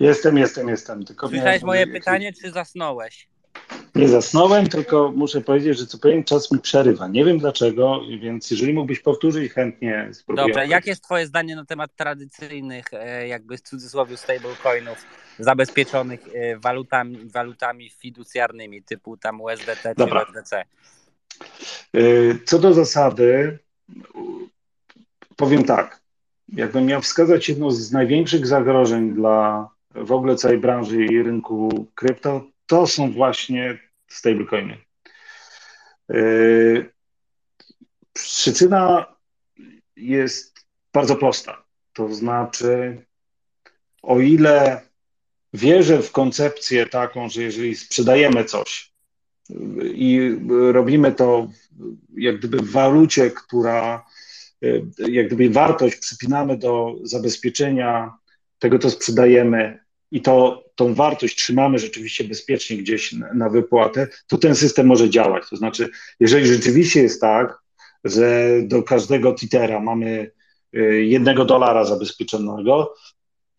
Jestem, 0.00 0.38
jestem, 0.38 0.68
jestem. 0.68 1.04
Tylko 1.04 1.28
Słyszałeś 1.28 1.62
moje 1.62 1.86
pytanie, 1.86 2.32
czy 2.32 2.50
zasnąłeś? 2.50 3.28
Nie 3.94 4.08
zasnąłem, 4.08 4.66
tylko 4.66 5.12
muszę 5.16 5.40
powiedzieć, 5.40 5.78
że 5.78 5.86
co 5.86 5.98
pewien 5.98 6.24
czas 6.24 6.52
mi 6.52 6.58
przerywa. 6.58 7.08
Nie 7.08 7.24
wiem 7.24 7.38
dlaczego, 7.38 8.00
więc 8.20 8.50
jeżeli 8.50 8.72
mógłbyś 8.72 9.00
powtórzyć, 9.00 9.52
chętnie 9.52 10.08
spróbuję. 10.12 10.46
Dobrze, 10.46 10.66
jakie 10.66 10.90
jest 10.90 11.04
Twoje 11.04 11.26
zdanie 11.26 11.56
na 11.56 11.64
temat 11.64 11.96
tradycyjnych, 11.96 12.86
e, 12.92 13.28
jakby 13.28 13.56
w 13.56 13.60
cudzysłowie 13.60 14.16
stablecoinów 14.16 15.06
zabezpieczonych 15.38 16.20
e, 16.34 16.58
walutami, 16.58 17.28
walutami 17.28 17.90
fiducjarnymi 17.90 18.82
typu 18.82 19.16
tam 19.16 19.40
USDT 19.40 19.94
Dobra. 19.96 20.24
czy 20.24 20.32
USDC? 20.32 20.56
E, 20.56 20.64
co 22.44 22.58
do 22.58 22.74
zasady, 22.74 23.58
powiem 25.36 25.64
tak. 25.64 26.00
Jakbym 26.48 26.86
miał 26.86 27.02
wskazać 27.02 27.48
jedno 27.48 27.70
z 27.70 27.92
największych 27.92 28.46
zagrożeń 28.46 29.14
dla 29.14 29.68
w 29.94 30.12
ogóle 30.12 30.36
całej 30.36 30.58
branży 30.58 31.04
i 31.04 31.22
rynku 31.22 31.86
krypto, 31.94 32.44
to 32.66 32.86
są 32.86 33.12
właśnie 33.12 33.78
stablecoiny. 34.08 34.78
Przyczyna 38.12 39.06
jest 39.96 40.66
bardzo 40.92 41.16
prosta. 41.16 41.64
To 41.92 42.14
znaczy, 42.14 43.04
o 44.02 44.20
ile 44.20 44.82
wierzę 45.54 46.02
w 46.02 46.12
koncepcję 46.12 46.86
taką, 46.86 47.28
że 47.28 47.42
jeżeli 47.42 47.76
sprzedajemy 47.76 48.44
coś 48.44 48.92
i 49.82 50.36
robimy 50.72 51.12
to 51.12 51.48
jak 52.16 52.38
gdyby 52.38 52.58
w 52.58 52.70
walucie, 52.70 53.30
która 53.30 54.04
jak 55.08 55.26
gdyby 55.26 55.50
wartość 55.50 55.96
przypinamy 55.96 56.58
do 56.58 56.94
zabezpieczenia 57.02 58.14
tego, 58.58 58.78
co 58.78 58.90
sprzedajemy 58.90 59.78
i 60.10 60.22
to, 60.22 60.64
tą 60.74 60.94
wartość 60.94 61.36
trzymamy 61.36 61.78
rzeczywiście 61.78 62.24
bezpiecznie 62.24 62.76
gdzieś 62.76 63.12
na, 63.34 63.48
wypłatę, 63.48 64.08
to 64.26 64.38
ten 64.38 64.54
system 64.54 64.86
może 64.86 65.10
działać. 65.10 65.42
To 65.50 65.56
znaczy, 65.56 65.88
jeżeli 66.20 66.46
rzeczywiście 66.46 67.02
jest 67.02 67.20
tak, 67.20 67.58
że 68.04 68.48
do 68.62 68.82
każdego 68.82 69.34
titera 69.34 69.80
mamy 69.80 70.30
y, 70.76 71.04
jednego 71.04 71.44
dolara 71.44 71.84
zabezpieczonego, 71.84 72.94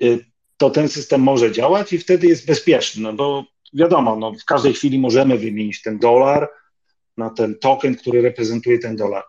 y, 0.04 0.26
to 0.60 0.70
ten 0.70 0.90
system 0.90 1.22
może 1.22 1.52
działać 1.52 1.94
i 1.94 2.00
wtedy 2.00 2.28
jest 2.28 2.46
bezpieczny, 2.46 3.04
no 3.04 3.14
bo 3.14 3.46
wiadomo, 3.74 4.16
no 4.16 4.34
w 4.34 4.46
każdej 4.46 4.74
chwili 4.74 5.00
możemy 5.00 5.38
wymienić 5.38 5.82
ten 5.82 6.00
dolar 6.00 6.50
na 7.18 7.30
ten 7.30 7.60
token, 7.60 7.96
który 7.96 8.22
reprezentuje 8.22 8.80
ten 8.80 8.96
dolar. 8.96 9.24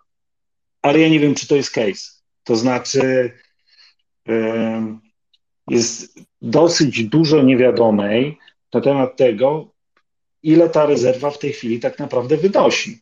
Ale 0.82 0.98
ja 0.98 1.08
nie 1.08 1.20
wiem, 1.20 1.34
czy 1.34 1.46
to 1.46 1.56
jest 1.56 1.70
case. 1.70 2.20
To 2.44 2.56
znaczy, 2.56 3.32
jest 5.70 6.20
dosyć 6.42 7.04
dużo 7.04 7.42
niewiadomej 7.42 8.38
na 8.74 8.80
temat 8.80 9.16
tego, 9.16 9.72
ile 10.42 10.68
ta 10.68 10.86
rezerwa 10.86 11.30
w 11.30 11.38
tej 11.38 11.52
chwili 11.52 11.80
tak 11.80 11.98
naprawdę 11.98 12.36
wynosi. 12.36 13.00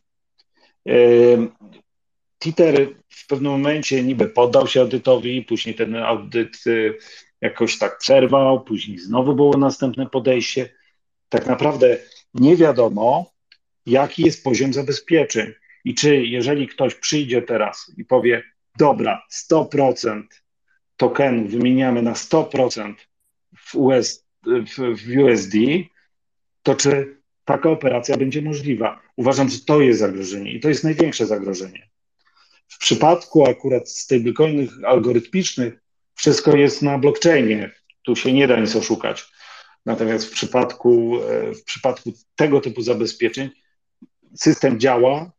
Titer 2.39 2.87
w 3.09 3.27
pewnym 3.27 3.51
momencie 3.51 4.03
niby 4.03 4.27
poddał 4.27 4.67
się 4.67 4.81
audytowi, 4.81 5.41
później 5.41 5.75
ten 5.75 5.95
audyt 5.95 6.67
y, 6.67 6.97
jakoś 7.41 7.77
tak 7.77 7.97
przerwał, 7.97 8.63
później 8.63 8.97
znowu 8.97 9.35
było 9.35 9.57
następne 9.57 10.05
podejście. 10.05 10.69
Tak 11.29 11.47
naprawdę 11.47 11.97
nie 12.33 12.55
wiadomo, 12.55 13.31
jaki 13.85 14.23
jest 14.23 14.43
poziom 14.43 14.73
zabezpieczeń 14.73 15.53
i 15.85 15.95
czy 15.95 16.25
jeżeli 16.25 16.67
ktoś 16.67 16.95
przyjdzie 16.95 17.41
teraz 17.41 17.91
i 17.97 18.05
powie, 18.05 18.43
dobra, 18.77 19.21
100% 19.51 20.23
tokenu 20.97 21.47
wymieniamy 21.47 22.01
na 22.01 22.13
100% 22.13 22.93
w, 23.57 23.75
US, 23.75 24.25
w, 24.45 24.97
w 24.97 25.17
USD, 25.23 25.53
to 26.63 26.75
czy 26.75 27.19
taka 27.45 27.69
operacja 27.69 28.17
będzie 28.17 28.41
możliwa? 28.41 29.01
Uważam, 29.15 29.49
że 29.49 29.59
to 29.59 29.81
jest 29.81 29.99
zagrożenie 29.99 30.51
i 30.51 30.59
to 30.59 30.69
jest 30.69 30.83
największe 30.83 31.25
zagrożenie. 31.25 31.89
W 32.67 32.77
przypadku 32.77 33.45
akurat 33.45 33.89
stablecoinów 33.89 34.69
algorytmicznych 34.85 35.73
wszystko 36.19 36.55
jest 36.55 36.81
na 36.81 36.97
blockchainie. 36.97 37.71
Tu 38.03 38.15
się 38.15 38.33
nie 38.33 38.47
da 38.47 38.59
nic 38.59 38.75
oszukać. 38.75 39.31
Natomiast 39.85 40.25
w 40.25 40.31
przypadku, 40.31 41.19
e, 41.23 41.53
w 41.53 41.63
przypadku 41.63 42.13
tego 42.35 42.61
typu 42.61 42.81
zabezpieczeń 42.81 43.49
system 44.35 44.79
działa, 44.79 45.31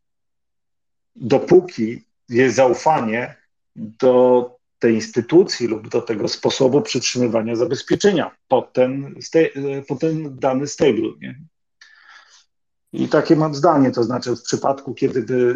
dopóki 1.16 2.04
jest 2.28 2.56
zaufanie 2.56 3.36
do 3.76 4.50
tej 4.78 4.94
instytucji 4.94 5.66
lub 5.66 5.88
do 5.88 6.00
tego 6.02 6.28
sposobu 6.28 6.82
przytrzymywania 6.82 7.56
zabezpieczenia 7.56 8.36
pod 8.48 8.72
ten, 8.72 9.14
e, 9.34 9.82
pod 9.82 10.00
ten 10.00 10.38
dany 10.38 10.66
stable. 10.66 11.10
Nie? 11.20 11.40
I 12.92 13.08
takie 13.08 13.36
mam 13.36 13.54
zdanie, 13.54 13.90
to 13.90 14.04
znaczy 14.04 14.36
w 14.36 14.42
przypadku, 14.42 14.94
kiedy 14.94 15.20
y, 15.20 15.54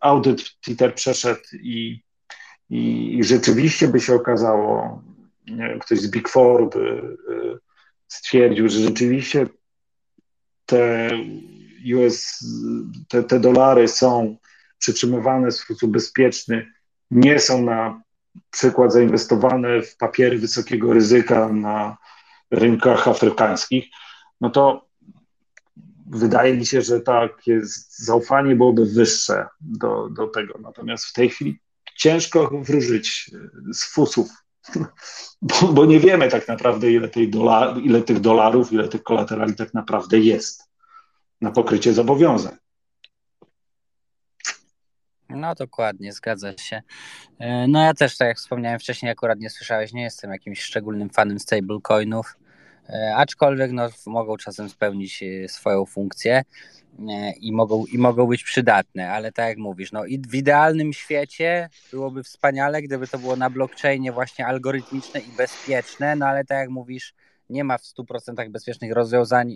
audyt 0.00 0.60
Twitter 0.60 0.94
przeszedł 0.94 1.40
i, 1.52 2.02
i, 2.72 3.18
i 3.18 3.24
rzeczywiście 3.24 3.88
by 3.88 4.00
się 4.00 4.14
okazało, 4.14 5.02
wiem, 5.46 5.78
ktoś 5.78 6.00
z 6.00 6.10
Big 6.10 6.28
Four 6.28 6.70
by 6.70 6.78
y, 6.78 7.58
stwierdził, 8.08 8.68
że 8.68 8.78
rzeczywiście 8.78 9.46
te 10.66 11.10
US, 11.96 12.44
te, 13.08 13.22
te 13.22 13.40
dolary 13.40 13.88
są 13.88 14.36
przytrzymywane 14.78 15.50
w 15.50 15.54
sposób 15.54 15.90
bezpieczny, 15.90 16.72
nie 17.10 17.38
są 17.38 17.62
na 17.62 18.02
przykład 18.50 18.92
zainwestowane 18.92 19.82
w 19.82 19.96
papiery 19.96 20.38
wysokiego 20.38 20.92
ryzyka 20.92 21.48
na 21.48 21.96
rynkach 22.50 23.08
afrykańskich, 23.08 23.84
no 24.40 24.50
to 24.50 24.86
wydaje 26.06 26.56
mi 26.56 26.66
się, 26.66 26.82
że 26.82 27.00
tak 27.00 27.32
zaufanie 27.88 28.56
byłoby 28.56 28.86
wyższe 28.86 29.46
do, 29.60 30.08
do 30.08 30.26
tego. 30.26 30.58
Natomiast 30.62 31.04
w 31.04 31.12
tej 31.12 31.30
chwili 31.30 31.60
ciężko 31.96 32.50
wróżyć 32.62 33.30
e, 33.34 33.74
z 33.74 33.84
fusów, 33.84 34.28
bo, 35.42 35.72
bo 35.72 35.84
nie 35.84 36.00
wiemy 36.00 36.28
tak 36.28 36.48
naprawdę, 36.48 36.92
ile, 36.92 37.08
tej 37.08 37.30
dolar, 37.30 37.78
ile 37.78 38.02
tych 38.02 38.20
dolarów, 38.20 38.72
ile 38.72 38.88
tych 38.88 39.02
kolaterali 39.02 39.54
tak 39.54 39.74
naprawdę 39.74 40.18
jest 40.18 40.68
na 41.40 41.50
pokrycie 41.50 41.92
zobowiązań. 41.92 42.56
No 45.28 45.54
dokładnie, 45.54 46.12
zgadza 46.12 46.58
się. 46.58 46.82
E, 47.38 47.68
no 47.68 47.82
ja 47.82 47.94
też, 47.94 48.16
tak 48.16 48.28
jak 48.28 48.36
wspomniałem 48.36 48.78
wcześniej, 48.78 49.12
akurat 49.12 49.38
nie 49.38 49.50
słyszałeś, 49.50 49.92
nie 49.92 50.02
jestem 50.02 50.30
jakimś 50.30 50.62
szczególnym 50.62 51.10
fanem 51.10 51.38
stablecoinów. 51.38 52.36
E, 52.88 53.14
aczkolwiek 53.16 53.72
no, 53.72 53.88
mogą 54.06 54.36
czasem 54.36 54.68
spełnić 54.68 55.24
swoją 55.46 55.86
funkcję 55.86 56.42
i 57.40 57.52
mogą, 57.52 57.84
i 57.86 57.98
mogą 57.98 58.26
być 58.26 58.44
przydatne, 58.44 59.10
ale 59.10 59.32
tak 59.32 59.48
jak 59.48 59.58
mówisz, 59.58 59.92
no 59.92 60.04
i 60.04 60.18
w 60.28 60.34
idealnym 60.34 60.92
świecie 60.92 61.68
byłoby 61.92 62.22
wspaniale, 62.22 62.82
gdyby 62.82 63.08
to 63.08 63.18
było 63.18 63.36
na 63.36 63.50
blockchainie 63.50 64.12
właśnie 64.12 64.46
algorytmiczne 64.46 65.20
i 65.20 65.36
bezpieczne, 65.36 66.16
no 66.16 66.26
ale 66.26 66.44
tak 66.44 66.58
jak 66.58 66.68
mówisz, 66.68 67.14
nie 67.50 67.64
ma 67.64 67.78
w 67.78 67.82
100% 67.82 68.50
bezpiecznych 68.50 68.92
rozwiązań 68.92 69.54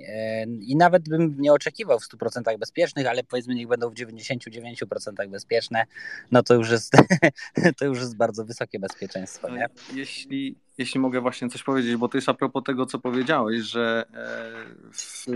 i 0.60 0.76
nawet 0.76 1.08
bym 1.08 1.36
nie 1.38 1.52
oczekiwał 1.52 1.98
w 2.00 2.02
100% 2.02 2.58
bezpiecznych, 2.58 3.06
ale 3.06 3.24
powiedzmy 3.24 3.54
niech 3.54 3.68
będą 3.68 3.90
w 3.90 3.94
99% 3.94 5.28
bezpieczne, 5.28 5.84
no 6.30 6.42
to 6.42 6.54
już 6.54 6.70
jest, 6.70 6.92
to 7.78 7.84
już 7.84 7.98
jest 7.98 8.16
bardzo 8.16 8.44
wysokie 8.44 8.78
bezpieczeństwo. 8.78 9.48
Nie? 9.50 9.66
Jeśli, 9.94 10.56
jeśli 10.78 11.00
mogę 11.00 11.20
właśnie 11.20 11.48
coś 11.48 11.62
powiedzieć, 11.62 11.96
bo 11.96 12.08
to 12.08 12.18
jest 12.18 12.28
a 12.28 12.34
propos 12.34 12.64
tego, 12.64 12.86
co 12.86 12.98
powiedziałeś, 12.98 13.60
że 13.60 14.04
e, 14.14 14.92
w, 14.92 15.26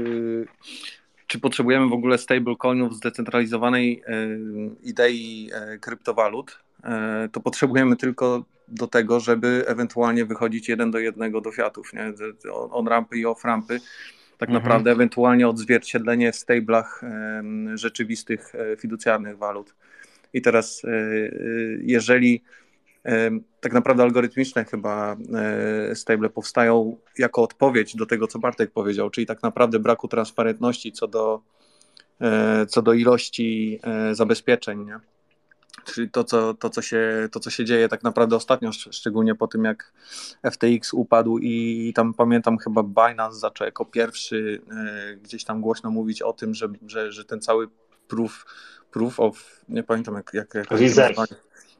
czy 1.30 1.40
potrzebujemy 1.40 1.88
w 1.88 1.92
ogóle 1.92 2.18
stablecoinów 2.18 2.96
zdecentralizowanej 2.96 4.02
e, 4.06 4.28
idei 4.82 5.50
e, 5.52 5.78
kryptowalut, 5.78 6.58
to 7.32 7.40
potrzebujemy 7.40 7.96
tylko 7.96 8.44
do 8.68 8.86
tego, 8.86 9.20
żeby 9.20 9.64
ewentualnie 9.66 10.24
wychodzić 10.24 10.68
jeden 10.68 10.90
do 10.90 10.98
jednego 10.98 11.40
do 11.40 11.52
fiatów, 11.52 11.92
nie? 11.92 12.12
on 12.50 12.88
rampy 12.88 13.18
i 13.18 13.26
off 13.26 13.44
rampy. 13.44 13.80
Tak 14.38 14.48
mhm. 14.48 14.62
naprawdę 14.62 14.90
ewentualnie 14.90 15.48
odzwierciedlenie 15.48 16.32
w 16.32 16.36
stablach 16.36 17.02
rzeczywistych 17.74 18.52
fiducjarnych 18.78 19.38
walut. 19.38 19.74
I 20.32 20.42
teraz 20.42 20.82
jeżeli 21.82 22.42
tak 23.60 23.72
naprawdę 23.72 24.02
algorytmiczne 24.02 24.64
chyba 24.64 25.16
e, 25.34 25.94
stable 25.94 26.30
powstają 26.30 26.96
jako 27.18 27.42
odpowiedź 27.42 27.96
do 27.96 28.06
tego, 28.06 28.26
co 28.26 28.38
Bartek 28.38 28.70
powiedział, 28.70 29.10
czyli 29.10 29.26
tak 29.26 29.42
naprawdę 29.42 29.78
braku 29.78 30.08
transparentności 30.08 30.92
co 30.92 31.08
do, 31.08 31.40
e, 32.20 32.66
co 32.66 32.82
do 32.82 32.92
ilości 32.92 33.80
e, 33.82 34.14
zabezpieczeń. 34.14 34.84
Nie? 34.84 35.00
Czyli 35.84 36.10
to 36.10 36.24
co, 36.24 36.54
to, 36.54 36.70
co 36.70 36.82
się, 36.82 37.28
to, 37.32 37.40
co 37.40 37.50
się 37.50 37.64
dzieje 37.64 37.88
tak 37.88 38.02
naprawdę 38.02 38.36
ostatnio, 38.36 38.72
szczególnie 38.72 39.34
po 39.34 39.48
tym, 39.48 39.64
jak 39.64 39.92
FTX 40.52 40.94
upadł 40.94 41.38
i 41.38 41.92
tam 41.94 42.14
pamiętam 42.14 42.58
chyba 42.58 42.82
Binance 42.82 43.38
zaczął 43.38 43.64
jako 43.64 43.84
pierwszy 43.84 44.62
gdzieś 45.22 45.44
tam 45.44 45.60
głośno 45.60 45.90
mówić 45.90 46.22
o 46.22 46.32
tym, 46.32 46.54
że, 46.54 46.68
że, 46.86 47.12
że 47.12 47.24
ten 47.24 47.40
cały 47.40 47.68
proof, 48.08 48.44
proof 48.90 49.20
of, 49.20 49.64
nie 49.68 49.82
pamiętam 49.82 50.14
jak, 50.14 50.30
jak, 50.34 50.54
jak 50.54 50.70
Reserve. 50.70 51.16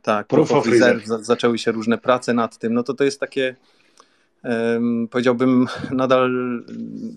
Tak, 0.03 0.27
Proof 0.27 0.53
of 0.53 0.67
Reserve. 0.67 1.07
Zaczęły 1.07 1.59
się 1.59 1.73
różne 1.73 1.99
prace 1.99 2.35
nad 2.35 2.59
tym. 2.59 2.75
No 2.75 2.83
to 2.83 2.95
to 2.95 3.05
jest 3.05 3.21
takie, 3.21 3.57
powiedziałbym, 5.11 5.67
nadal 5.91 6.31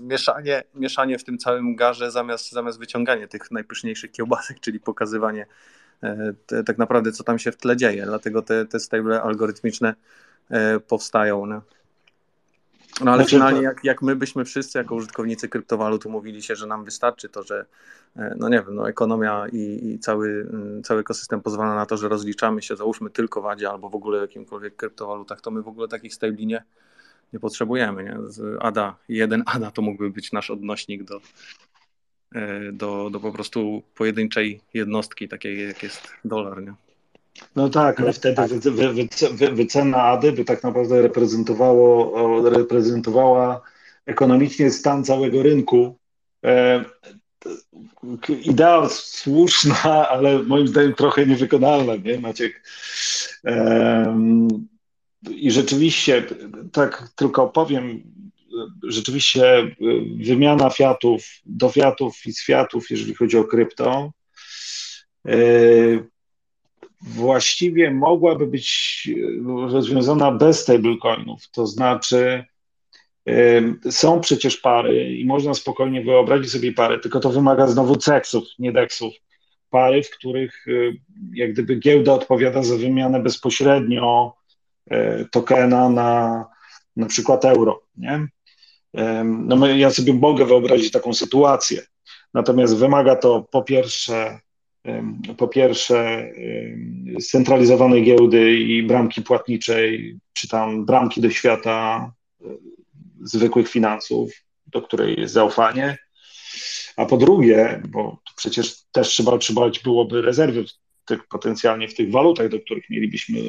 mieszanie, 0.02 0.64
mieszanie 0.76 1.18
w 1.20 1.24
tym 1.24 1.38
całym 1.38 1.76
garze 1.76 2.12
zamiast, 2.12 2.52
zamiast 2.52 2.80
wyciąganie 2.80 3.28
tych 3.28 3.52
najpyszniejszych 3.52 4.12
kiełbasek, 4.12 4.60
czyli 4.60 4.80
pokazywanie 4.80 5.46
e, 6.04 6.34
te, 6.46 6.64
tak 6.64 6.78
naprawdę, 6.78 7.12
co 7.12 7.24
tam 7.24 7.40
się 7.40 7.52
w 7.52 7.58
tle 7.58 7.78
dzieje. 7.78 8.06
Dlatego 8.06 8.42
te, 8.42 8.66
te 8.66 8.80
stable 8.80 9.22
algorytmiczne 9.22 9.94
e, 10.50 10.80
powstają. 10.80 11.46
No. 11.46 11.62
No 13.02 13.12
ale 13.12 13.24
znaczy, 13.24 13.36
finalnie 13.36 13.62
jak, 13.62 13.84
jak 13.84 14.02
my 14.02 14.16
byśmy 14.16 14.46
wszyscy 14.46 14.78
jako 14.78 14.96
użytkownicy 14.96 15.50
kryptowalut 15.50 16.06
umówili 16.06 16.44
się, 16.44 16.56
że 16.56 16.68
nam 16.68 16.86
wystarczy 16.86 17.30
to, 17.30 17.44
że 17.44 17.66
e, 18.16 18.36
no 18.40 18.50
nie 18.50 18.64
wiem, 18.66 18.76
no 18.76 18.90
ekonomia 18.90 19.48
i, 19.52 19.92
i 19.92 20.00
cały, 20.00 20.48
mm, 20.54 20.84
cały 20.84 21.00
ekosystem 21.00 21.42
pozwala 21.42 21.76
na 21.76 21.86
to, 21.86 21.98
że 21.98 22.10
rozliczamy 22.10 22.62
się 22.62 22.76
załóżmy 22.76 23.10
tylko 23.10 23.42
w 23.42 23.46
ADA 23.46 23.72
albo 23.72 23.90
w 23.90 23.96
ogóle 23.96 24.20
jakimkolwiek 24.20 24.76
kryptowalutach, 24.76 25.42
to 25.42 25.52
my 25.52 25.62
w 25.62 25.68
ogóle 25.68 25.88
takich 25.88 26.14
stabli 26.14 26.46
nie, 26.46 26.64
nie 27.34 27.40
potrzebujemy. 27.40 28.04
Nie? 28.04 28.18
Z 28.24 28.58
ADA, 28.62 28.96
jeden 29.10 29.44
ADA 29.46 29.72
to 29.72 29.82
mógłby 29.82 30.10
być 30.10 30.32
nasz 30.32 30.50
odnośnik 30.50 31.04
do, 31.04 31.22
do, 32.74 33.10
do 33.10 33.20
po 33.20 33.32
prostu 33.32 33.84
pojedynczej 33.96 34.62
jednostki, 34.74 35.28
takiej 35.28 35.68
jak 35.68 35.84
jest 35.84 36.08
dolar, 36.26 36.64
nie? 36.64 36.74
No 37.56 37.70
tak, 37.70 38.00
ale 38.00 38.14
wtedy 38.14 38.48
wy, 38.48 38.72
wy, 38.72 39.08
wy, 39.34 39.52
wycena 39.52 40.04
ADY 40.04 40.32
by 40.32 40.46
tak 40.46 40.64
naprawdę 40.64 41.02
reprezentowało, 41.02 42.50
reprezentowała 42.50 43.62
ekonomicznie 44.06 44.72
stan 44.72 45.04
całego 45.04 45.44
rynku. 45.44 45.98
E, 46.46 46.86
idea 48.44 48.90
słuszna, 48.90 50.10
ale 50.10 50.44
moim 50.44 50.68
zdaniem 50.68 50.94
trochę 50.94 51.26
niewykonalna, 51.26 51.96
nie 51.96 52.20
Maciek? 52.20 52.64
E, 53.46 54.18
I 55.30 55.52
rzeczywiście, 55.52 56.24
tak 56.72 57.10
tylko 57.16 57.48
powiem, 57.48 58.04
rzeczywiście 58.84 59.76
wymiana 60.26 60.70
fiatów 60.70 61.24
do 61.46 61.70
fiatów 61.70 62.26
i 62.26 62.34
z 62.34 62.46
fiatów, 62.46 62.90
jeżeli 62.90 63.16
chodzi 63.16 63.38
o 63.38 63.44
krypto, 63.44 64.12
e, 65.28 65.34
właściwie 67.04 67.92
mogłaby 67.92 68.48
być 68.48 69.10
rozwiązana 69.72 70.32
bez 70.32 70.60
stablecoinów. 70.60 71.50
To 71.52 71.68
znaczy, 71.68 72.46
są 73.90 74.22
przecież 74.22 74.58
pary 74.58 75.18
i 75.18 75.26
można 75.26 75.54
spokojnie 75.54 76.02
wyobrazić 76.02 76.52
sobie 76.52 76.74
pary, 76.74 77.00
tylko 77.00 77.20
to 77.20 77.30
wymaga 77.30 77.68
znowu 77.68 77.96
ceksów, 77.96 78.44
nie 78.60 78.72
deksów. 78.72 79.14
Pary, 79.70 80.04
w 80.04 80.10
których 80.10 80.66
jak 81.34 81.54
gdyby 81.54 81.76
giełda 81.76 82.14
odpowiada 82.14 82.64
za 82.64 82.78
wymianę 82.78 83.20
bezpośrednio 83.20 84.36
e, 84.90 85.26
tokena 85.26 85.90
na 85.90 86.46
na 86.96 87.06
przykład 87.06 87.46
euro. 87.46 87.82
Nie? 87.98 88.28
No 89.24 89.68
ja 89.68 89.90
sobie 89.90 90.14
mogę 90.14 90.46
wyobrazić 90.46 90.92
taką 90.92 91.14
sytuację. 91.14 91.82
Natomiast 92.34 92.78
wymaga 92.78 93.16
to 93.16 93.48
po 93.52 93.64
pierwsze 93.64 94.40
po 95.38 95.48
pierwsze 95.48 96.32
scentralizowanej 97.20 98.04
giełdy 98.04 98.54
i 98.54 98.84
bramki 98.84 99.22
płatniczej, 99.22 100.20
czy 100.34 100.48
tam 100.48 100.86
bramki 100.86 101.22
do 101.22 101.30
świata 101.30 102.12
e, 102.42 102.46
zwykłych 103.22 103.70
finansów, 103.70 104.32
do 104.68 104.82
której 104.82 105.20
jest 105.20 105.34
zaufanie, 105.34 105.98
a 106.98 107.06
po 107.06 107.18
drugie, 107.18 107.82
bo 107.90 108.22
przecież 108.36 108.84
też 108.92 109.08
trzeba 109.08 109.32
otrzymać 109.32 109.80
byłoby 109.80 110.22
rezerwy 110.22 110.66
tych, 111.06 111.28
potencjalnie 111.28 111.88
w 111.88 111.96
tych 111.96 112.12
walutach, 112.12 112.50
do 112.50 112.60
których 112.60 112.90
mielibyśmy 112.90 113.40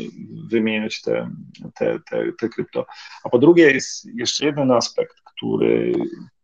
wymieniać 0.51 1.03
te, 1.03 1.30
te, 1.74 1.99
te, 2.11 2.32
te 2.32 2.49
krypto. 2.49 2.87
A 3.24 3.28
po 3.28 3.39
drugie 3.39 3.70
jest 3.70 4.09
jeszcze 4.14 4.47
jeden 4.47 4.70
aspekt, 4.70 5.16
który 5.24 5.93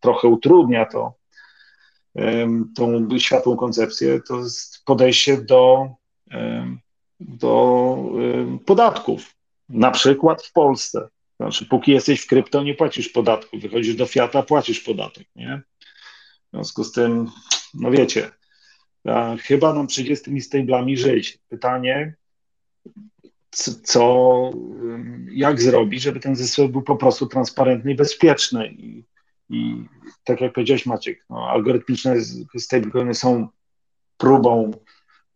trochę 0.01 0.29
utrudnia 0.29 0.87
to, 0.87 1.20
tą 2.75 3.19
światłą 3.19 3.57
koncepcję, 3.57 4.21
to 4.21 4.39
jest 4.39 4.85
podejście 4.85 5.37
do, 5.37 5.89
do 7.21 7.97
podatków. 8.67 9.35
Na 9.69 9.91
przykład 9.91 10.43
w 10.43 10.53
Polsce. 10.53 11.09
Znaczy, 11.37 11.67
póki 11.67 11.93
jesteś 11.93 12.21
w 12.21 12.27
krypto, 12.27 12.63
nie 12.63 12.75
płacisz 12.75 13.09
podatku. 13.09 13.59
Wychodzisz 13.59 13.95
do 13.95 14.07
fiata, 14.07 14.43
płacisz 14.43 14.81
podatek, 14.81 15.27
nie? 15.37 15.63
W 16.47 16.51
związku 16.53 16.85
z 16.85 16.93
tym, 16.93 17.31
no 17.75 17.91
wiecie, 17.91 18.31
chyba 19.43 19.75
nam 19.75 19.87
przyjdzie 19.87 20.17
z 20.17 20.23
tymi 20.23 20.41
stablami 20.41 20.97
żyć. 20.97 21.39
Pytanie, 21.49 22.15
co, 23.83 24.51
jak 25.33 25.63
zrobić, 25.63 26.03
żeby 26.03 26.21
ten 26.21 26.37
zysk 26.37 26.61
był 26.71 26.83
po 26.83 26.97
prostu 26.97 27.27
transparentny 27.27 27.93
i 27.93 27.95
bezpieczny. 27.95 28.69
I 28.69 29.05
i 29.51 29.85
tak 30.25 30.41
jak 30.41 30.53
powiedziałeś 30.53 30.87
Maciek, 30.87 31.25
no, 31.31 31.49
algorytmiczne 31.51 32.17
stablecoiny 32.59 33.15
są 33.15 33.49
próbą 34.17 34.71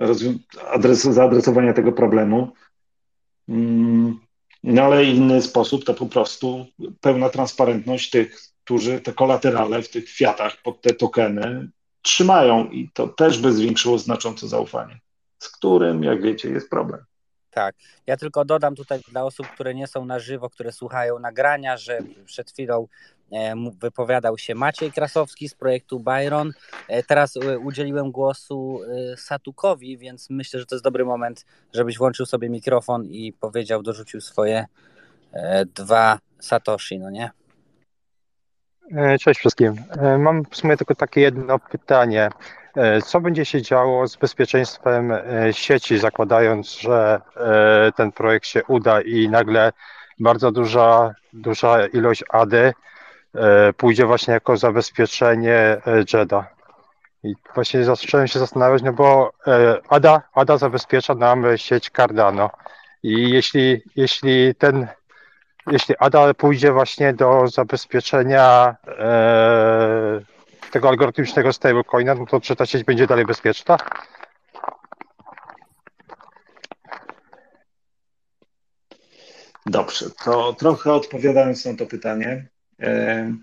adres- 0.01 1.12
zaadresowania 1.12 1.73
tego 1.73 1.93
problemu. 1.93 2.53
Mm, 3.49 4.19
no 4.62 4.83
ale 4.83 5.05
inny 5.05 5.43
sposób 5.43 5.85
to 5.85 5.95
po 5.95 6.07
prostu 6.07 6.67
pełna 7.01 7.29
transparentność 7.29 8.11
tych, 8.11 8.41
którzy 8.65 9.01
te 9.01 9.12
kolaterale 9.12 9.83
w 9.83 9.89
tych 9.89 10.11
fiatach 10.11 10.62
pod 10.62 10.83
te 10.83 10.95
tokeny 10.95 11.71
trzymają 12.03 12.65
i 12.71 12.91
to 12.95 13.09
też 13.09 13.39
by 13.39 13.53
zwiększyło 13.53 13.99
znacząco 13.99 14.49
zaufanie, 14.49 15.01
z 15.39 15.49
którym, 15.49 16.03
jak 16.03 16.23
wiecie, 16.23 16.51
jest 16.51 16.71
problem. 16.71 17.05
Tak. 17.55 17.75
Ja 18.07 18.17
tylko 18.17 18.45
dodam 18.45 18.75
tutaj 18.75 19.01
dla 19.09 19.25
osób, 19.25 19.47
które 19.47 19.75
nie 19.75 19.87
są 19.87 20.05
na 20.05 20.19
żywo, 20.19 20.51
które 20.51 20.73
słuchają 20.73 21.19
nagrania, 21.19 21.77
że 21.77 21.99
przed 22.25 22.51
chwilą 22.51 22.89
e, 23.33 23.55
wypowiadał 23.81 24.39
się 24.39 24.55
Maciej 24.55 24.93
Krasowski 24.93 25.49
z 25.49 25.55
projektu 25.55 26.01
Byron. 26.01 26.53
E, 26.89 27.03
teraz 27.03 27.37
e, 27.37 27.59
udzieliłem 27.59 28.11
głosu 28.11 28.81
Satukowi, 29.17 29.99
więc 29.99 30.31
myślę, 30.31 30.61
że 30.61 30.67
to 30.67 30.75
jest 30.75 30.85
dobry 30.85 31.05
moment, 31.05 31.45
żebyś 31.73 31.99
włączył 31.99 32.27
sobie 32.27 32.49
mikrofon 32.49 33.05
i 33.05 33.33
powiedział, 33.33 33.83
dorzucił 33.83 34.21
swoje 34.21 34.65
dwa 35.75 36.19
Satoshi, 36.41 36.99
no 36.99 37.11
nie? 37.11 37.31
Cześć 39.21 39.41
wszystkim. 39.41 39.75
Mam 40.19 40.45
w 40.45 40.57
sumie 40.57 40.77
tylko 40.77 40.95
takie 40.95 41.21
jedno 41.21 41.59
pytanie. 41.59 42.31
E, 42.77 43.03
co 43.03 43.20
będzie 43.20 43.45
się 43.45 43.62
działo 43.62 44.09
z 44.09 44.16
bezpieczeństwem 44.16 45.12
e, 45.12 45.22
sieci, 45.53 45.99
zakładając, 45.99 46.81
że 46.81 47.20
e, 47.37 47.93
ten 47.97 48.12
projekt 48.12 48.47
się 48.47 48.64
uda 48.64 49.01
i 49.01 49.29
nagle 49.29 49.72
bardzo 50.20 50.53
duża, 50.53 51.14
duża 51.33 51.87
ilość 51.87 52.25
ADY 52.29 52.72
pójdzie 53.77 54.07
właśnie 54.07 54.35
jako 54.35 54.57
zabezpieczenie 54.57 55.77
JEDA? 56.12 56.47
I 57.22 57.35
właśnie 57.55 57.85
zacząłem 57.85 58.27
się 58.27 58.39
zastanawiać, 58.39 58.83
no 58.83 58.93
bo 58.93 59.33
ADA, 59.89 60.22
ADA 60.35 60.59
zabezpiecza 60.59 61.14
nam 61.14 61.45
sieć 61.57 61.91
Cardano. 61.91 62.51
I 63.03 63.31
jeśli, 63.31 63.83
jeśli 63.97 64.55
ten 64.55 64.87
jeśli 65.70 65.95
ADA 65.99 66.35
pójdzie 66.35 66.72
właśnie 66.72 67.12
do 67.12 67.49
zabezpieczenia 67.49 68.77
tego 70.75 70.89
algorytmicznego 70.89 71.53
stablecoina, 71.53 72.14
no 72.14 72.27
to 72.27 72.41
czy 72.41 72.57
ta 72.57 72.66
sieć 72.66 72.85
będzie 72.85 73.07
dalej 73.07 73.27
bezpieczna? 73.27 73.77
Dobrze, 79.66 80.11
to 80.25 80.53
trochę 80.53 80.93
odpowiadając 80.93 81.64
na 81.64 81.77
to 81.77 81.87
pytanie, 81.87 82.49
e, 82.81 83.35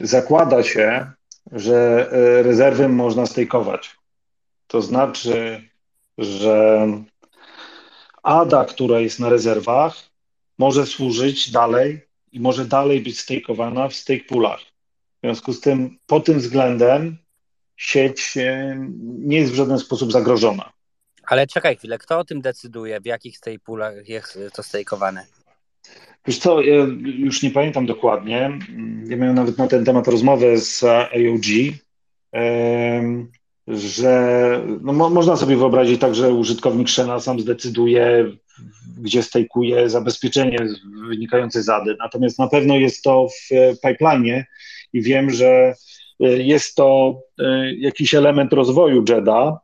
zakłada 0.00 0.62
się, 0.62 1.12
że 1.52 2.10
e, 2.12 2.42
rezerwy 2.42 2.88
można 2.88 3.26
stejkować. 3.26 3.96
To 4.66 4.82
znaczy, 4.82 5.68
że 6.18 6.86
ADA, 8.22 8.64
która 8.64 9.00
jest 9.00 9.20
na 9.20 9.28
rezerwach, 9.28 9.94
może 10.58 10.86
służyć 10.86 11.50
dalej 11.50 12.00
i 12.32 12.40
może 12.40 12.64
dalej 12.64 13.00
być 13.00 13.20
stejkowana 13.20 13.88
w 13.88 13.94
stake 13.94 14.24
poolach. 14.28 14.71
W 15.22 15.26
związku 15.26 15.52
z 15.52 15.60
tym, 15.60 15.98
pod 16.06 16.24
tym 16.24 16.38
względem 16.38 17.16
sieć 17.76 18.36
e, 18.36 18.76
nie 19.02 19.36
jest 19.36 19.52
w 19.52 19.54
żaden 19.54 19.78
sposób 19.78 20.12
zagrożona. 20.12 20.72
Ale 21.26 21.46
czekaj 21.46 21.76
chwilę, 21.76 21.98
kto 21.98 22.18
o 22.18 22.24
tym 22.24 22.40
decyduje, 22.40 23.00
w 23.00 23.06
jakich 23.06 23.36
stejpulach 23.36 24.08
jest 24.08 24.38
to 24.54 24.62
stejkowane? 24.62 25.26
Wiesz 26.26 26.38
co, 26.38 26.60
ja 26.60 26.86
już 27.02 27.42
nie 27.42 27.50
pamiętam 27.50 27.86
dokładnie. 27.86 28.58
Ja 29.06 29.16
miałem 29.16 29.34
nawet 29.34 29.58
na 29.58 29.66
ten 29.66 29.84
temat 29.84 30.08
rozmowę 30.08 30.56
z 30.56 30.84
AOG, 30.84 31.46
że 33.68 34.60
no, 34.80 34.92
można 34.92 35.36
sobie 35.36 35.56
wyobrazić 35.56 36.00
tak, 36.00 36.14
że 36.14 36.32
użytkownik 36.32 36.88
Shena 36.88 37.20
sam 37.20 37.40
zdecyduje, 37.40 38.32
gdzie 38.98 39.22
stejkuje 39.22 39.90
zabezpieczenie 39.90 40.58
wynikające 41.08 41.62
z 41.62 41.68
ADY. 41.68 41.96
Natomiast 41.98 42.38
na 42.38 42.48
pewno 42.48 42.76
jest 42.76 43.02
to 43.02 43.28
w 43.28 43.50
pipeline 43.82 44.44
i 44.92 45.02
wiem, 45.02 45.30
że 45.30 45.74
e, 46.20 46.26
jest 46.28 46.74
to 46.74 47.20
e, 47.38 47.74
jakiś 47.74 48.14
element 48.14 48.52
rozwoju 48.52 49.04
JEDA. 49.08 49.60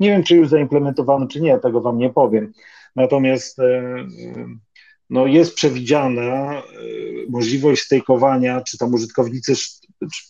Nie 0.00 0.08
wiem, 0.08 0.22
czy 0.22 0.36
już 0.36 0.48
zaimplementowany, 0.48 1.28
czy 1.28 1.40
nie, 1.40 1.58
tego 1.58 1.80
Wam 1.80 1.98
nie 1.98 2.10
powiem. 2.10 2.52
Natomiast 2.96 3.58
e, 3.58 3.96
no, 5.10 5.26
jest 5.26 5.54
przewidziana 5.54 6.62
możliwość 7.28 7.82
stejkowania, 7.82 8.60
czy 8.60 8.78
tam 8.78 8.94
użytkownicy, 8.94 9.54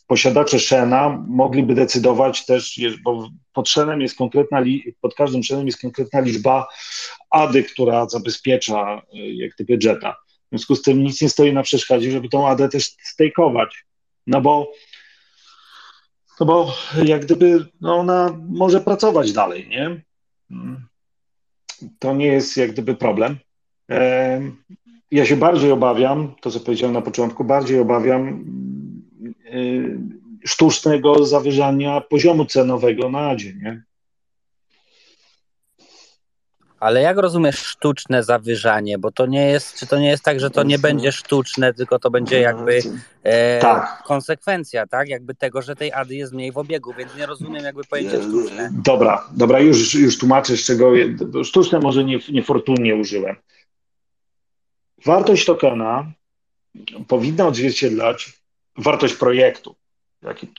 posiadacze 0.06 0.58
Shena 0.58 1.24
mogliby 1.28 1.74
decydować 1.74 2.46
też, 2.46 2.80
bo 3.04 3.28
pod 3.52 3.68
Shenem 3.68 4.00
jest 4.00 4.16
konkretna, 4.16 4.62
pod 5.00 5.14
każdym 5.14 5.42
Shenem 5.42 5.66
jest 5.66 5.80
konkretna 5.80 6.20
liczba 6.20 6.66
ADY, 7.30 7.62
która 7.62 8.08
zabezpiecza 8.08 9.02
jak 9.12 9.50
gdyby 9.54 9.78
JETA. 9.86 10.12
W 10.12 10.48
związku 10.50 10.76
z 10.76 10.82
tym 10.82 11.02
nic 11.04 11.22
nie 11.22 11.28
stoi 11.28 11.52
na 11.52 11.62
przeszkodzie, 11.62 12.10
żeby 12.10 12.28
tą 12.28 12.48
AD 12.48 12.68
też 12.68 12.90
stejkować. 13.02 13.84
No 14.30 14.40
bo, 14.40 14.72
no 16.40 16.46
bo 16.46 16.74
jak 17.04 17.24
gdyby 17.24 17.66
no 17.80 17.96
ona 17.96 18.38
może 18.48 18.80
pracować 18.80 19.32
dalej, 19.32 19.68
nie? 19.68 20.02
To 21.98 22.14
nie 22.14 22.26
jest 22.26 22.56
jak 22.56 22.72
gdyby 22.72 22.94
problem. 22.94 23.38
Ja 25.10 25.26
się 25.26 25.36
bardziej 25.36 25.72
obawiam, 25.72 26.34
to 26.40 26.50
co 26.50 26.60
powiedziałem 26.60 26.94
na 26.94 27.02
początku, 27.02 27.44
bardziej 27.44 27.78
obawiam 27.78 28.44
sztucznego 30.44 31.26
zawyżania 31.26 32.00
poziomu 32.00 32.44
cenowego 32.44 33.10
na 33.10 33.28
Adzie, 33.28 33.54
nie? 33.54 33.82
Ale 36.80 37.02
jak 37.02 37.18
rozumiesz 37.18 37.58
sztuczne 37.58 38.24
zawyżanie? 38.24 38.98
Bo 38.98 39.12
to 39.12 39.26
nie 39.26 39.46
jest, 39.46 39.78
czy 39.78 39.86
to 39.86 39.98
nie 39.98 40.08
jest 40.08 40.24
tak, 40.24 40.40
że 40.40 40.50
to 40.50 40.62
nie 40.62 40.78
będzie 40.78 41.12
sztuczne, 41.12 41.74
tylko 41.74 41.98
to 41.98 42.10
będzie 42.10 42.40
jakby 42.40 42.80
e, 43.22 43.60
tak. 43.60 44.02
konsekwencja, 44.06 44.86
tak? 44.86 45.08
Jakby 45.08 45.34
tego, 45.34 45.62
że 45.62 45.76
tej 45.76 45.92
ady 45.92 46.14
jest 46.14 46.32
mniej 46.32 46.52
w 46.52 46.58
obiegu, 46.58 46.94
więc 46.98 47.16
nie 47.16 47.26
rozumiem 47.26 47.64
jakby 47.64 47.84
pojęcia 47.84 48.22
sztuczne. 48.22 48.70
Dobra, 48.72 49.28
dobra, 49.32 49.60
już, 49.60 49.94
już 49.94 50.18
tłumaczę, 50.18 50.56
z 50.56 50.64
czego 50.64 50.92
sztuczne 51.44 51.78
może 51.78 52.04
nie, 52.04 52.18
niefortunnie 52.32 52.96
użyłem. 52.96 53.36
Wartość 55.06 55.44
tokena 55.44 56.12
powinna 57.08 57.46
odzwierciedlać 57.46 58.40
wartość 58.76 59.14
projektu. 59.14 59.76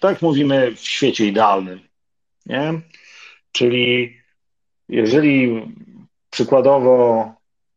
Tak 0.01 0.21
mówimy 0.21 0.71
w 0.75 0.79
świecie 0.79 1.25
idealnym. 1.25 1.79
Nie? 2.45 2.81
Czyli 3.51 4.17
jeżeli 4.89 5.61
przykładowo 6.31 7.33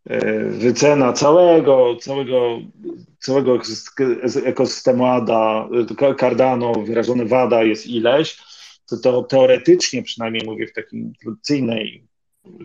e, 0.07 0.45
wycena 0.45 1.13
całego, 1.13 1.97
całego, 1.97 2.59
całego 3.19 3.59
ekosystemu 4.45 5.07
ADA, 5.07 5.69
Cardano 6.21 6.73
wyrażone 6.73 7.25
w 7.25 7.33
ADA 7.33 7.63
jest 7.63 7.87
ileś, 7.87 8.39
to, 8.87 8.97
to 8.97 9.23
teoretycznie, 9.23 10.03
przynajmniej 10.03 10.47
mówię 10.47 10.67
w 10.67 10.73
takim 10.73 11.13
tradycyjnej, 11.23 12.05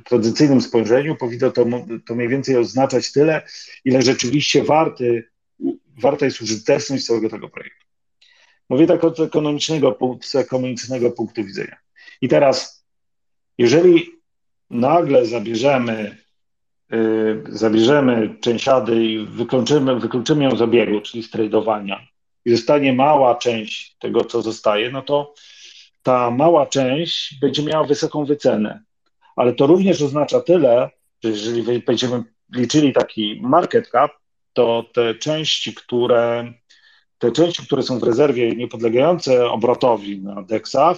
tradycyjnym 0.05 0.61
spojrzeniu, 0.61 1.15
powinno 1.15 1.51
to, 1.51 1.65
to 2.05 2.15
mniej 2.15 2.27
więcej 2.29 2.57
oznaczać 2.57 3.11
tyle, 3.11 3.41
ile 3.85 4.01
rzeczywiście 4.01 4.63
warty, 4.63 5.23
warta 6.01 6.25
jest 6.25 6.41
użyteczność 6.41 7.05
całego 7.05 7.29
tego 7.29 7.49
projektu. 7.49 7.85
Mówię 8.69 8.87
tak 8.87 9.03
od 9.03 9.19
ekonomicznego, 9.19 9.97
z 10.21 10.35
ekonomicznego 10.35 11.11
punktu 11.11 11.43
widzenia. 11.43 11.77
I 12.21 12.27
teraz, 12.27 12.85
jeżeli 13.57 14.18
nagle 14.69 15.25
zabierzemy, 15.25 16.17
yy, 16.91 17.43
zabierzemy 17.49 18.35
częściady 18.41 19.05
i 19.05 19.25
wykluczymy, 19.25 19.99
wykluczymy 19.99 20.43
ją 20.43 20.55
z 20.55 20.61
obiegu, 20.61 21.01
czyli 21.01 21.23
z 21.23 21.29
tradowania 21.29 22.07
i 22.45 22.51
zostanie 22.51 22.93
mała 22.93 23.35
część 23.35 23.95
tego, 23.99 24.25
co 24.25 24.41
zostaje, 24.41 24.91
no 24.91 25.01
to 25.01 25.33
ta 26.03 26.31
mała 26.31 26.65
część 26.65 27.39
będzie 27.39 27.63
miała 27.63 27.87
wysoką 27.87 28.25
wycenę. 28.25 28.83
Ale 29.35 29.53
to 29.53 29.67
również 29.67 30.01
oznacza 30.01 30.41
tyle, 30.41 30.89
że 31.23 31.29
jeżeli 31.29 31.81
będziemy 31.81 32.23
liczyli 32.55 32.93
taki 32.93 33.39
market 33.43 33.89
cap, 33.89 34.11
to 34.53 34.85
te 34.93 35.15
części, 35.15 35.73
które 35.73 36.53
te 37.17 37.31
części, 37.31 37.65
które 37.65 37.83
są 37.83 37.99
w 37.99 38.03
rezerwie 38.03 38.55
niepodlegające 38.55 39.49
obrotowi 39.49 40.21
na 40.21 40.41
deksach, 40.43 40.97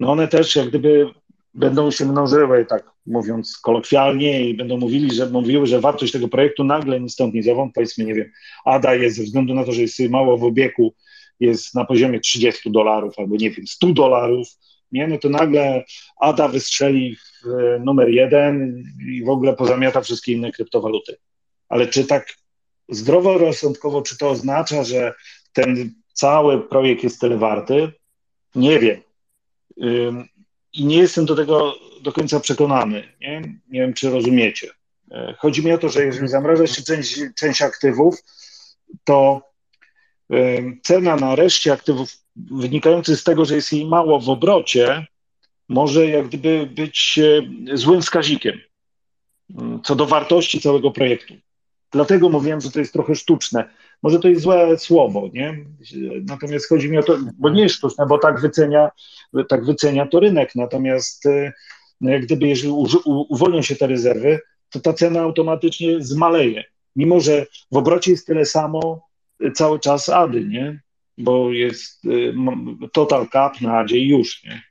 no 0.00 0.12
one 0.12 0.28
też 0.28 0.56
jak 0.56 0.68
gdyby 0.68 1.06
będą 1.54 1.90
się 1.90 2.04
mnożyły, 2.04 2.64
tak 2.64 2.90
mówiąc 3.06 3.58
kolokwialnie, 3.58 4.48
i 4.48 4.54
będą 4.54 4.76
mówili, 4.76 5.14
że 5.14 5.30
mówiły, 5.30 5.66
że 5.66 5.80
wartość 5.80 6.12
tego 6.12 6.28
projektu 6.28 6.64
nagle 6.64 7.00
ni 7.00 7.10
stąd, 7.10 7.34
ni 7.34 7.42
zowąd, 7.42 7.74
powiedzmy, 7.74 8.04
nie 8.04 8.14
wiem, 8.14 8.30
ADA 8.64 8.94
jest 8.94 9.16
ze 9.16 9.22
względu 9.22 9.54
na 9.54 9.64
to, 9.64 9.72
że 9.72 9.82
jest 9.82 10.00
mało 10.00 10.38
w 10.38 10.44
obiegu, 10.44 10.94
jest 11.40 11.74
na 11.74 11.84
poziomie 11.84 12.20
30 12.20 12.70
dolarów 12.70 13.14
albo 13.18 13.36
nie 13.36 13.50
wiem, 13.50 13.66
100 13.66 13.92
dolarów, 13.92 14.48
nie, 14.92 15.06
no 15.06 15.18
to 15.18 15.28
nagle 15.28 15.84
ADA 16.20 16.48
wystrzeli 16.48 17.16
w 17.16 17.46
numer 17.84 18.08
jeden 18.08 18.84
i 19.12 19.24
w 19.24 19.28
ogóle 19.28 19.56
pozamiata 19.56 20.00
wszystkie 20.00 20.32
inne 20.32 20.52
kryptowaluty. 20.52 21.16
Ale 21.68 21.86
czy 21.86 22.04
tak 22.04 22.34
zdroworozsądkowo, 22.88 24.02
czy 24.02 24.18
to 24.18 24.30
oznacza, 24.30 24.84
że 24.84 25.14
ten 25.52 25.94
cały 26.12 26.68
projekt 26.68 27.04
jest 27.04 27.20
tyle 27.20 27.36
warty? 27.36 27.92
Nie 28.54 28.78
wiem 28.78 29.00
i 30.78 30.84
nie 30.84 30.96
jestem 30.96 31.26
do 31.26 31.36
tego 31.36 31.74
do 32.02 32.12
końca 32.12 32.40
przekonany. 32.40 33.12
Nie, 33.20 33.40
nie 33.40 33.80
wiem, 33.80 33.94
czy 33.94 34.10
rozumiecie. 34.10 34.70
E, 35.10 35.34
chodzi 35.38 35.64
mi 35.64 35.72
o 35.72 35.78
to, 35.78 35.88
że 35.88 36.04
jeżeli 36.04 36.28
zamraża 36.28 36.66
się 36.66 36.82
część, 36.82 37.20
część 37.36 37.62
aktywów, 37.62 38.22
to 39.04 39.42
e, 40.32 40.36
cena 40.82 41.16
na 41.16 41.34
reszcie 41.34 41.72
aktywów 41.72 42.16
wynikającej 42.36 43.16
z 43.16 43.24
tego, 43.24 43.44
że 43.44 43.54
jest 43.54 43.72
jej 43.72 43.86
mało 43.86 44.20
w 44.20 44.28
obrocie, 44.28 45.06
może 45.68 46.06
jak 46.06 46.28
gdyby 46.28 46.66
być 46.66 47.18
e, 47.18 47.76
złym 47.76 48.02
wskaźnikiem 48.02 48.60
mm, 49.58 49.82
co 49.82 49.96
do 49.96 50.06
wartości 50.06 50.60
całego 50.60 50.90
projektu. 50.90 51.34
Dlatego 51.90 52.28
mówiłem, 52.28 52.60
że 52.60 52.70
to 52.70 52.78
jest 52.78 52.92
trochę 52.92 53.14
sztuczne. 53.14 53.70
Może 54.02 54.18
to 54.18 54.28
jest 54.28 54.42
złe 54.42 54.78
słowo, 54.78 55.28
nie? 55.32 55.64
Natomiast 56.22 56.68
chodzi 56.68 56.90
mi 56.90 56.98
o 56.98 57.02
to, 57.02 57.18
bo 57.38 57.50
nie 57.50 57.62
jest 57.62 57.74
sztuczne, 57.74 58.06
bo 58.06 58.18
tak 58.18 58.40
wycenia, 58.40 58.90
tak 59.48 59.64
wycenia 59.64 60.06
to 60.06 60.20
rynek. 60.20 60.54
Natomiast 60.54 61.24
no 62.00 62.10
gdyby, 62.20 62.48
jeżeli 62.48 62.72
uwolnią 63.06 63.62
się 63.62 63.76
te 63.76 63.86
rezerwy, 63.86 64.40
to 64.70 64.80
ta 64.80 64.92
cena 64.92 65.20
automatycznie 65.20 66.04
zmaleje. 66.04 66.64
Mimo, 66.96 67.20
że 67.20 67.46
w 67.72 67.76
obrocie 67.76 68.10
jest 68.10 68.26
tyle 68.26 68.44
samo 68.44 69.08
e, 69.40 69.52
cały 69.52 69.80
czas 69.80 70.08
ADY, 70.08 70.44
nie? 70.44 70.80
Bo 71.18 71.52
jest 71.52 72.04
e, 72.04 72.88
total 72.92 73.28
cap 73.28 73.60
na 73.60 73.78
ADzie 73.78 73.98
już, 73.98 74.44
nie? 74.44 74.62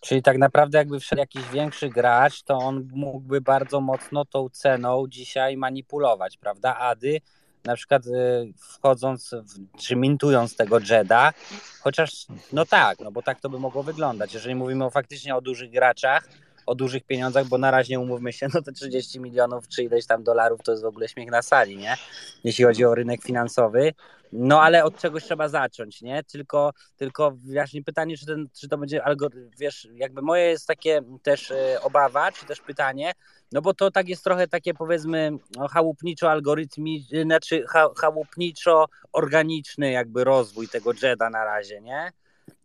Czyli 0.00 0.22
tak 0.22 0.38
naprawdę 0.38 0.78
jakby 0.78 1.00
wszedł 1.00 1.20
jakiś 1.20 1.42
większy 1.52 1.88
gracz, 1.88 2.42
to 2.42 2.54
on 2.54 2.88
mógłby 2.92 3.40
bardzo 3.40 3.80
mocno 3.80 4.24
tą 4.24 4.48
ceną 4.48 5.04
dzisiaj 5.08 5.56
manipulować, 5.56 6.36
prawda? 6.36 6.76
Ady 6.78 7.20
na 7.64 7.76
przykład 7.76 8.06
y, 8.06 8.52
wchodząc 8.56 9.30
w, 9.30 9.78
czy 9.78 9.96
mintując 9.96 10.56
tego 10.56 10.78
Jeda, 10.90 11.32
chociaż 11.80 12.26
no 12.52 12.66
tak, 12.66 12.98
no 13.00 13.12
bo 13.12 13.22
tak 13.22 13.40
to 13.40 13.48
by 13.48 13.58
mogło 13.58 13.82
wyglądać. 13.82 14.34
Jeżeli 14.34 14.54
mówimy 14.54 14.84
o 14.84 14.90
faktycznie 14.90 15.36
o 15.36 15.40
dużych 15.40 15.70
graczach, 15.70 16.28
o 16.70 16.74
dużych 16.74 17.04
pieniądzach, 17.04 17.46
bo 17.46 17.58
na 17.58 17.70
razie 17.70 18.00
umówmy 18.00 18.32
się, 18.32 18.48
no 18.54 18.62
to 18.62 18.72
30 18.72 19.20
milionów 19.20 19.68
czy 19.68 19.82
ileś 19.82 20.06
tam 20.06 20.22
dolarów 20.22 20.60
to 20.64 20.72
jest 20.72 20.82
w 20.82 20.86
ogóle 20.86 21.08
śmiech 21.08 21.30
na 21.30 21.42
sali, 21.42 21.76
nie? 21.76 21.96
Jeśli 22.44 22.64
chodzi 22.64 22.84
o 22.84 22.94
rynek 22.94 23.22
finansowy. 23.22 23.92
No 24.32 24.62
ale 24.62 24.84
od 24.84 24.98
czegoś 24.98 25.24
trzeba 25.24 25.48
zacząć, 25.48 26.02
nie? 26.02 26.24
Tylko, 26.24 26.72
tylko 26.96 27.30
właśnie 27.30 27.82
pytanie, 27.82 28.16
czy, 28.16 28.26
ten, 28.26 28.48
czy 28.60 28.68
to 28.68 28.78
będzie 28.78 29.04
algorytm, 29.04 29.50
wiesz, 29.58 29.88
jakby 29.94 30.22
moje 30.22 30.44
jest 30.44 30.66
takie 30.66 31.02
też 31.22 31.50
y, 31.50 31.80
obawa, 31.82 32.32
czy 32.32 32.46
też 32.46 32.60
pytanie, 32.60 33.12
no 33.52 33.62
bo 33.62 33.74
to 33.74 33.90
tak 33.90 34.08
jest 34.08 34.24
trochę 34.24 34.48
takie 34.48 34.74
powiedzmy 34.74 35.32
no, 35.56 35.68
chałupniczo 35.68 36.30
algorytmi, 36.30 37.06
znaczy 37.22 37.64
chałupniczo 37.96 38.86
organiczny 39.12 39.90
jakby 39.90 40.24
rozwój 40.24 40.68
tego 40.68 40.92
Jeda 41.02 41.30
na 41.30 41.44
razie, 41.44 41.80
nie? 41.80 42.12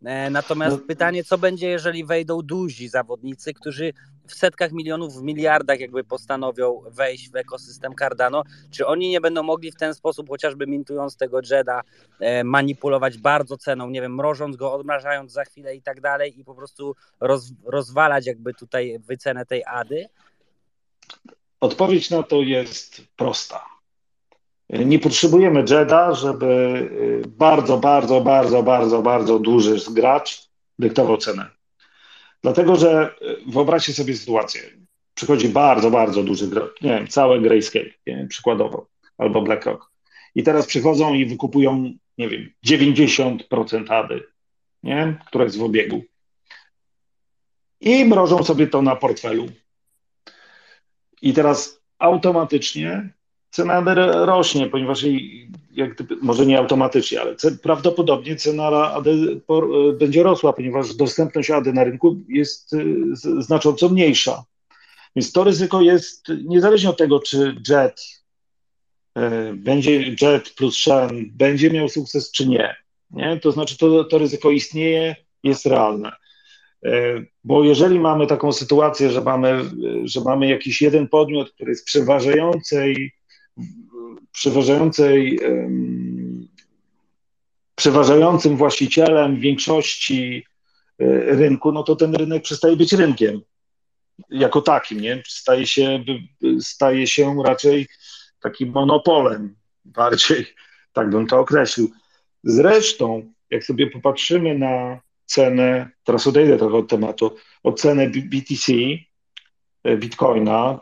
E, 0.04 0.30
natomiast 0.30 0.76
no. 0.76 0.86
pytanie, 0.86 1.24
co 1.24 1.38
będzie, 1.38 1.68
jeżeli 1.68 2.04
wejdą 2.04 2.42
duzi 2.42 2.88
zawodnicy, 2.88 3.54
którzy 3.54 3.92
w 4.26 4.34
setkach 4.34 4.72
milionów, 4.72 5.14
w 5.14 5.22
miliardach 5.22 5.80
jakby 5.80 6.04
postanowią 6.04 6.82
wejść 6.86 7.30
w 7.30 7.36
ekosystem 7.36 7.94
Cardano, 7.98 8.42
czy 8.70 8.86
oni 8.86 9.08
nie 9.08 9.20
będą 9.20 9.42
mogli 9.42 9.72
w 9.72 9.76
ten 9.76 9.94
sposób, 9.94 10.28
chociażby 10.28 10.66
mintując 10.66 11.16
tego 11.16 11.40
Jeda, 11.50 11.82
e, 12.20 12.44
manipulować 12.44 13.18
bardzo 13.18 13.58
ceną, 13.58 13.90
nie 13.90 14.00
wiem, 14.00 14.14
mrożąc 14.14 14.56
go, 14.56 14.72
odmrażając 14.72 15.32
za 15.32 15.44
chwilę 15.44 15.76
i 15.76 15.82
tak 15.82 16.00
dalej 16.00 16.40
i 16.40 16.44
po 16.44 16.54
prostu 16.54 16.96
roz, 17.20 17.52
rozwalać 17.64 18.26
jakby 18.26 18.54
tutaj 18.54 18.98
wycenę 18.98 19.46
tej 19.46 19.64
ADY? 19.64 20.08
Odpowiedź 21.60 22.10
na 22.10 22.22
to 22.22 22.42
jest 22.42 23.02
prosta. 23.16 23.75
Nie 24.70 24.98
potrzebujemy 24.98 25.64
Jeda, 25.70 26.14
żeby 26.14 26.46
y, 27.24 27.28
bardzo, 27.28 27.78
bardzo, 27.78 28.20
bardzo, 28.20 28.62
bardzo, 28.62 29.02
bardzo 29.02 29.38
duży 29.38 29.76
gracz 29.90 30.48
dyktował 30.78 31.16
cenę. 31.16 31.50
Dlatego, 32.42 32.76
że 32.76 33.14
y, 33.22 33.50
wyobraźcie 33.52 33.92
sobie 33.92 34.16
sytuację. 34.16 34.62
Przychodzi 35.14 35.48
bardzo, 35.48 35.90
bardzo 35.90 36.22
duży 36.22 36.48
gracz, 36.48 36.80
nie 36.82 36.90
wiem, 36.90 37.08
całe 37.08 37.40
Grayscale, 37.40 37.90
wiem, 38.06 38.28
przykładowo, 38.28 38.86
albo 39.18 39.42
BlackRock. 39.42 39.90
I 40.34 40.42
teraz 40.42 40.66
przychodzą 40.66 41.14
i 41.14 41.26
wykupują, 41.26 41.92
nie 42.18 42.28
wiem, 42.28 42.50
90% 42.66 43.92
ADY, 43.92 44.22
nie? 44.82 45.18
która 45.26 45.44
jest 45.44 45.58
w 45.58 45.62
obiegu. 45.62 46.02
I 47.80 48.04
mrożą 48.04 48.44
sobie 48.44 48.66
to 48.66 48.82
na 48.82 48.96
portfelu. 48.96 49.46
I 51.22 51.32
teraz 51.32 51.82
automatycznie 51.98 53.12
cena 53.50 53.94
rośnie, 54.26 54.66
ponieważ 54.66 55.02
jej, 55.02 55.50
jak 55.72 56.02
może 56.22 56.46
nie 56.46 56.58
automatycznie, 56.58 57.20
ale 57.20 57.36
prawdopodobnie 57.62 58.36
cena 58.36 58.64
AD 58.92 59.08
będzie 59.98 60.22
rosła, 60.22 60.52
ponieważ 60.52 60.94
dostępność 60.94 61.50
AD 61.50 61.72
na 61.72 61.84
rynku 61.84 62.16
jest 62.28 62.74
znacząco 63.38 63.88
mniejsza. 63.88 64.44
Więc 65.16 65.32
to 65.32 65.44
ryzyko 65.44 65.82
jest 65.82 66.28
niezależnie 66.44 66.90
od 66.90 66.98
tego, 66.98 67.20
czy 67.20 67.56
JET 67.68 68.00
będzie 69.54 70.16
JET 70.20 70.50
plus 70.56 70.76
Shen 70.76 71.30
będzie 71.32 71.70
miał 71.70 71.88
sukces, 71.88 72.30
czy 72.30 72.48
nie. 72.48 72.76
nie? 73.10 73.40
To 73.40 73.52
znaczy, 73.52 73.78
to, 73.78 74.04
to 74.04 74.18
ryzyko 74.18 74.50
istnieje, 74.50 75.16
jest 75.42 75.66
realne. 75.66 76.12
E, 76.84 76.90
bo 77.44 77.64
jeżeli 77.64 78.00
mamy 78.00 78.26
taką 78.26 78.52
sytuację, 78.52 79.10
że 79.10 79.20
mamy, 79.20 79.64
że 80.04 80.20
mamy 80.20 80.48
jakiś 80.48 80.82
jeden 80.82 81.08
podmiot, 81.08 81.52
który 81.52 81.70
jest 81.70 81.84
przeważającej, 81.84 83.12
przeważającej 84.32 85.40
przeważającym 87.74 88.56
właścicielem 88.56 89.40
większości 89.40 90.46
rynku, 91.28 91.72
no 91.72 91.82
to 91.82 91.96
ten 91.96 92.14
rynek 92.14 92.42
przestaje 92.42 92.76
być 92.76 92.92
rynkiem 92.92 93.40
jako 94.30 94.62
takim, 94.62 95.00
nie? 95.00 95.22
Staje 95.26 95.66
się, 95.66 96.04
staje 96.60 97.06
się 97.06 97.42
raczej 97.44 97.86
takim 98.40 98.72
monopolem, 98.72 99.56
bardziej, 99.84 100.46
tak 100.92 101.10
bym 101.10 101.26
to 101.26 101.40
określił. 101.40 101.90
Zresztą, 102.44 103.32
jak 103.50 103.64
sobie 103.64 103.90
popatrzymy 103.90 104.58
na 104.58 105.00
cenę, 105.24 105.90
teraz 106.04 106.26
odejdę 106.26 106.58
trochę 106.58 106.76
od 106.76 106.88
tematu, 106.88 107.36
o 107.62 107.72
cenę 107.72 108.10
BTC, 108.10 108.72
e, 109.84 109.96
Bitcoina, 109.96 110.80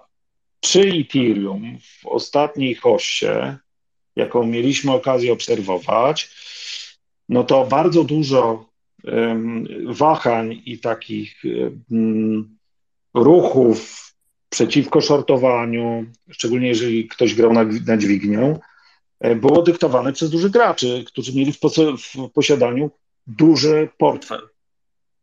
czy 0.65 0.81
Ethereum 0.81 1.79
w 1.81 2.07
ostatniej 2.07 2.75
hoście, 2.75 3.59
jaką 4.17 4.47
mieliśmy 4.47 4.93
okazję 4.93 5.33
obserwować, 5.33 6.31
no 7.29 7.45
to 7.45 7.67
bardzo 7.67 8.05
dużo 8.05 8.69
um, 9.05 9.67
wahań 9.87 10.62
i 10.67 10.79
takich 10.79 11.43
um, 11.91 12.59
ruchów 13.15 14.11
przeciwko 14.49 15.01
shortowaniu, 15.01 16.07
szczególnie 16.31 16.69
jeżeli 16.69 17.09
ktoś 17.09 17.35
grał 17.35 17.53
na, 17.53 17.65
na 17.87 17.97
dźwignię, 17.97 18.59
e, 19.21 19.37
było 19.37 19.62
dyktowane 19.62 20.12
przez 20.12 20.31
dużych 20.31 20.51
graczy, 20.51 21.05
którzy 21.07 21.35
mieli 21.35 21.53
w, 21.53 21.59
w 21.99 22.31
posiadaniu 22.33 22.91
duży 23.27 23.89
portfel. 23.99 24.49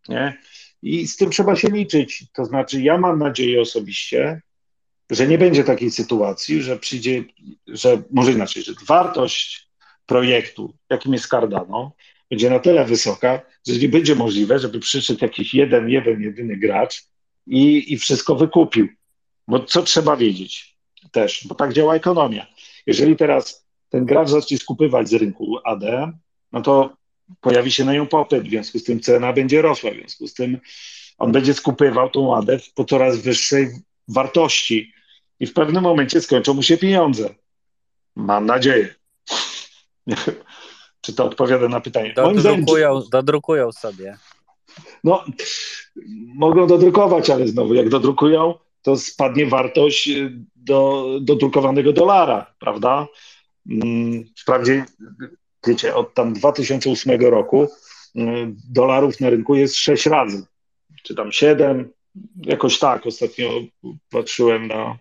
Nie? 0.09 0.37
I 0.81 1.07
z 1.07 1.17
tym 1.17 1.31
trzeba 1.31 1.55
się 1.55 1.67
liczyć. 1.67 2.25
To 2.33 2.45
znaczy, 2.45 2.81
ja 2.81 2.97
mam 2.97 3.19
nadzieję 3.19 3.61
osobiście, 3.61 4.41
że 5.11 5.27
nie 5.27 5.37
będzie 5.37 5.63
takiej 5.63 5.91
sytuacji, 5.91 6.61
że 6.61 6.79
przyjdzie, 6.79 7.23
że 7.67 8.01
może 8.11 8.31
inaczej, 8.31 8.63
że 8.63 8.73
wartość 8.87 9.67
projektu, 10.05 10.73
jakim 10.89 11.13
jest 11.13 11.27
Cardano, 11.27 11.91
będzie 12.29 12.49
na 12.49 12.59
tyle 12.59 12.85
wysoka, 12.85 13.41
że 13.67 13.79
nie 13.79 13.89
będzie 13.89 14.15
możliwe, 14.15 14.59
żeby 14.59 14.79
przyszedł 14.79 15.19
jakiś 15.21 15.53
jeden, 15.53 15.89
jeden, 15.89 16.21
jedyny 16.21 16.57
gracz 16.57 17.03
i, 17.47 17.93
i 17.93 17.97
wszystko 17.97 18.35
wykupił. 18.35 18.87
Bo 19.47 19.59
co 19.59 19.83
trzeba 19.83 20.15
wiedzieć 20.15 20.77
też, 21.11 21.47
bo 21.47 21.55
tak 21.55 21.73
działa 21.73 21.95
ekonomia. 21.95 22.47
Jeżeli 22.85 23.15
teraz 23.15 23.65
ten 23.89 24.05
gracz 24.05 24.29
zacznie 24.29 24.57
skupywać 24.57 25.09
z 25.09 25.13
rynku 25.13 25.57
AD, 25.63 26.11
no 26.51 26.61
to 26.61 26.95
pojawi 27.41 27.71
się 27.71 27.85
na 27.85 27.93
nią 27.93 28.07
popyt, 28.07 28.43
w 28.43 28.49
związku 28.49 28.79
z 28.79 28.83
tym 28.83 28.99
cena 28.99 29.33
będzie 29.33 29.61
rosła, 29.61 29.91
w 29.91 29.95
związku 29.95 30.27
z 30.27 30.33
tym 30.33 30.57
on 31.17 31.31
będzie 31.31 31.53
skupywał 31.53 32.09
tą 32.09 32.35
AD 32.35 32.47
po 32.75 32.85
coraz 32.85 33.17
wyższej 33.17 33.67
wartości 34.07 34.93
i 35.41 35.47
w 35.47 35.53
pewnym 35.53 35.83
momencie 35.83 36.21
skończą 36.21 36.53
mu 36.53 36.63
się 36.63 36.77
pieniądze. 36.77 37.35
Mam 38.15 38.45
nadzieję. 38.45 38.95
Czy 41.01 41.13
to 41.13 41.25
odpowiada 41.25 41.67
na 41.67 41.81
pytanie? 41.81 42.13
Dodrukują, 42.13 43.01
zdaniem, 43.01 43.09
dodrukują 43.11 43.71
sobie. 43.71 44.17
No, 45.03 45.25
mogą 46.35 46.67
dodrukować, 46.67 47.29
ale 47.29 47.47
znowu, 47.47 47.73
jak 47.73 47.89
dodrukują, 47.89 48.53
to 48.81 48.97
spadnie 48.97 49.45
wartość 49.45 50.09
do, 50.55 51.07
do 51.21 51.35
drukowanego 51.35 51.93
dolara, 51.93 52.53
prawda? 52.59 53.07
Mm, 53.71 54.25
wprawdzie, 54.37 54.85
wiecie, 55.67 55.95
od 55.95 56.13
tam 56.13 56.33
2008 56.33 57.21
roku 57.21 57.67
mm, 58.15 58.57
dolarów 58.69 59.19
na 59.19 59.29
rynku 59.29 59.55
jest 59.55 59.75
6 59.75 60.05
razy, 60.05 60.45
czy 61.03 61.15
tam 61.15 61.31
7, 61.31 61.89
jakoś 62.41 62.79
tak. 62.79 63.05
Ostatnio 63.05 63.49
patrzyłem 64.09 64.67
na, 64.67 64.97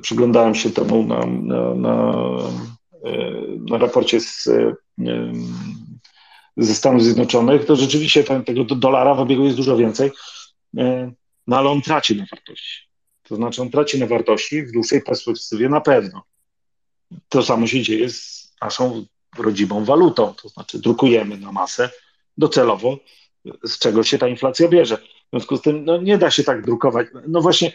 przyglądałem 0.00 0.54
się 0.54 0.70
temu 0.70 1.02
na, 1.02 1.26
na, 1.26 1.74
na, 1.74 2.14
e, 3.04 3.32
na 3.70 3.78
raporcie 3.78 4.20
z, 4.20 4.46
e, 4.46 4.74
ze 6.56 6.74
Stanów 6.74 7.02
Zjednoczonych, 7.02 7.64
to 7.64 7.76
rzeczywiście 7.76 8.24
ten, 8.24 8.44
tego 8.44 8.64
dolara 8.64 9.14
w 9.14 9.20
obiegu 9.20 9.44
jest 9.44 9.56
dużo 9.56 9.76
więcej 9.76 10.10
no 11.46 11.56
ale 11.56 11.70
on 11.70 11.82
traci 11.82 12.16
na 12.16 12.24
wartości. 12.30 12.88
To 13.22 13.36
znaczy 13.36 13.62
on 13.62 13.70
traci 13.70 13.98
na 13.98 14.06
wartości 14.06 14.62
w 14.62 14.72
dłuższej 14.72 15.02
perspektywie 15.02 15.68
na 15.68 15.80
pewno. 15.80 16.22
To 17.28 17.42
samo 17.42 17.66
się 17.66 17.82
dzieje 17.82 18.10
z 18.10 18.52
naszą 18.62 19.06
rodzimą 19.38 19.84
walutą, 19.84 20.34
to 20.42 20.48
znaczy 20.48 20.78
drukujemy 20.78 21.38
na 21.38 21.52
masę 21.52 21.90
docelowo, 22.38 22.98
z 23.64 23.78
czego 23.78 24.02
się 24.02 24.18
ta 24.18 24.28
inflacja 24.28 24.68
bierze. 24.68 24.96
W 24.96 25.30
związku 25.30 25.56
z 25.56 25.62
tym 25.62 25.84
no, 25.84 25.96
nie 25.96 26.18
da 26.18 26.30
się 26.30 26.44
tak 26.44 26.62
drukować. 26.62 27.06
No 27.28 27.40
właśnie 27.40 27.72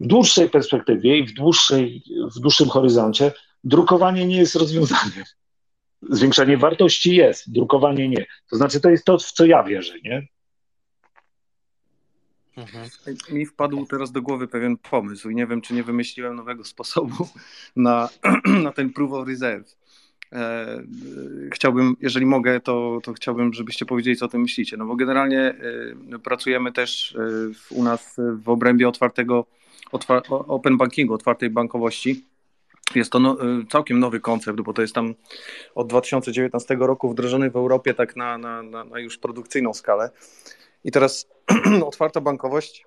w 0.00 0.06
dłuższej 0.06 0.50
perspektywie 0.50 1.18
i 1.18 1.26
w, 1.26 1.32
dłuższej, 1.32 2.02
w 2.36 2.40
dłuższym 2.40 2.68
horyzoncie 2.68 3.32
drukowanie 3.64 4.26
nie 4.26 4.36
jest 4.36 4.56
rozwiązaniem. 4.56 5.24
Zwiększanie 6.02 6.56
wartości 6.56 7.16
jest, 7.16 7.52
drukowanie 7.52 8.08
nie. 8.08 8.26
To 8.50 8.56
znaczy 8.56 8.80
to 8.80 8.90
jest 8.90 9.04
to, 9.04 9.18
w 9.18 9.32
co 9.32 9.46
ja 9.46 9.62
wierzę, 9.62 9.94
nie? 10.04 10.28
Mhm. 12.56 12.88
Mi 13.30 13.46
wpadł 13.46 13.86
teraz 13.86 14.12
do 14.12 14.22
głowy 14.22 14.48
pewien 14.48 14.76
pomysł 14.76 15.30
i 15.30 15.34
nie 15.34 15.46
wiem, 15.46 15.60
czy 15.60 15.74
nie 15.74 15.82
wymyśliłem 15.82 16.36
nowego 16.36 16.64
sposobu 16.64 17.28
na, 17.76 18.08
na 18.64 18.72
ten 18.72 18.92
proof 18.92 19.12
of 19.12 19.28
reserve. 19.28 19.76
E, 20.32 20.82
chciałbym, 21.52 21.96
jeżeli 22.00 22.26
mogę, 22.26 22.60
to, 22.60 23.00
to 23.02 23.12
chciałbym, 23.12 23.52
żebyście 23.52 23.86
powiedzieli, 23.86 24.16
co 24.16 24.26
o 24.26 24.28
tym 24.28 24.40
myślicie. 24.40 24.76
No 24.76 24.86
bo 24.86 24.96
generalnie 24.96 25.40
e, 25.40 26.18
pracujemy 26.18 26.72
też 26.72 27.16
e, 27.16 27.74
u 27.74 27.82
nas 27.82 28.16
w 28.42 28.48
obrębie 28.48 28.88
otwartego, 28.88 29.38
otwar 29.38 29.67
open 30.28 30.76
bankingu, 30.76 31.14
otwartej 31.14 31.50
bankowości. 31.50 32.24
Jest 32.94 33.12
to 33.12 33.18
no, 33.18 33.36
całkiem 33.70 33.98
nowy 33.98 34.20
koncept, 34.20 34.60
bo 34.60 34.72
to 34.72 34.82
jest 34.82 34.94
tam 34.94 35.14
od 35.74 35.88
2019 35.88 36.76
roku 36.80 37.08
wdrożony 37.08 37.50
w 37.50 37.56
Europie 37.56 37.94
tak 37.94 38.16
na, 38.16 38.38
na, 38.38 38.62
na, 38.62 38.84
na 38.84 38.98
już 38.98 39.18
produkcyjną 39.18 39.74
skalę. 39.74 40.10
I 40.84 40.92
teraz 40.92 41.26
otwarta 41.86 42.20
bankowość 42.20 42.86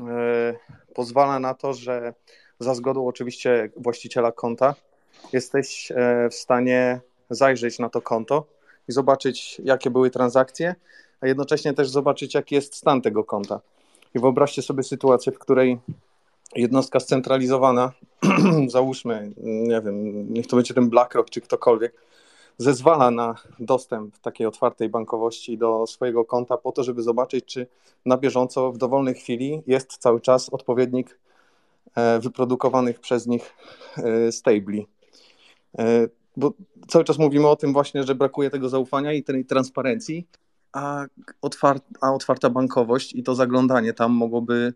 e, 0.00 0.54
pozwala 0.94 1.38
na 1.40 1.54
to, 1.54 1.74
że 1.74 2.14
za 2.58 2.74
zgodą 2.74 3.06
oczywiście 3.06 3.70
właściciela 3.76 4.32
konta 4.32 4.74
jesteś 5.32 5.92
e, 5.94 6.28
w 6.30 6.34
stanie 6.34 7.00
zajrzeć 7.30 7.78
na 7.78 7.88
to 7.88 8.02
konto 8.02 8.46
i 8.88 8.92
zobaczyć, 8.92 9.60
jakie 9.64 9.90
były 9.90 10.10
transakcje, 10.10 10.74
a 11.20 11.26
jednocześnie 11.26 11.74
też 11.74 11.88
zobaczyć, 11.88 12.34
jaki 12.34 12.54
jest 12.54 12.74
stan 12.74 13.02
tego 13.02 13.24
konta. 13.24 13.60
I 14.14 14.18
wyobraźcie 14.18 14.62
sobie 14.62 14.82
sytuację, 14.82 15.32
w 15.32 15.38
której 15.38 15.78
jednostka 16.54 17.00
scentralizowana, 17.00 17.92
załóżmy, 18.68 19.32
nie 19.42 19.80
wiem, 19.80 20.26
niech 20.32 20.46
to 20.46 20.56
będzie 20.56 20.74
ten 20.74 20.90
BlackRock 20.90 21.30
czy 21.30 21.40
ktokolwiek, 21.40 21.94
zezwala 22.58 23.10
na 23.10 23.34
dostęp 23.58 24.18
takiej 24.18 24.46
otwartej 24.46 24.88
bankowości 24.88 25.58
do 25.58 25.86
swojego 25.86 26.24
konta 26.24 26.56
po 26.56 26.72
to, 26.72 26.82
żeby 26.82 27.02
zobaczyć, 27.02 27.44
czy 27.44 27.66
na 28.06 28.16
bieżąco 28.16 28.72
w 28.72 28.78
dowolnej 28.78 29.14
chwili 29.14 29.62
jest 29.66 29.96
cały 29.96 30.20
czas 30.20 30.48
odpowiednik 30.48 31.18
e, 31.94 32.20
wyprodukowanych 32.20 33.00
przez 33.00 33.26
nich 33.26 33.54
e, 33.96 34.32
stabli. 34.32 34.86
E, 35.78 36.08
bo 36.36 36.52
cały 36.88 37.04
czas 37.04 37.18
mówimy 37.18 37.48
o 37.48 37.56
tym 37.56 37.72
właśnie, 37.72 38.04
że 38.04 38.14
brakuje 38.14 38.50
tego 38.50 38.68
zaufania 38.68 39.12
i 39.12 39.22
tej 39.22 39.44
transparencji, 39.44 40.26
a, 40.72 41.04
a 42.00 42.12
otwarta 42.12 42.50
bankowość 42.50 43.14
i 43.14 43.22
to 43.22 43.34
zaglądanie 43.34 43.92
tam 43.92 44.12
mogłoby 44.12 44.74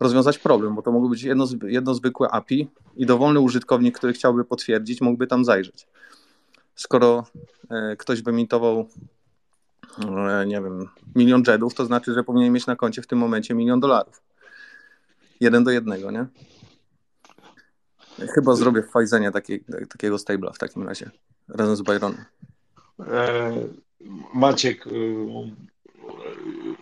rozwiązać 0.00 0.38
problem, 0.38 0.74
bo 0.74 0.82
to 0.82 0.92
mogło 0.92 1.08
być 1.08 1.22
jedno, 1.22 1.46
jedno 1.62 1.94
zwykłe 1.94 2.28
API 2.30 2.68
i 2.96 3.06
dowolny 3.06 3.40
użytkownik, 3.40 3.98
który 3.98 4.12
chciałby 4.12 4.44
potwierdzić, 4.44 5.00
mógłby 5.00 5.26
tam 5.26 5.44
zajrzeć 5.44 5.86
skoro 6.74 7.24
e, 7.70 7.96
ktoś 7.96 8.22
wymitował, 8.22 8.88
e, 9.98 10.46
nie 10.46 10.60
wiem, 10.60 10.88
milion 11.14 11.42
jetów, 11.46 11.74
to 11.74 11.86
znaczy, 11.86 12.14
że 12.14 12.24
powinien 12.24 12.52
mieć 12.52 12.66
na 12.66 12.76
koncie 12.76 13.02
w 13.02 13.06
tym 13.06 13.18
momencie 13.18 13.54
milion 13.54 13.80
dolarów. 13.80 14.22
Jeden 15.40 15.64
do 15.64 15.70
jednego, 15.70 16.10
nie? 16.10 16.26
Chyba 18.34 18.54
zrobię 18.54 18.82
w 18.82 18.90
Fajzenie 18.90 19.30
taki, 19.30 19.60
takiego 19.88 20.18
stabla 20.18 20.52
w 20.52 20.58
takim 20.58 20.88
razie, 20.88 21.10
razem 21.48 21.76
z 21.76 21.82
Byronem. 21.82 22.24
E, 23.00 23.52
Maciek, 24.34 24.84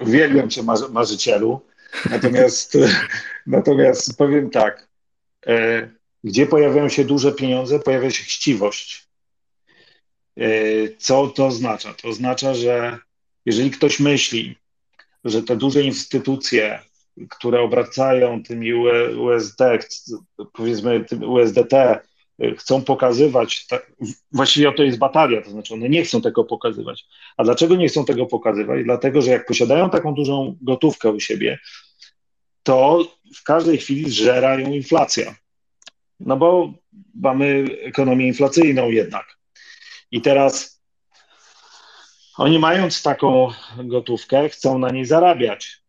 uwielbiam 0.00 0.50
cię 0.50 0.62
marzycielu, 0.92 1.60
natomiast, 2.10 2.78
natomiast 3.46 4.16
powiem 4.18 4.50
tak, 4.50 4.88
gdzie 6.24 6.46
pojawiają 6.46 6.88
się 6.88 7.04
duże 7.04 7.32
pieniądze, 7.32 7.78
pojawia 7.78 8.10
się 8.10 8.24
chciwość. 8.24 9.08
E, 10.36 10.48
co 10.98 11.26
to 11.26 11.46
oznacza? 11.46 11.94
To 11.94 12.08
oznacza, 12.08 12.54
że 12.54 12.98
jeżeli 13.46 13.70
ktoś 13.70 14.00
myśli, 14.00 14.56
że 15.24 15.42
te 15.42 15.56
duże 15.56 15.82
instytucje, 15.82 16.80
które 17.30 17.60
obracają 17.60 18.42
tymi 18.42 18.74
USD, 19.14 19.60
powiedzmy 20.52 21.04
tym 21.04 21.22
USDT, 21.22 21.72
e, 21.72 22.00
chcą 22.58 22.82
pokazywać, 22.84 23.66
właściwie 24.32 24.72
to 24.72 24.82
jest 24.82 24.98
batalia, 24.98 25.42
to 25.42 25.50
znaczy 25.50 25.74
one 25.74 25.88
nie 25.88 26.02
chcą 26.02 26.20
tego 26.20 26.44
pokazywać. 26.44 27.06
A 27.36 27.44
dlaczego 27.44 27.76
nie 27.76 27.88
chcą 27.88 28.04
tego 28.04 28.26
pokazywać? 28.26 28.84
Dlatego, 28.84 29.22
że 29.22 29.30
jak 29.30 29.46
posiadają 29.46 29.90
taką 29.90 30.14
dużą 30.14 30.56
gotówkę 30.60 31.10
u 31.10 31.20
siebie, 31.20 31.58
to 32.62 33.04
w 33.36 33.42
każdej 33.42 33.78
chwili 33.78 34.10
zżera 34.10 34.60
ją 34.60 34.72
inflacja. 34.72 35.34
No 36.20 36.36
bo 36.36 36.72
mamy 37.14 37.64
ekonomię 37.82 38.26
inflacyjną 38.26 38.90
jednak. 38.90 39.38
I 40.10 40.20
teraz 40.20 40.82
oni 42.36 42.58
mając 42.58 43.02
taką 43.02 43.48
gotówkę, 43.84 44.48
chcą 44.48 44.78
na 44.78 44.90
niej 44.90 45.04
zarabiać. 45.04 45.82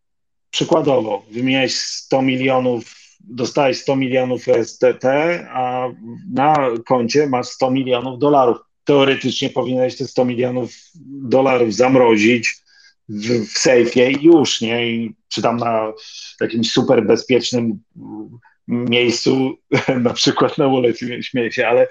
Przykładowo, 0.50 1.24
wymieniać 1.30 1.72
100 1.72 2.22
milionów, 2.22 3.03
dostałeś 3.20 3.78
100 3.78 3.96
milionów 3.96 4.44
STT, 4.64 5.04
a 5.50 5.88
na 6.32 6.68
koncie 6.86 7.26
masz 7.26 7.46
100 7.46 7.70
milionów 7.70 8.18
dolarów. 8.18 8.56
Teoretycznie 8.84 9.50
powinieneś 9.50 9.96
te 9.96 10.04
100 10.04 10.24
milionów 10.24 10.70
dolarów 11.06 11.74
zamrozić 11.74 12.54
w, 13.08 13.46
w 13.46 13.58
sejfie 13.58 14.10
i 14.10 14.24
już, 14.24 14.60
nie? 14.60 14.92
I, 14.92 15.14
czy 15.28 15.42
tam 15.42 15.56
na 15.56 15.92
jakimś 16.40 16.72
super 16.72 17.06
bezpiecznym 17.06 17.78
miejscu, 18.68 19.58
na 20.00 20.12
przykład 20.12 20.58
na 20.58 20.66
ulicy, 20.66 21.22
śmieję 21.22 21.52
się, 21.52 21.66
ale 21.66 21.88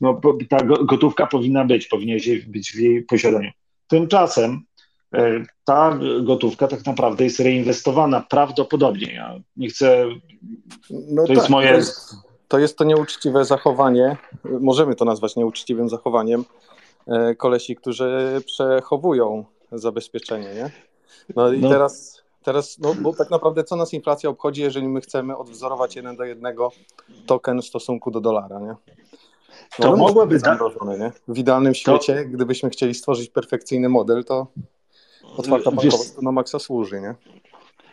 no, 0.00 0.20
ta 0.48 0.58
gotówka 0.64 1.26
powinna 1.26 1.64
być, 1.64 1.86
powinien 1.86 2.18
być 2.46 2.72
w 2.72 2.78
jej 2.78 3.02
posiadaniu. 3.02 3.50
Tymczasem 3.86 4.65
ta 5.64 5.98
gotówka 6.22 6.68
tak 6.68 6.86
naprawdę 6.86 7.24
jest 7.24 7.40
reinwestowana 7.40 8.26
prawdopodobnie. 8.30 9.14
Ja 9.14 9.34
nie 9.56 9.68
chcę. 9.68 10.06
No 10.90 11.22
to 11.22 11.28
tak, 11.28 11.36
jest 11.36 11.48
moje. 11.48 11.68
To 11.68 11.74
jest, 11.74 12.14
to 12.48 12.58
jest 12.58 12.78
to 12.78 12.84
nieuczciwe 12.84 13.44
zachowanie. 13.44 14.16
Możemy 14.44 14.94
to 14.94 15.04
nazwać 15.04 15.36
nieuczciwym 15.36 15.88
zachowaniem 15.88 16.44
e, 17.06 17.34
kolesi, 17.34 17.76
którzy 17.76 18.42
przechowują 18.46 19.44
zabezpieczenie, 19.72 20.54
nie? 20.54 20.70
No 21.36 21.52
i 21.52 21.60
no. 21.60 21.68
teraz, 21.68 22.22
teraz 22.42 22.78
no, 22.78 22.94
bo 22.94 23.14
tak 23.14 23.30
naprawdę 23.30 23.64
co 23.64 23.76
nas 23.76 23.92
inflacja 23.92 24.30
obchodzi, 24.30 24.62
jeżeli 24.62 24.88
my 24.88 25.00
chcemy 25.00 25.36
odwzorować 25.36 25.96
jeden 25.96 26.16
do 26.16 26.24
jednego 26.24 26.72
token 27.26 27.62
w 27.62 27.66
stosunku 27.66 28.10
do 28.10 28.20
dolara, 28.20 28.60
nie? 28.60 28.74
No, 29.78 29.90
to 29.90 29.96
mogłoby 29.96 30.34
być 30.34 30.44
zamrożone, 30.44 30.98
nie? 30.98 31.12
W 31.28 31.38
idealnym 31.38 31.74
świecie, 31.74 32.14
to... 32.14 32.30
gdybyśmy 32.30 32.70
chcieli 32.70 32.94
stworzyć 32.94 33.30
perfekcyjny 33.30 33.88
model, 33.88 34.24
to 34.24 34.46
otwarta 35.36 35.70
bankowość 35.70 36.10
na 36.22 36.32
maksa 36.32 36.58
służy, 36.58 37.00
nie? 37.00 37.14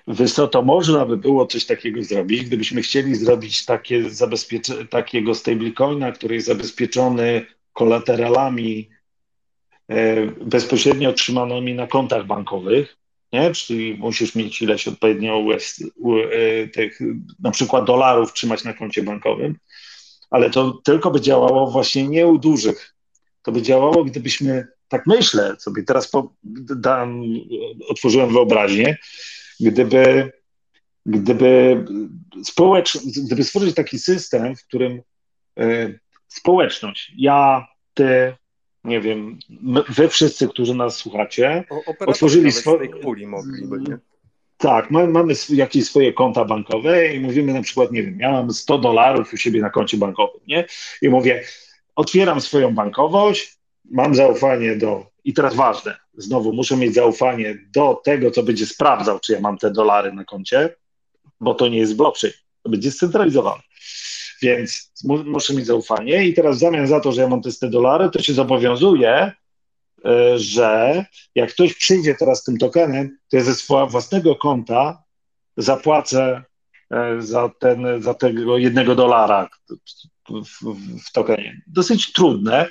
Wiesz 0.08 0.34
co, 0.34 0.48
to 0.48 0.62
można 0.62 1.06
by 1.06 1.18
było 1.18 1.46
coś 1.46 1.66
takiego 1.66 2.04
zrobić, 2.04 2.44
gdybyśmy 2.44 2.82
chcieli 2.82 3.16
zrobić 3.16 3.66
takie 3.66 4.10
zabezpiecze, 4.10 4.86
takiego 4.86 5.36
stablecoina, 5.36 6.12
który 6.12 6.36
jest 6.36 6.48
zabezpieczony 6.48 7.46
kolateralami 7.74 8.90
e, 9.88 10.28
bezpośrednio 10.28 11.10
otrzymanymi 11.10 11.74
na 11.74 11.88
kontach 11.88 12.26
bankowych, 12.26 12.98
nie? 13.34 13.52
czyli 13.52 13.98
musisz 14.00 14.36
mieć 14.36 14.62
ileś 14.62 14.88
odpowiednio 14.88 15.38
US, 15.38 15.84
e, 16.32 16.68
tych, 16.68 17.00
na 17.40 17.52
przykład 17.52 17.86
dolarów 17.86 18.34
trzymać 18.34 18.64
na 18.64 18.74
koncie 18.74 19.04
bankowym, 19.04 19.58
ale 20.30 20.50
to 20.50 20.82
tylko 20.84 21.12
by 21.12 21.22
działało 21.22 21.72
właśnie 21.72 22.08
nie 22.08 22.28
u 22.28 22.38
dużych. 22.38 22.96
To 23.44 23.52
by 23.52 23.62
działało, 23.62 24.04
gdybyśmy, 24.04 24.68
tak 24.94 25.08
myślę 25.08 25.56
sobie, 25.60 25.84
teraz 25.84 26.08
po, 26.08 26.34
dam, 26.78 27.24
otworzyłem 27.90 28.34
wyobraźnię, 28.34 28.98
gdyby, 29.60 30.32
gdyby, 31.06 31.86
społecz, 32.44 32.98
gdyby 33.26 33.44
stworzyć 33.44 33.76
taki 33.76 34.00
system, 34.00 34.56
w 34.56 34.64
którym 34.64 35.02
y, 35.60 36.00
społeczność, 36.28 37.12
ja, 37.18 37.68
ty, 37.94 38.34
nie 38.84 39.02
wiem, 39.02 39.40
my, 39.50 39.84
wy 39.90 40.10
wszyscy, 40.10 40.48
którzy 40.48 40.76
nas 40.76 40.96
słuchacie, 40.96 41.64
o, 41.70 42.06
otworzyli 42.06 42.52
swoje. 42.52 42.90
puli 42.90 43.28
mogliby, 43.28 43.80
nie? 43.80 43.98
Tak, 44.58 44.92
mamy 44.92 45.34
jakieś 45.50 45.86
swoje 45.86 46.14
konta 46.14 46.46
bankowe 46.46 47.14
i 47.14 47.20
mówimy 47.20 47.54
na 47.54 47.62
przykład, 47.62 47.92
nie 47.92 48.04
wiem, 48.04 48.20
ja 48.20 48.32
mam 48.32 48.54
100 48.54 48.78
dolarów 48.78 49.34
u 49.34 49.38
siebie 49.38 49.62
na 49.62 49.70
koncie 49.70 49.98
bankowym, 49.98 50.42
nie? 50.48 50.66
I 51.02 51.10
mówię, 51.10 51.44
otwieram 51.96 52.42
swoją 52.42 52.76
bankowość, 52.76 53.63
mam 53.92 54.16
zaufanie 54.16 54.76
do, 54.76 55.06
i 55.24 55.34
teraz 55.34 55.56
ważne, 55.56 55.96
znowu 56.14 56.54
muszę 56.54 56.78
mieć 56.78 56.94
zaufanie 56.94 57.58
do 57.76 58.02
tego, 58.04 58.32
co 58.32 58.44
będzie 58.44 58.66
sprawdzał, 58.66 59.20
czy 59.20 59.34
ja 59.34 59.40
mam 59.40 59.58
te 59.58 59.72
dolary 59.72 60.14
na 60.14 60.24
koncie, 60.24 60.76
bo 61.40 61.54
to 61.54 61.68
nie 61.68 61.78
jest 61.78 61.96
blockchain, 61.96 62.34
to 62.64 62.70
będzie 62.70 62.92
scentralizowane. 62.92 63.62
Więc 64.42 64.92
muszę 65.26 65.54
mieć 65.54 65.66
zaufanie 65.66 66.26
i 66.26 66.34
teraz 66.34 66.58
w 66.58 66.60
zamian 66.60 66.88
za 66.88 67.00
to, 67.00 67.12
że 67.12 67.22
ja 67.22 67.28
mam 67.28 67.42
te 67.42 67.70
dolary, 67.70 68.10
to 68.10 68.22
się 68.22 68.34
zobowiązuję, 68.34 69.32
E, 70.06 70.40
że 70.40 71.06
jak 71.36 71.50
ktoś 71.50 71.74
przyjdzie 71.74 72.16
teraz 72.16 72.44
tym 72.44 72.58
tokenem, 72.58 73.18
to 73.30 73.38
ja 73.38 73.44
ze 73.44 73.56
swojego 73.56 73.88
własnego 73.88 74.36
konta 74.36 75.04
zapłacę 75.58 76.44
e, 76.92 77.22
za, 77.22 77.50
ten, 77.60 78.04
za 78.04 78.14
tego 78.14 78.58
jednego 78.58 78.96
dolara 78.96 79.50
w, 80.30 80.62
w, 80.62 81.08
w 81.08 81.12
tokenie. 81.12 81.62
Dosyć 81.68 82.14
trudne 82.14 82.70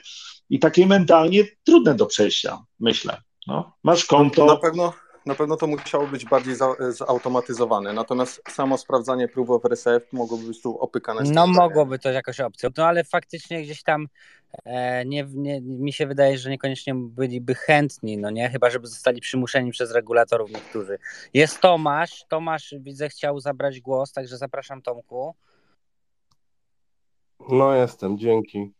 i 0.53 0.59
takie 0.59 0.87
mentalnie 0.87 1.45
trudne 1.65 1.95
do 1.95 2.07
przejścia, 2.07 2.59
myślę. 2.81 3.17
No, 3.47 3.77
masz 3.83 4.05
konto. 4.05 4.47
Na 4.47 4.57
pewno, 4.57 4.93
na 5.27 5.35
pewno 5.35 5.57
to 5.57 5.67
musiało 5.67 6.07
być 6.07 6.25
bardziej 6.25 6.55
za, 6.55 6.75
zautomatyzowane, 6.89 7.93
natomiast 7.93 8.43
samo 8.49 8.79
sprawdzanie 8.79 9.29
prób 9.29 9.51
of 9.51 9.65
reserve 9.65 10.13
mogłoby 10.13 10.47
być 10.47 10.63
tu 10.63 10.79
opykane. 10.79 11.23
No 11.25 11.47
mogłoby 11.47 11.99
to 11.99 12.11
jakoś 12.11 12.41
opcją, 12.41 12.71
no 12.77 12.87
ale 12.87 13.05
faktycznie 13.05 13.63
gdzieś 13.63 13.83
tam 13.83 14.09
e, 14.65 15.05
nie, 15.05 15.27
nie, 15.35 15.61
mi 15.61 15.93
się 15.93 16.07
wydaje, 16.07 16.39
że 16.39 16.51
niekoniecznie 16.51 16.95
byliby 16.95 17.55
chętni, 17.55 18.19
no 18.19 18.31
nie, 18.31 18.51
chyba 18.51 18.71
żeby 18.71 18.87
zostali 18.87 19.21
przymuszeni 19.21 19.71
przez 19.71 19.93
regulatorów 19.93 20.51
niektórzy. 20.51 20.99
Jest 21.35 21.61
Tomasz, 21.61 22.25
Tomasz 22.29 22.75
widzę 22.79 23.09
chciał 23.09 23.41
zabrać 23.41 23.81
głos, 23.81 24.13
także 24.13 24.37
zapraszam 24.37 24.83
Tomku. 24.83 25.35
No 27.49 27.75
jestem, 27.75 28.19
dzięki. 28.19 28.73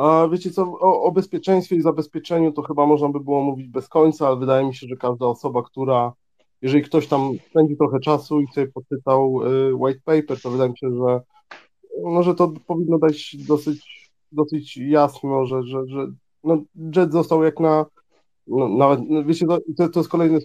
A 0.00 0.28
wiecie 0.28 0.50
co, 0.50 0.62
o, 0.62 1.02
o, 1.02 1.12
bezpieczeństwie 1.12 1.76
i 1.76 1.82
zabezpieczeniu 1.82 2.52
to 2.52 2.62
chyba 2.62 2.86
można 2.86 3.08
by 3.08 3.20
było 3.20 3.42
mówić 3.42 3.68
bez 3.68 3.88
końca, 3.88 4.26
ale 4.26 4.36
wydaje 4.36 4.66
mi 4.66 4.74
się, 4.74 4.86
że 4.86 4.96
każda 4.96 5.26
osoba, 5.26 5.62
która, 5.62 6.12
jeżeli 6.62 6.82
ktoś 6.82 7.06
tam 7.06 7.32
spędzi 7.50 7.76
trochę 7.76 8.00
czasu 8.00 8.40
i 8.40 8.46
sobie 8.46 8.66
poczytał 8.66 9.40
y, 9.46 9.74
white 9.74 10.00
paper, 10.04 10.40
to 10.42 10.50
wydaje 10.50 10.70
mi 10.70 10.78
się, 10.78 10.90
że, 10.90 11.20
no, 12.02 12.22
że 12.22 12.34
to 12.34 12.52
powinno 12.66 12.98
dać 12.98 13.36
dosyć, 13.48 14.10
dosyć 14.32 14.76
jasno, 14.76 15.46
że, 15.46 15.62
że, 15.62 15.86
że 15.86 16.06
no, 16.44 16.62
JET 16.96 17.12
został 17.12 17.42
jak 17.42 17.60
na, 17.60 17.86
no, 18.46 18.68
nawet, 18.68 19.00
no, 19.08 19.24
wiecie, 19.24 19.46
to, 19.76 19.88
to 19.88 20.00
jest 20.00 20.10
kolejny 20.10 20.38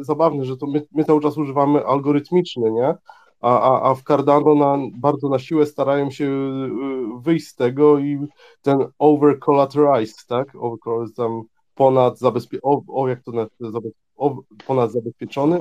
zabawne, 0.00 0.44
że 0.44 0.56
to 0.56 0.66
my, 0.66 0.82
my 0.92 1.04
cały 1.04 1.20
czas 1.20 1.38
używamy 1.38 1.86
algorytmiczny, 1.86 2.72
nie? 2.72 2.94
A, 3.40 3.60
a, 3.60 3.90
a 3.90 3.94
w 3.94 4.02
Cardano 4.02 4.54
na, 4.54 4.78
bardzo 4.94 5.28
na 5.28 5.38
siłę 5.38 5.66
starają 5.66 6.10
się 6.10 6.24
y, 6.24 7.22
wyjść 7.22 7.46
z 7.46 7.54
tego 7.54 7.98
i 7.98 8.18
ten 8.62 8.78
over 8.98 9.38
collateralized, 9.38 10.26
tak? 10.26 10.54
Over, 10.54 10.78
tam 11.16 11.42
ponad 11.74 12.18
zabezpie... 12.18 12.58
O, 12.62 12.82
o, 12.88 13.08
jak 13.08 13.22
to 13.22 13.32
nazywa? 13.32 13.80
O, 14.16 14.42
ponad 14.66 14.92
zabezpieczony 14.92 15.60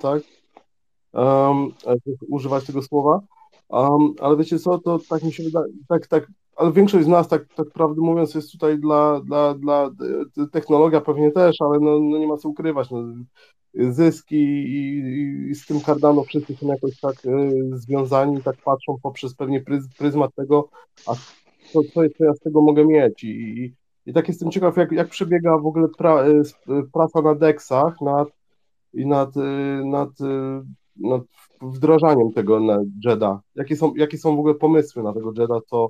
tak? 0.00 0.22
Um, 1.12 1.72
używać 2.28 2.66
tego 2.66 2.82
słowa. 2.82 3.20
Um, 3.68 4.14
ale 4.20 4.36
wiecie 4.36 4.58
co, 4.58 4.78
to 4.78 4.98
tak 5.08 5.22
mi 5.22 5.32
się 5.32 5.42
wydaje, 5.42 5.72
tak, 5.88 6.06
tak, 6.06 6.26
ale 6.56 6.72
większość 6.72 7.04
z 7.04 7.08
nas, 7.08 7.28
tak, 7.28 7.54
tak 7.54 7.70
prawdę 7.70 8.00
mówiąc, 8.00 8.34
jest 8.34 8.52
tutaj 8.52 8.78
dla, 8.78 9.20
dla, 9.20 9.54
dla 9.54 9.90
technologia 10.52 11.00
pewnie 11.00 11.30
też, 11.30 11.56
ale 11.60 11.80
no, 11.80 11.98
no 12.00 12.18
nie 12.18 12.26
ma 12.26 12.36
co 12.36 12.48
ukrywać. 12.48 12.90
No, 12.90 13.02
zyski 13.74 14.36
i, 14.36 14.98
i, 15.50 15.54
z 15.54 15.66
tym 15.66 15.80
Cardano 15.80 16.24
wszyscy 16.24 16.56
są 16.56 16.66
jakoś 16.66 17.00
tak 17.00 17.24
y, 17.24 17.50
związani, 17.72 18.42
tak 18.42 18.56
patrzą 18.64 18.96
poprzez 19.02 19.34
pewnie 19.34 19.60
pryz, 19.60 19.84
pryzmat 19.98 20.34
tego, 20.34 20.68
a 21.06 21.14
co, 21.72 21.82
co, 21.82 22.00
co 22.18 22.24
ja 22.24 22.34
z 22.34 22.40
tego 22.40 22.62
mogę 22.62 22.84
mieć 22.84 23.24
i, 23.24 23.74
i 24.06 24.12
tak 24.12 24.28
jestem 24.28 24.50
ciekaw, 24.50 24.76
jak, 24.76 24.92
jak 24.92 25.08
przebiega 25.08 25.58
w 25.58 25.66
ogóle 25.66 25.88
pra, 25.98 26.26
y, 26.28 26.42
praca 26.92 27.22
na 27.22 27.34
deksach 27.34 28.00
nad, 28.00 28.28
i 28.94 29.06
nad, 29.06 29.36
y, 29.36 29.40
nad, 29.84 30.10
nad 30.96 31.22
wdrażaniem 31.62 32.32
tego 32.32 32.60
na 32.60 32.78
JEDA. 33.04 33.40
Jakie 33.54 33.76
są, 33.76 33.94
jakie 33.94 34.18
są 34.18 34.36
w 34.36 34.38
ogóle 34.38 34.54
pomysły 34.54 35.02
na 35.02 35.12
tego 35.12 35.32
JEDA, 35.38 35.60
co, 35.66 35.88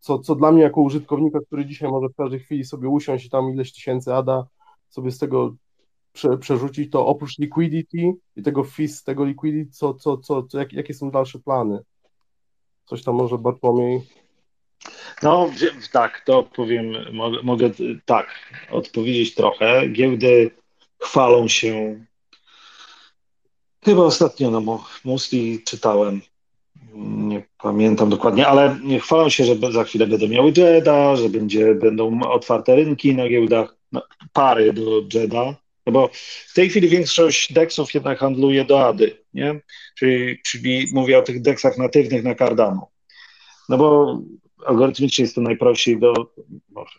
co, 0.00 0.18
co 0.18 0.34
dla 0.34 0.52
mnie 0.52 0.62
jako 0.62 0.80
użytkownika, 0.80 1.38
który 1.46 1.66
dzisiaj 1.66 1.90
może 1.90 2.08
w 2.08 2.16
każdej 2.16 2.40
chwili 2.40 2.64
sobie 2.64 2.88
usiąść 2.88 3.26
i 3.26 3.30
tam 3.30 3.50
ileś 3.54 3.72
tysięcy 3.72 4.14
ADA 4.14 4.46
sobie 4.88 5.10
z 5.10 5.18
tego 5.18 5.54
prze, 6.12 6.38
przerzucić, 6.38 6.92
to 6.92 7.06
oprócz 7.06 7.38
liquidity 7.38 8.12
i 8.36 8.42
tego 8.42 8.64
FIS, 8.64 9.04
tego 9.04 9.24
liquidity, 9.24 9.72
co, 9.72 9.94
co, 9.94 10.16
co, 10.16 10.42
co 10.42 10.58
jak, 10.58 10.72
jakie 10.72 10.94
są 10.94 11.10
dalsze 11.10 11.38
plany? 11.38 11.78
Coś 12.84 13.04
tam 13.04 13.14
może 13.14 13.38
Bartłomiej? 13.38 14.00
No 15.22 15.50
tak, 15.92 16.22
to 16.26 16.42
powiem, 16.42 16.94
mogę, 17.12 17.42
mogę 17.42 17.70
tak 18.04 18.26
odpowiedzieć 18.70 19.34
trochę. 19.34 19.88
Giełdy 19.88 20.50
chwalą 20.98 21.48
się, 21.48 22.04
chyba 23.84 24.02
ostatnio 24.02 24.50
na 24.50 24.78
Musli 25.04 25.62
czytałem, 25.64 26.20
nie 26.94 27.42
pamiętam 27.62 28.10
dokładnie, 28.10 28.46
ale 28.46 28.78
chwalą 29.00 29.28
się, 29.28 29.44
że 29.44 29.72
za 29.72 29.84
chwilę 29.84 30.06
będą 30.06 30.28
miały 30.28 30.52
JEDA, 30.56 31.16
że 31.16 31.28
będzie, 31.28 31.74
będą 31.74 32.20
otwarte 32.22 32.76
rynki 32.76 33.14
na 33.14 33.28
giełdach, 33.28 33.76
pary 34.32 34.72
do 34.72 35.02
JEDA, 35.14 35.56
no 35.86 35.92
bo 35.92 36.10
w 36.48 36.54
tej 36.54 36.70
chwili 36.70 36.88
większość 36.88 37.52
deksów 37.52 37.94
jednak 37.94 38.18
handluje 38.18 38.64
do 38.64 38.86
ADY, 38.86 39.24
nie? 39.34 39.60
Czyli, 39.98 40.38
czyli 40.46 40.86
mówię 40.92 41.18
o 41.18 41.22
tych 41.22 41.42
deksach 41.42 41.78
natywnych 41.78 42.24
na 42.24 42.34
Cardano. 42.34 42.88
No 43.68 43.78
bo 43.78 44.18
algorytmicznie 44.66 45.22
jest 45.22 45.34
to 45.34 45.40
najprościej 45.40 46.00
do, 46.00 46.12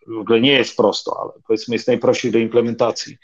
w 0.07 0.17
ogóle 0.17 0.41
nie 0.41 0.51
jest 0.51 0.77
prosto, 0.77 1.17
ale 1.21 1.31
powiedzmy 1.47 1.75
jest 1.75 1.87
najprościej 1.87 2.31
do 2.31 2.39
implementacji. 2.39 3.17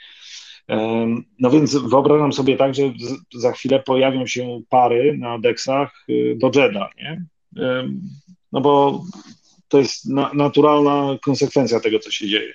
No 1.40 1.50
więc 1.50 1.76
wyobrażam 1.76 2.34
sobie 2.34 2.58
tak, 2.58 2.76
że 2.76 2.84
za 3.34 3.52
chwilę 3.52 3.80
pojawią 3.80 4.28
się 4.28 4.62
pary 4.70 5.18
na 5.18 5.40
deksach 5.40 6.06
y, 6.10 6.38
do 6.40 6.52
JEDA, 6.56 6.90
nie? 6.98 7.26
No 8.52 8.62
bo 8.62 9.04
to 9.68 9.78
jest 9.78 10.06
naturalna 10.34 11.18
konsekwencja 11.22 11.80
tego, 11.80 12.00
co 12.00 12.12
się 12.12 12.28
dzieje. 12.28 12.54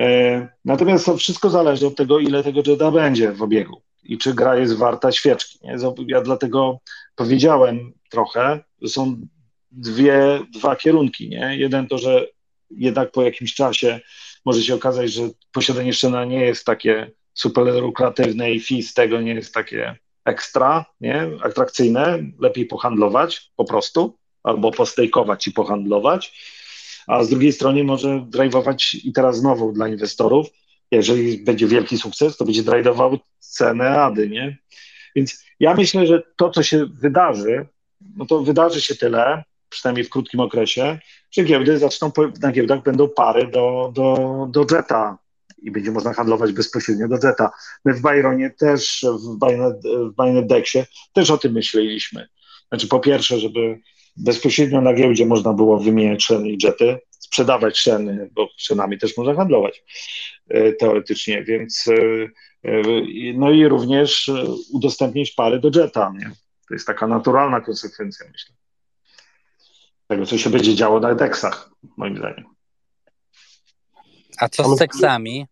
E, 0.00 0.48
natomiast 0.64 1.06
to 1.06 1.16
wszystko 1.16 1.50
zależy 1.50 1.86
od 1.86 1.96
tego, 1.96 2.18
ile 2.18 2.42
tego 2.42 2.62
JEDA 2.66 2.90
będzie 2.90 3.32
w 3.32 3.42
obiegu 3.42 3.82
i 4.04 4.18
czy 4.18 4.34
gra 4.34 4.56
jest 4.56 4.76
warta 4.76 5.12
świeczki. 5.12 5.58
Nie? 5.62 5.76
Ja 6.06 6.20
dlatego 6.20 6.78
powiedziałem 7.14 7.92
trochę, 8.10 8.60
że 8.82 8.88
są 8.88 9.26
dwie, 9.70 10.40
dwa 10.52 10.76
kierunki. 10.76 11.28
Nie? 11.28 11.56
Jeden 11.56 11.86
to, 11.86 11.98
że 11.98 12.26
jednak 12.70 13.10
po 13.10 13.22
jakimś 13.22 13.54
czasie 13.54 14.00
może 14.44 14.62
się 14.62 14.74
okazać, 14.74 15.12
że 15.12 15.22
posiadanie 15.52 15.92
szczena 15.92 16.24
nie 16.24 16.40
jest 16.40 16.64
takie 16.66 17.10
super 17.34 17.64
lukratywne 17.64 18.52
i 18.52 18.60
fee 18.60 18.82
z 18.82 18.94
tego 18.94 19.20
nie 19.20 19.34
jest 19.34 19.54
takie 19.54 19.96
ekstra, 20.24 20.84
nie? 21.00 21.30
atrakcyjne, 21.42 22.18
lepiej 22.38 22.66
pohandlować 22.66 23.50
po 23.56 23.64
prostu, 23.64 24.18
albo 24.42 24.70
postejkować 24.70 25.46
i 25.46 25.52
pohandlować, 25.52 26.40
a 27.06 27.24
z 27.24 27.28
drugiej 27.28 27.52
strony 27.52 27.84
może 27.84 28.08
drive'ować 28.08 29.00
i 29.04 29.12
teraz 29.12 29.36
znowu 29.36 29.72
dla 29.72 29.88
inwestorów, 29.88 30.46
jeżeli 30.90 31.44
będzie 31.44 31.66
wielki 31.66 31.98
sukces, 31.98 32.36
to 32.36 32.44
będzie 32.44 32.62
drive'ował 32.62 33.18
cenę 33.38 34.02
ADY, 34.02 34.28
nie? 34.28 34.58
Więc 35.16 35.44
ja 35.60 35.74
myślę, 35.74 36.06
że 36.06 36.22
to, 36.36 36.50
co 36.50 36.62
się 36.62 36.86
wydarzy, 36.86 37.66
no 38.16 38.26
to 38.26 38.40
wydarzy 38.40 38.80
się 38.80 38.94
tyle, 38.94 39.44
przynajmniej 39.74 40.04
w 40.04 40.10
krótkim 40.10 40.40
okresie, 40.40 40.98
że 41.30 41.44
giełdy 41.44 41.78
zaczną, 41.78 42.12
na 42.42 42.52
giełdach 42.52 42.82
będą 42.82 43.08
pary 43.08 43.46
do, 43.46 43.92
do, 43.94 44.46
do 44.50 44.76
Jetta 44.76 45.18
i 45.62 45.70
będzie 45.70 45.90
można 45.90 46.12
handlować 46.12 46.52
bezpośrednio 46.52 47.08
do 47.08 47.28
Jetta. 47.28 47.50
My 47.84 47.94
w 47.94 48.02
Byronie 48.02 48.50
też, 48.50 49.06
w 49.24 49.38
Bynet, 49.38 49.76
w 50.44 50.86
też 51.12 51.30
o 51.30 51.38
tym 51.38 51.52
myśleliśmy. 51.52 52.28
Znaczy 52.68 52.88
po 52.88 53.00
pierwsze, 53.00 53.38
żeby 53.38 53.80
bezpośrednio 54.16 54.80
na 54.80 54.94
giełdzie 54.94 55.26
można 55.26 55.52
było 55.52 55.78
wymieniać 55.78 56.24
szeny 56.24 56.50
i 56.50 56.58
jety, 56.62 56.98
sprzedawać 57.10 57.78
szeny, 57.78 58.30
bo 58.32 58.48
szenami 58.56 58.98
też 58.98 59.16
można 59.16 59.34
handlować 59.34 59.82
e, 60.48 60.72
teoretycznie, 60.72 61.44
więc 61.44 61.84
e, 61.88 61.94
e, 62.70 62.82
no 63.34 63.50
i 63.50 63.68
również 63.68 64.30
udostępnić 64.72 65.32
pary 65.32 65.60
do 65.60 65.70
jeta, 65.80 66.12
nie? 66.18 66.30
To 66.68 66.74
jest 66.74 66.86
taka 66.86 67.06
naturalna 67.06 67.60
konsekwencja, 67.60 68.26
myślę 68.32 68.63
tego, 70.14 70.26
co 70.26 70.38
się 70.38 70.50
będzie 70.50 70.74
działo 70.74 71.00
na 71.00 71.14
deksach, 71.14 71.70
moim 71.96 72.16
zdaniem. 72.16 72.44
A 74.38 74.48
co 74.48 74.74
z 74.74 74.78
seksami? 74.78 75.46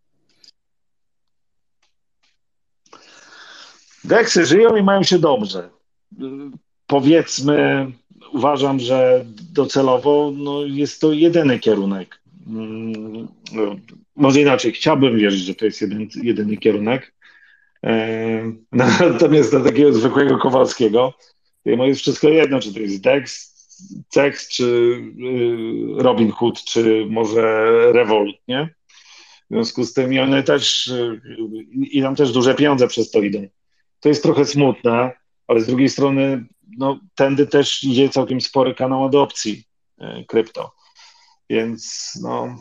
Deksy 4.05 4.47
żyją 4.47 4.77
i 4.77 4.83
mają 4.83 5.03
się 5.03 5.19
dobrze. 5.19 5.71
Powiedzmy, 6.87 7.87
uważam, 8.33 8.81
że 8.81 9.25
docelowo 9.53 10.33
no, 10.37 10.65
jest 10.65 11.01
to 11.01 11.13
jedyny 11.13 11.59
kierunek. 11.59 12.23
Mm, 12.47 13.29
może 14.17 14.41
inaczej, 14.41 14.73
chciałbym 14.73 15.19
wierzyć, 15.19 15.41
że 15.41 15.55
to 15.55 15.65
jest 15.65 15.81
jeden, 15.81 16.09
jedyny 16.23 16.57
kierunek. 16.57 17.15
Natomiast 18.73 19.51
dla 19.51 19.61
takiego 19.61 19.93
zwykłego 19.93 20.39
Kowalskiego, 20.39 21.15
to 21.65 21.71
jest 21.71 22.01
wszystko 22.01 22.29
jedno, 22.29 22.61
czy 22.61 22.75
to 22.75 22.81
jest 22.81 23.03
Dex, 23.03 23.52
Cex, 24.09 24.49
czy 24.49 24.65
y, 24.65 26.03
Robin 26.03 26.31
Hood, 26.31 26.65
czy 26.65 27.07
może 27.11 27.43
Revolut, 27.93 28.37
nie? 28.49 28.75
W 29.51 29.55
związku 29.55 29.85
z 29.85 29.93
tym 29.93 30.13
i 30.13 30.19
one 30.19 30.43
też, 30.43 30.87
y, 30.87 31.21
i 31.81 32.03
tam 32.03 32.17
też 32.17 32.33
duże 32.33 32.55
pieniądze 32.55 32.89
przez 32.89 33.11
to 33.11 33.23
idą. 33.23 33.47
To 34.01 34.09
jest 34.09 34.23
trochę 34.23 34.45
smutne, 34.45 35.13
ale 35.47 35.61
z 35.61 35.67
drugiej 35.67 35.89
strony, 35.89 36.45
no, 36.79 37.01
tędy 37.15 37.47
też 37.47 37.85
idzie 37.85 38.09
całkiem 38.09 38.41
spory 38.41 38.75
kanał 38.75 39.05
adopcji 39.05 39.65
y, 40.03 40.25
krypto. 40.29 40.73
Więc, 41.51 42.13
no, 42.23 42.57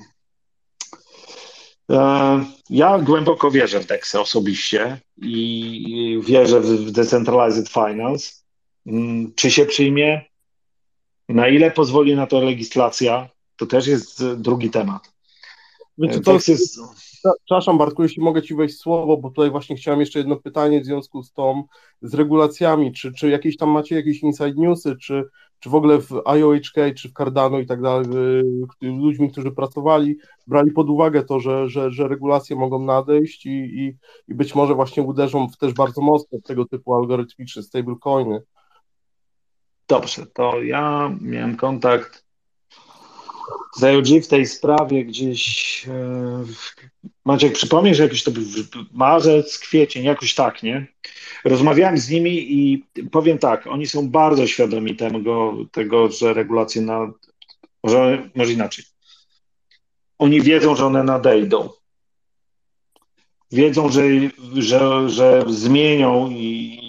e, 1.91 2.45
ja 2.69 2.99
głęboko 2.99 3.51
wierzę 3.51 3.79
w 3.79 3.85
DEXy 3.85 4.19
osobiście 4.19 4.99
i 5.17 6.21
wierzę 6.23 6.61
w 6.61 6.91
Decentralized 6.91 7.69
Finance. 7.69 8.33
Mm, 8.85 9.33
czy 9.35 9.51
się 9.51 9.65
przyjmie? 9.65 10.30
Na 11.29 11.47
ile 11.47 11.71
pozwoli 11.71 12.15
na 12.15 12.27
to 12.27 12.41
legislacja, 12.41 13.29
to 13.55 13.65
też 13.65 13.87
jest 13.87 14.33
drugi 14.35 14.69
temat. 14.69 15.11
Wiecie, 15.97 16.19
to 16.19 16.33
jest... 16.33 16.79
Przepraszam 17.45 17.77
Bartku, 17.77 18.03
jeśli 18.03 18.23
mogę 18.23 18.41
Ci 18.41 18.55
wejść 18.55 18.77
słowo, 18.77 19.17
bo 19.17 19.29
tutaj 19.29 19.51
właśnie 19.51 19.75
chciałem 19.75 19.99
jeszcze 19.99 20.19
jedno 20.19 20.35
pytanie 20.35 20.81
w 20.81 20.85
związku 20.85 21.23
z 21.23 21.31
tą, 21.31 21.63
z 22.01 22.13
regulacjami, 22.13 22.93
czy, 22.93 23.13
czy 23.13 23.29
jakieś 23.29 23.57
tam 23.57 23.69
macie 23.69 23.95
jakieś 23.95 24.23
inside 24.23 24.53
newsy, 24.55 24.95
czy, 25.01 25.23
czy 25.59 25.69
w 25.69 25.75
ogóle 25.75 26.01
w 26.01 26.11
IOHK, 26.25 26.95
czy 26.95 27.09
w 27.09 27.13
Cardano 27.13 27.59
i 27.59 27.65
tak 27.65 27.81
dalej, 27.81 28.07
ludźmi, 28.81 29.31
którzy 29.31 29.51
pracowali, 29.51 30.17
brali 30.47 30.71
pod 30.71 30.89
uwagę 30.89 31.23
to, 31.23 31.39
że, 31.39 31.69
że, 31.69 31.91
że 31.91 32.07
regulacje 32.07 32.55
mogą 32.55 32.85
nadejść 32.85 33.45
i, 33.45 33.49
i, 33.49 33.95
i 34.27 34.35
być 34.35 34.55
może 34.55 34.75
właśnie 34.75 35.03
uderzą 35.03 35.47
w 35.47 35.57
też 35.57 35.73
bardzo 35.73 36.01
mocno 36.01 36.39
tego 36.43 36.65
typu 36.65 36.95
algorytmiczne 36.95 37.63
stablecoiny. 37.63 38.41
Dobrze, 39.91 40.25
to 40.25 40.63
ja 40.63 41.15
miałem 41.21 41.55
kontakt 41.55 42.25
z 43.77 43.83
IOG 43.83 44.07
w 44.23 44.27
tej 44.27 44.45
sprawie 44.45 45.05
gdzieś. 45.05 45.85
E, 45.87 46.43
Maciek, 47.25 47.53
przypomnij, 47.53 47.95
że 47.95 48.03
jakiś 48.03 48.23
to 48.23 48.31
był 48.31 48.43
marzec, 48.91 49.59
kwiecień, 49.59 50.03
jakoś 50.03 50.35
tak, 50.35 50.63
nie? 50.63 50.87
Rozmawiałem 51.45 51.97
z 51.97 52.09
nimi 52.09 52.53
i 52.53 52.85
powiem 53.11 53.37
tak, 53.37 53.67
oni 53.67 53.87
są 53.87 54.09
bardzo 54.09 54.47
świadomi 54.47 54.95
tego, 54.95 55.53
tego 55.71 56.11
że 56.11 56.33
regulacje 56.33 56.81
na. 56.81 57.11
Może, 57.83 58.29
może 58.35 58.51
inaczej. 58.51 58.85
Oni 60.19 60.41
wiedzą, 60.41 60.75
że 60.75 60.85
one 60.85 61.03
nadejdą. 61.03 61.69
Wiedzą, 63.51 63.89
że, 63.89 64.03
że, 64.53 65.09
że 65.09 65.45
zmienią 65.47 66.29
i, 66.29 66.80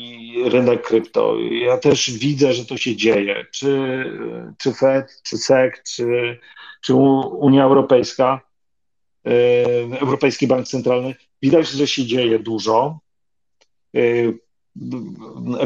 rynek 0.49 0.83
krypto. 0.83 1.37
Ja 1.51 1.79
też 1.79 2.11
widzę, 2.11 2.53
że 2.53 2.65
to 2.65 2.77
się 2.77 2.97
dzieje. 2.97 3.47
Czy, 3.51 4.05
czy 4.59 4.75
Fed, 4.75 5.21
czy 5.23 5.39
SEC, 5.39 5.73
czy, 5.85 6.39
czy 6.81 6.95
Unia 6.95 7.65
Europejska, 7.65 8.41
e, 9.27 9.31
Europejski 10.01 10.47
Bank 10.47 10.69
Centralny, 10.69 11.15
widać, 11.43 11.69
że 11.69 11.87
się 11.87 12.07
dzieje 12.07 12.39
dużo. 12.39 12.99
E, 13.97 14.01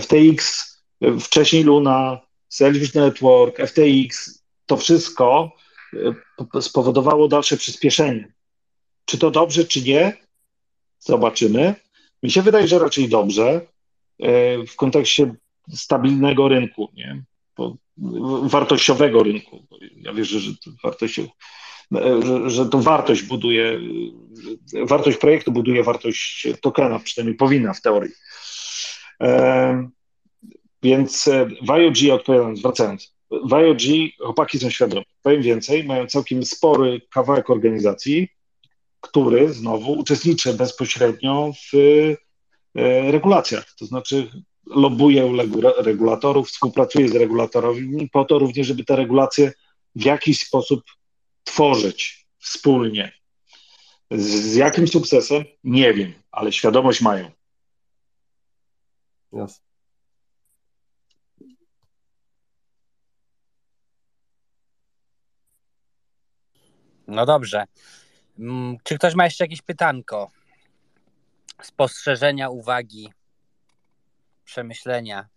FTX, 0.00 0.66
wcześniej 1.20 1.64
Luna, 1.64 2.20
Selfish 2.48 2.94
Network, 2.94 3.58
FTX, 3.58 4.42
to 4.66 4.76
wszystko 4.76 5.52
e, 6.54 6.62
spowodowało 6.62 7.28
dalsze 7.28 7.56
przyspieszenie. 7.56 8.32
Czy 9.04 9.18
to 9.18 9.30
dobrze, 9.30 9.64
czy 9.64 9.82
nie? 9.82 10.16
Zobaczymy. 10.98 11.74
Mi 12.22 12.30
się 12.30 12.42
wydaje, 12.42 12.68
że 12.68 12.78
raczej 12.78 13.08
dobrze. 13.08 13.66
E, 14.20 14.64
w 14.66 14.76
kontekście 14.76 15.34
stabilnego 15.74 16.48
rynku, 16.48 16.88
nie? 16.94 17.22
wartościowego 18.42 19.22
rynku. 19.22 19.66
Ja 19.96 20.12
wierzę, 20.12 20.40
że 20.40 20.50
to 20.56 20.70
wartość, 20.82 21.18
e, 21.18 21.24
że, 22.22 22.50
że 22.50 22.66
to 22.66 22.78
wartość 22.78 23.22
buduje, 23.22 23.80
wartość 24.82 25.18
projektu 25.18 25.52
buduje 25.52 25.82
wartość 25.82 26.46
tokena, 26.60 26.98
przynajmniej 26.98 27.36
powinna 27.36 27.74
w 27.74 27.80
teorii. 27.80 28.12
E, 29.22 29.88
więc 30.82 31.30
w 31.62 31.70
IOG, 31.70 31.96
odpowiadając, 32.12 32.62
wracając, 32.62 33.16
w 33.30 33.76
chłopaki 34.24 34.58
są 34.58 34.70
świadomi. 34.70 35.04
Powiem 35.22 35.42
więcej, 35.42 35.84
mają 35.84 36.06
całkiem 36.06 36.44
spory 36.44 37.00
kawałek 37.10 37.50
organizacji, 37.50 38.28
który 39.00 39.52
znowu 39.52 39.92
uczestniczy 39.92 40.54
bezpośrednio 40.54 41.52
w 41.72 41.76
E, 41.76 42.25
regulacjach, 43.10 43.74
to 43.78 43.86
znaczy 43.86 44.30
lobuje 44.66 45.26
u 45.26 45.36
regulatorów, 45.82 46.48
współpracuje 46.48 47.08
z 47.08 47.14
regulatorami 47.14 48.08
po 48.08 48.24
to 48.24 48.38
również, 48.38 48.66
żeby 48.66 48.84
te 48.84 48.96
regulacje 48.96 49.52
w 49.94 50.04
jakiś 50.04 50.40
sposób 50.40 50.84
tworzyć 51.44 52.26
wspólnie. 52.38 53.12
Z, 54.10 54.24
z 54.26 54.54
jakim 54.54 54.88
sukcesem? 54.88 55.44
Nie 55.64 55.94
wiem, 55.94 56.14
ale 56.30 56.52
świadomość 56.52 57.00
mają. 57.00 57.30
Jasne. 59.32 59.66
No 67.06 67.26
dobrze. 67.26 67.64
Mm, 68.38 68.76
czy 68.84 68.98
ktoś 68.98 69.14
ma 69.14 69.24
jeszcze 69.24 69.44
jakieś 69.44 69.62
pytanko? 69.62 70.30
Spostrzeżenia, 71.62 72.50
uwagi, 72.50 73.12
przemyślenia, 74.44 75.28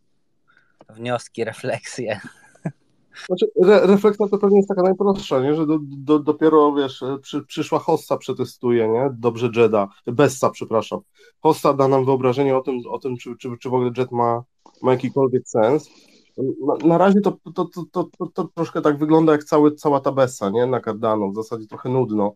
wnioski, 0.89 1.43
refleksje. 1.43 2.19
Znaczy, 3.27 3.47
re, 3.63 3.87
refleksja 3.87 4.27
to 4.27 4.37
pewnie 4.37 4.57
jest 4.57 4.69
taka 4.69 4.81
najprostsza, 4.81 5.41
nie? 5.41 5.55
że 5.55 5.67
do, 5.67 5.77
do, 5.81 6.19
dopiero, 6.19 6.73
wiesz, 6.73 7.03
przy, 7.21 7.41
przyszła 7.41 7.79
hossa 7.79 8.17
przetestuje, 8.17 8.87
nie? 8.87 9.09
Dobrze 9.13 9.49
Jeda, 9.55 9.87
Bessa, 10.07 10.49
przepraszam. 10.49 10.99
Hossa 11.41 11.73
da 11.73 11.87
nam 11.87 12.05
wyobrażenie 12.05 12.57
o 12.57 12.61
tym, 12.61 12.79
o 12.89 12.99
tym 12.99 13.17
czy, 13.17 13.37
czy, 13.37 13.49
czy 13.59 13.69
w 13.69 13.73
ogóle 13.73 13.91
Jet 13.97 14.11
ma, 14.11 14.43
ma 14.81 14.91
jakikolwiek 14.91 15.49
sens. 15.49 15.89
Na, 16.37 16.87
na 16.87 16.97
razie 16.97 17.21
to, 17.21 17.37
to, 17.55 17.65
to, 17.65 17.83
to, 17.91 18.09
to, 18.17 18.27
to 18.27 18.43
troszkę 18.55 18.81
tak 18.81 18.97
wygląda 18.97 19.31
jak 19.31 19.43
cały, 19.43 19.75
cała 19.75 19.99
ta 19.99 20.11
Bessa, 20.11 20.49
nie? 20.49 20.65
Na 20.65 20.81
Cardano, 20.81 21.29
w 21.29 21.35
zasadzie 21.35 21.67
trochę 21.67 21.89
nudno. 21.89 22.33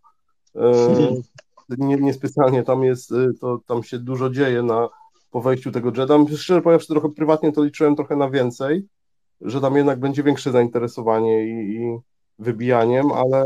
Yy, 0.55 0.61
nie, 1.69 1.95
niespecjalnie 1.95 2.64
tam 2.64 2.84
jest, 2.84 3.11
y, 3.11 3.34
to 3.41 3.60
tam 3.68 3.84
się 3.84 3.99
dużo 3.99 4.30
dzieje 4.30 4.64
na, 4.64 4.90
po 5.34 5.41
wejściu 5.41 5.72
tego 5.72 5.91
Jeda. 5.98 6.18
Szczerze 6.38 6.61
powiem, 6.61 6.80
że 6.80 6.85
trochę 6.85 7.10
prywatnie 7.10 7.52
to 7.52 7.64
liczyłem 7.64 7.95
trochę 7.95 8.15
na 8.15 8.30
więcej, 8.30 8.88
że 9.41 9.61
tam 9.61 9.77
jednak 9.77 9.99
będzie 9.99 10.23
większe 10.23 10.52
zainteresowanie 10.52 11.45
i, 11.45 11.76
i 11.76 11.98
wybijaniem, 12.40 13.11
ale, 13.11 13.44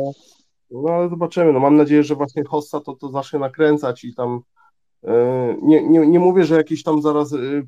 no, 0.72 0.94
ale 0.94 1.10
zobaczymy. 1.10 1.54
No, 1.54 1.60
mam 1.60 1.76
nadzieję, 1.76 2.04
że 2.04 2.16
właśnie 2.16 2.44
Hossa 2.44 2.80
to, 2.80 2.96
to 2.96 3.10
zacznie 3.10 3.40
nakręcać 3.40 4.04
i 4.04 4.16
tam 4.16 4.40
e, 5.04 5.56
nie, 5.62 5.84
nie, 5.84 6.08
nie 6.08 6.20
mówię, 6.20 6.46
że 6.46 6.56
jakieś 6.56 6.84
tam 6.84 7.02
zaraz 7.02 7.34
y, 7.34 7.68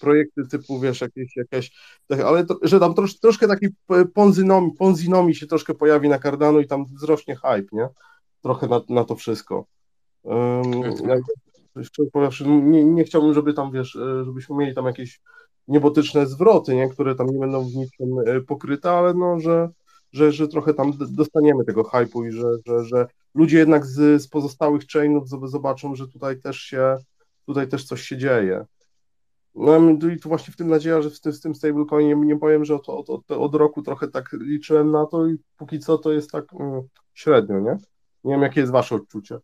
projekty 0.00 0.46
typu, 0.50 0.80
wiesz, 0.80 1.00
jakieś, 1.00 1.36
jakieś 1.36 1.72
tak, 2.06 2.20
ale 2.20 2.46
to, 2.46 2.58
że 2.62 2.80
tam 2.80 2.94
trosz, 2.94 3.18
troszkę 3.18 3.48
taki 3.48 3.66
ponzinomi, 4.14 4.72
ponzinomi 4.78 5.34
się 5.34 5.46
troszkę 5.46 5.74
pojawi 5.74 6.08
na 6.08 6.18
Cardano 6.18 6.60
i 6.60 6.66
tam 6.66 6.84
wzrośnie 6.84 7.36
hype, 7.36 7.68
nie? 7.72 7.88
Trochę 8.42 8.68
na, 8.68 8.80
na 8.88 9.04
to 9.04 9.14
wszystko. 9.14 9.73
Powiedziawszy, 12.12 12.48
nie, 12.48 12.84
nie 12.84 13.04
chciałbym, 13.04 13.34
żeby 13.34 13.54
tam, 13.54 13.72
wiesz, 13.72 13.96
e, 13.96 14.24
żebyśmy 14.24 14.56
mieli 14.56 14.74
tam 14.74 14.86
jakieś 14.86 15.20
niebotyczne 15.68 16.26
zwroty, 16.26 16.74
nie? 16.74 16.88
które 16.88 17.14
tam 17.14 17.26
nie 17.26 17.38
będą 17.38 17.64
w 17.64 17.74
niczym 17.74 18.18
e, 18.26 18.40
pokryte, 18.40 18.90
ale 18.90 19.14
no, 19.14 19.40
że, 19.40 19.68
że, 20.12 20.32
że 20.32 20.48
trochę 20.48 20.74
tam 20.74 20.92
dostaniemy 21.10 21.64
tego 21.64 21.84
hypu 21.84 22.24
i 22.24 22.32
że, 22.32 22.48
że, 22.66 22.84
że 22.84 23.06
ludzie 23.34 23.58
jednak 23.58 23.86
z, 23.86 24.22
z 24.22 24.28
pozostałych 24.28 24.82
chainów 24.92 25.28
zobaczą, 25.28 25.94
że 25.94 26.08
tutaj 26.08 26.40
też 26.40 26.58
się, 26.58 26.96
tutaj 27.46 27.68
też 27.68 27.84
coś 27.84 28.02
się 28.02 28.16
dzieje. 28.16 28.66
No 29.54 29.78
i 30.14 30.20
tu 30.20 30.28
właśnie 30.28 30.54
w 30.54 30.56
tym 30.56 30.68
nadzieja, 30.68 31.02
że 31.02 31.10
w 31.10 31.20
tym, 31.20 31.32
w 31.32 31.40
tym 31.40 31.54
stablecoinie 31.54 32.14
nie 32.16 32.38
powiem, 32.38 32.64
że 32.64 32.74
od, 32.74 32.88
od, 32.88 33.10
od, 33.10 33.30
od 33.30 33.54
roku 33.54 33.82
trochę 33.82 34.08
tak 34.08 34.32
liczyłem 34.32 34.90
na 34.90 35.06
to 35.06 35.26
i 35.26 35.36
póki 35.56 35.78
co 35.78 35.98
to 35.98 36.12
jest 36.12 36.30
tak 36.30 36.44
mm, 36.52 36.82
średnio, 37.14 37.60
nie? 37.60 37.76
Nie 38.24 38.34
wiem, 38.34 38.42
jakie 38.42 38.60
jest 38.60 38.72
wasze 38.72 38.94
odczucie. 38.94 39.38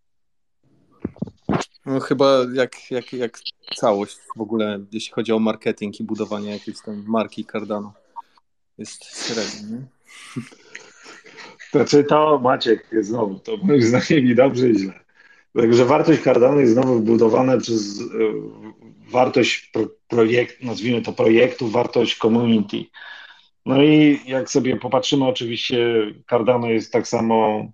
No, 1.87 2.01
chyba 2.01 2.39
jak, 2.55 2.91
jak, 2.91 3.13
jak 3.13 3.39
całość 3.77 4.19
w 4.37 4.41
ogóle, 4.41 4.81
jeśli 4.93 5.13
chodzi 5.13 5.33
o 5.33 5.39
marketing 5.39 6.01
i 6.01 6.05
budowanie 6.05 6.51
jakiejś 6.51 6.77
tam 6.85 7.05
marki 7.07 7.45
Cardano. 7.53 7.93
Jest 8.79 9.27
średnio, 9.27 9.77
nie? 9.77 9.83
Znaczy 11.73 12.05
to 12.05 12.39
Maciek 12.39 12.87
znowu, 13.01 13.39
to 13.39 13.57
moim 13.57 13.83
zdaniem 13.83 14.27
i 14.27 14.35
dobrze 14.35 14.69
i 14.69 14.79
źle. 14.79 15.01
Także 15.57 15.85
wartość 15.85 16.23
Cardano 16.23 16.61
jest 16.61 16.73
znowu 16.73 17.01
budowana 17.01 17.59
przez 17.59 18.01
e, 18.01 18.05
wartość 19.11 19.71
pro, 19.73 19.87
projekt, 20.09 20.63
nazwijmy 20.63 21.03
to 21.03 21.13
projektu, 21.13 21.69
wartość 21.69 22.19
community. 22.19 22.85
No 23.67 23.83
i 23.83 24.21
jak 24.27 24.51
sobie 24.51 24.77
popatrzymy, 24.77 25.27
oczywiście 25.27 25.79
Cardano 26.31 26.67
jest 26.67 26.93
tak 26.93 27.09
samo 27.09 27.67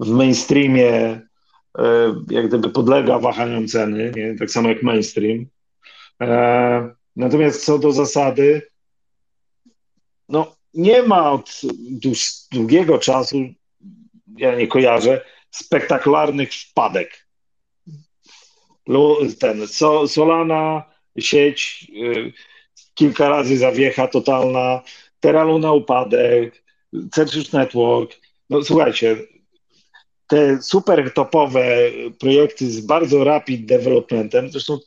w 0.00 0.10
mainstreamie 0.10 1.20
jak 2.30 2.48
gdyby 2.48 2.70
podlega 2.70 3.18
wahaniom 3.18 3.68
ceny, 3.68 4.12
nie? 4.16 4.34
tak 4.38 4.50
samo 4.50 4.68
jak 4.68 4.82
mainstream. 4.82 5.46
E, 6.20 6.94
natomiast 7.16 7.64
co 7.64 7.78
do 7.78 7.92
zasady, 7.92 8.62
no 10.28 10.56
nie 10.74 11.02
ma 11.02 11.32
od 11.32 11.60
długiego 12.52 12.98
czasu, 12.98 13.36
ja 14.36 14.54
nie 14.54 14.66
kojarzę, 14.66 15.24
spektakularnych 15.50 16.52
wpadek. 16.54 17.26
Ten 19.40 19.66
Solana, 20.06 20.82
sieć, 21.18 21.90
e, 21.90 22.32
kilka 22.94 23.28
razy 23.28 23.58
zawiecha 23.58 24.08
totalna, 24.08 24.82
Teraluna 25.20 25.72
upadek, 25.72 26.64
Centric 27.12 27.52
Network. 27.52 28.20
No 28.50 28.62
słuchajcie, 28.62 29.16
te 30.28 30.62
super 30.62 31.12
topowe 31.14 31.90
projekty 32.18 32.70
z 32.70 32.80
bardzo 32.80 33.24
rapid 33.24 33.66
developmentem, 33.66 34.50
zresztą 34.50 34.78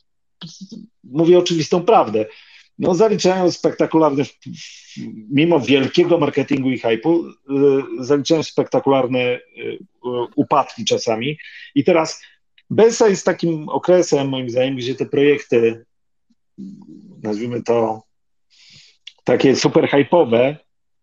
mówię 1.04 1.38
oczywistą 1.38 1.84
prawdę, 1.84 2.26
no 2.78 2.94
zaliczają 2.94 3.50
spektakularne, 3.50 4.24
mimo 5.30 5.60
wielkiego 5.60 6.18
marketingu 6.18 6.70
i 6.70 6.78
hypu, 6.78 7.26
y, 7.26 7.32
zaliczają 8.04 8.42
spektakularne 8.42 9.20
y, 9.20 9.40
upadki 10.36 10.84
czasami. 10.84 11.38
I 11.74 11.84
teraz 11.84 12.22
Bensa 12.70 13.08
jest 13.08 13.26
takim 13.26 13.68
okresem, 13.68 14.28
moim 14.28 14.50
zdaniem, 14.50 14.76
gdzie 14.76 14.94
te 14.94 15.06
projekty, 15.06 15.84
nazwijmy 17.22 17.62
to 17.62 18.02
takie 19.24 19.56
super 19.56 19.88
hypowe, 19.88 20.56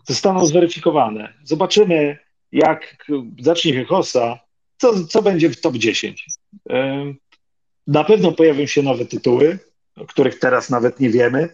zostaną 0.08 0.46
zweryfikowane. 0.46 1.34
Zobaczymy, 1.44 2.18
jak 2.52 2.96
zacznie 3.40 3.74
Hechosa, 3.74 4.40
co, 4.78 5.06
co 5.06 5.22
będzie 5.22 5.50
w 5.50 5.62
top 5.62 5.76
10. 5.76 6.26
Na 7.88 8.04
pewno 8.04 8.32
pojawią 8.32 8.66
się 8.66 8.84
nowe 8.84 9.06
tytuły, 9.06 9.60
o 9.96 10.06
których 10.06 10.40
teraz 10.40 10.70
nawet 10.70 11.00
nie 11.00 11.10
wiemy, 11.10 11.50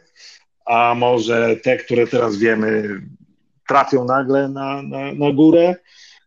a 0.66 0.96
może 0.96 1.56
te, 1.56 1.78
które 1.78 2.08
teraz 2.08 2.38
wiemy, 2.38 3.02
trafią 3.68 4.06
nagle 4.06 4.50
na, 4.50 4.82
na, 4.82 5.14
na 5.14 5.32
górę. 5.32 5.76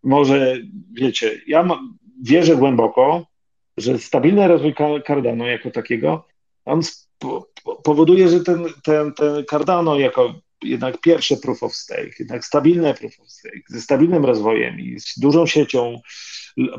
Może, 0.02 0.56
wiecie, 0.92 1.40
ja 1.46 1.62
ma, 1.62 1.80
wierzę 2.22 2.56
głęboko, 2.56 3.26
że 3.76 3.98
stabilny 3.98 4.48
rozwój 4.48 4.74
Cardano 5.06 5.46
jako 5.46 5.70
takiego, 5.70 6.28
on 6.64 6.80
powoduje, 7.84 8.28
że 8.28 8.40
ten, 8.40 8.64
ten, 8.84 9.12
ten 9.12 9.44
Cardano 9.50 9.98
jako 9.98 10.34
jednak 10.62 11.00
pierwsze 11.00 11.36
proof 11.36 11.62
of 11.62 11.74
stake, 11.74 12.10
jednak 12.18 12.44
stabilne 12.44 12.94
proof 12.94 13.20
of 13.20 13.30
stake, 13.30 13.62
ze 13.68 13.80
stabilnym 13.80 14.24
rozwojem 14.24 14.80
i 14.80 15.00
z 15.00 15.18
dużą 15.18 15.46
siecią 15.46 16.00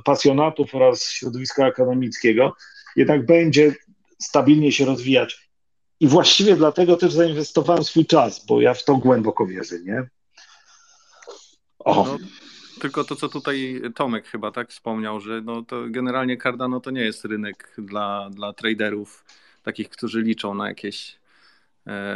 pasjonatów 0.03 0.75
oraz 0.75 1.11
środowiska 1.11 1.65
akademickiego, 1.65 2.55
jednak 2.95 3.25
będzie 3.25 3.75
stabilnie 4.21 4.71
się 4.71 4.85
rozwijać. 4.85 5.49
I 5.99 6.07
właściwie 6.07 6.55
dlatego 6.55 6.97
też 6.97 7.13
zainwestowałem 7.13 7.83
swój 7.83 8.05
czas, 8.05 8.45
bo 8.45 8.61
ja 8.61 8.73
w 8.73 8.83
to 8.83 8.95
głęboko 8.95 9.47
wierzę, 9.47 9.79
nie? 9.79 10.03
O. 11.79 12.03
No, 12.03 12.17
tylko 12.81 13.03
to, 13.03 13.15
co 13.15 13.29
tutaj 13.29 13.81
Tomek 13.95 14.27
chyba 14.27 14.51
tak 14.51 14.69
wspomniał, 14.69 15.19
że 15.19 15.41
no 15.41 15.61
to 15.61 15.83
generalnie 15.89 16.37
Cardano 16.37 16.79
to 16.79 16.91
nie 16.91 17.01
jest 17.01 17.25
rynek 17.25 17.75
dla, 17.77 18.29
dla 18.29 18.53
traderów, 18.53 19.25
takich, 19.63 19.89
którzy 19.89 20.21
liczą 20.21 20.53
na 20.53 20.67
jakieś 20.67 21.18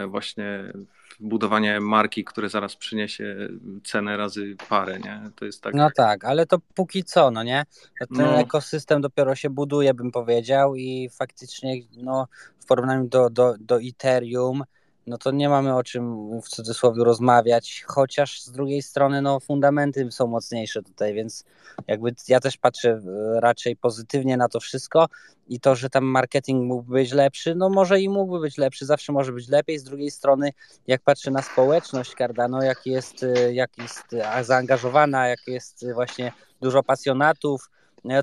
właśnie 0.08 0.74
budowanie 1.20 1.80
marki, 1.80 2.24
które 2.24 2.50
zaraz 2.50 2.76
przyniesie 2.76 3.50
cenę 3.84 4.18
razy 4.18 4.56
parę, 4.70 5.00
nie? 5.00 5.22
To 5.36 5.46
jest 5.46 5.62
tak. 5.62 5.74
No 5.74 5.90
tak, 5.96 6.26
ale 6.26 6.46
to 6.46 6.58
póki 6.76 7.04
co, 7.04 7.32
no 7.32 7.44
nie? 7.44 7.66
Ten 8.00 8.08
no. 8.26 8.40
ekosystem 8.40 9.02
dopiero 9.02 9.36
się 9.36 9.50
buduje, 9.50 9.94
bym 9.94 10.12
powiedział, 10.12 10.76
i 10.76 11.10
faktycznie, 11.10 11.76
no, 11.98 12.28
w 12.60 12.66
porównaniu 12.66 13.08
do, 13.08 13.30
do, 13.30 13.56
do 13.60 13.80
Ethereum, 13.82 14.64
no 15.08 15.18
to 15.18 15.32
nie 15.32 15.50
mamy 15.50 15.76
o 15.76 15.84
czym 15.84 16.30
w 16.42 16.50
cudzysłowie 16.50 17.04
rozmawiać, 17.04 17.84
chociaż 17.88 18.42
z 18.42 18.52
drugiej 18.52 18.82
strony 18.82 19.22
no 19.22 19.40
fundamenty 19.40 20.12
są 20.12 20.28
mocniejsze 20.28 20.84
tutaj, 20.84 21.14
więc 21.14 21.46
jakby 21.88 22.16
ja 22.28 22.40
też 22.40 22.58
patrzę 22.58 23.02
raczej 23.36 23.76
pozytywnie 23.76 24.38
na 24.38 24.50
to 24.50 24.60
wszystko 24.60 25.08
i 25.48 25.60
to, 25.60 25.76
że 25.76 25.90
tam 25.90 26.04
marketing 26.04 26.64
mógłby 26.64 26.94
być 26.94 27.12
lepszy, 27.12 27.56
no 27.56 27.70
może 27.70 28.02
i 28.02 28.10
mógłby 28.10 28.40
być 28.40 28.58
lepszy, 28.58 28.86
zawsze 28.86 29.14
może 29.14 29.32
być 29.32 29.50
lepiej, 29.50 29.80
z 29.80 29.84
drugiej 29.84 30.12
strony 30.12 30.52
jak 30.88 31.02
patrzę 31.02 31.32
na 31.32 31.42
społeczność 31.42 32.14
Cardano, 32.18 32.64
jak 32.64 32.86
jest, 32.86 33.26
jak 33.52 33.78
jest 33.78 34.06
zaangażowana, 34.42 35.28
jak 35.28 35.40
jest 35.48 35.94
właśnie 35.94 36.32
dużo 36.62 36.84
pasjonatów, 36.84 37.70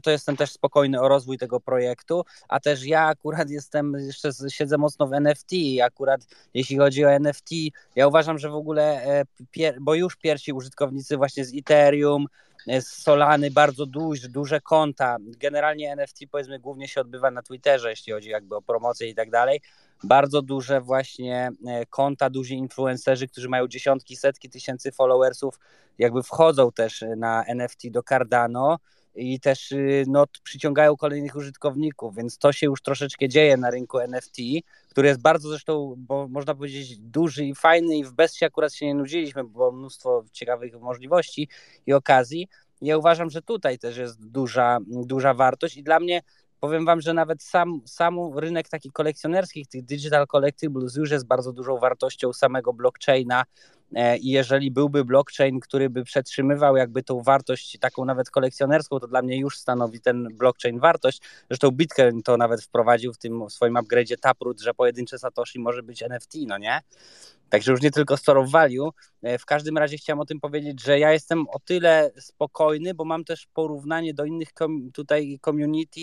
to 0.03 0.11
jestem 0.11 0.37
też 0.37 0.53
spokojny 0.53 1.01
o 1.01 1.09
rozwój 1.09 1.39
tego 1.39 1.61
projektu, 1.61 2.25
a 2.49 2.61
też 2.61 2.85
ja 2.85 3.07
akurat 3.07 3.51
jestem, 3.61 3.93
jeszcze 3.99 4.31
siedzę 4.49 4.79
mocno 4.79 5.07
w 5.07 5.13
NFT 5.13 5.53
i 5.53 5.81
akurat 5.81 6.27
jeśli 6.55 6.77
chodzi 6.79 7.05
o 7.05 7.11
NFT, 7.11 7.51
ja 7.97 8.07
uważam, 8.07 8.39
że 8.39 8.51
w 8.51 8.55
ogóle, 8.55 9.05
e, 9.05 9.25
bo 9.81 9.95
już 9.95 10.17
pierwsi 10.17 10.53
użytkownicy 10.53 11.17
właśnie 11.17 11.45
z 11.45 11.55
Ethereum, 11.59 12.27
e, 12.69 12.83
z 12.83 12.87
Solany, 12.87 13.51
bardzo 13.51 13.87
duże, 13.87 14.29
duże 14.29 14.61
konta. 14.61 15.17
Generalnie 15.21 15.93
NFT 15.93 16.21
powiedzmy 16.31 16.59
głównie 16.59 16.89
się 16.89 17.01
odbywa 17.01 17.31
na 17.31 17.43
Twitterze, 17.43 17.91
jeśli 17.91 18.13
chodzi 18.13 18.29
jakby 18.29 18.57
o 18.57 18.63
promocję 18.63 19.09
i 19.09 19.15
tak 19.15 19.31
dalej. 19.31 19.61
Bardzo 20.05 20.43
duże 20.43 20.81
właśnie 20.81 21.51
e, 21.67 21.87
konta, 21.87 22.31
duzi 22.31 22.55
influencerzy, 22.55 23.29
którzy 23.29 23.49
mają 23.49 23.69
dziesiątki, 23.69 24.17
setki 24.17 24.51
tysięcy 24.51 24.93
followersów, 24.93 25.59
jakby 25.99 26.23
wchodzą 26.23 26.73
też 26.73 27.05
na 27.17 27.45
NFT 27.45 27.89
do 27.91 28.03
Cardano 28.03 28.79
i 29.15 29.41
też 29.41 29.73
y, 29.73 30.05
no, 30.09 30.25
przyciągają 30.43 30.97
kolejnych 30.97 31.37
użytkowników, 31.37 32.17
więc 32.17 32.39
to 32.39 32.53
się 32.53 32.67
już 32.67 32.83
troszeczkę 32.83 33.29
dzieje 33.29 33.57
na 33.57 33.71
rynku 33.71 33.99
NFT, 33.99 34.37
który 34.89 35.09
jest 35.09 35.23
bardzo 35.23 35.49
zresztą, 35.49 35.95
bo 35.99 36.29
można 36.29 36.55
powiedzieć, 36.55 36.99
duży 36.99 37.45
i 37.45 37.55
fajny 37.55 37.97
i 37.97 38.05
w 38.05 38.13
Bestie 38.13 38.47
akurat 38.47 38.75
się 38.75 38.87
nie 38.87 38.95
nudziliśmy, 38.95 39.45
bo 39.45 39.73
mnóstwo 39.73 40.25
ciekawych 40.33 40.81
możliwości 40.81 41.49
i 41.87 41.93
okazji. 41.93 42.49
Ja 42.83 42.99
uważam, 42.99 43.31
że 43.31 43.43
tutaj 43.43 43.79
też 43.79 43.97
jest 43.97 44.27
duża, 44.27 44.79
duża 44.87 45.35
wartość 45.35 45.77
i 45.77 45.83
dla 45.83 46.01
mnie 46.01 46.23
powiem 46.61 46.85
wam, 46.85 47.01
że 47.01 47.15
nawet 47.15 47.43
sam, 47.43 47.81
sam 47.87 48.39
rynek 48.39 48.69
taki 48.69 48.91
kolekcjonerskich, 48.91 49.67
tych 49.67 49.85
digital 49.85 50.27
collectibles 50.27 50.97
już 50.97 51.11
jest 51.11 51.27
bardzo 51.27 51.53
dużą 51.53 51.79
wartością 51.79 52.33
samego 52.33 52.73
blockchaina 52.73 53.45
i 54.21 54.31
jeżeli 54.31 54.71
byłby 54.71 55.05
blockchain, 55.05 55.61
który 55.61 55.91
by 55.91 56.05
przetrzymywał 56.05 56.77
jakby 56.77 57.03
tą 57.03 57.23
wartość 57.23 57.79
taką 57.79 58.05
nawet 58.05 58.31
kolekcjonerską, 58.31 59.01
to 59.01 59.07
dla 59.07 59.23
mnie 59.23 59.39
już 59.39 59.59
stanowi 59.59 60.01
ten 60.01 60.29
blockchain 60.37 60.79
wartość. 60.79 61.21
Zresztą 61.49 61.71
Bitcoin 61.71 62.23
to 62.23 62.37
nawet 62.37 62.63
wprowadził 62.63 63.13
w 63.13 63.19
tym 63.19 63.51
swoim 63.51 63.75
upgrade'zie 63.75 64.17
Taproot, 64.21 64.61
że 64.61 64.75
pojedyncze 64.75 65.19
Satoshi 65.19 65.59
może 65.59 65.83
być 65.83 66.03
NFT, 66.03 66.35
no 66.47 66.59
nie? 66.59 66.81
Także 67.51 67.73
już 67.73 67.83
nie 67.83 67.91
tylko 67.91 68.17
store 68.17 68.41
of 68.41 68.51
value. 68.51 68.91
W 69.39 69.45
każdym 69.45 69.79
razie 69.79 69.97
chciałem 69.97 70.21
o 70.21 70.27
tym 70.27 70.41
powiedzieć, 70.41 70.83
że 70.83 70.99
ja 70.99 71.13
jestem 71.13 71.49
o 71.49 71.59
tyle 71.59 72.11
spokojny, 72.21 72.95
bo 72.95 73.05
mam 73.05 73.25
też 73.25 73.47
porównanie 73.55 74.15
do 74.15 74.25
innych 74.25 74.49
tutaj 74.93 75.39
community 75.45 76.01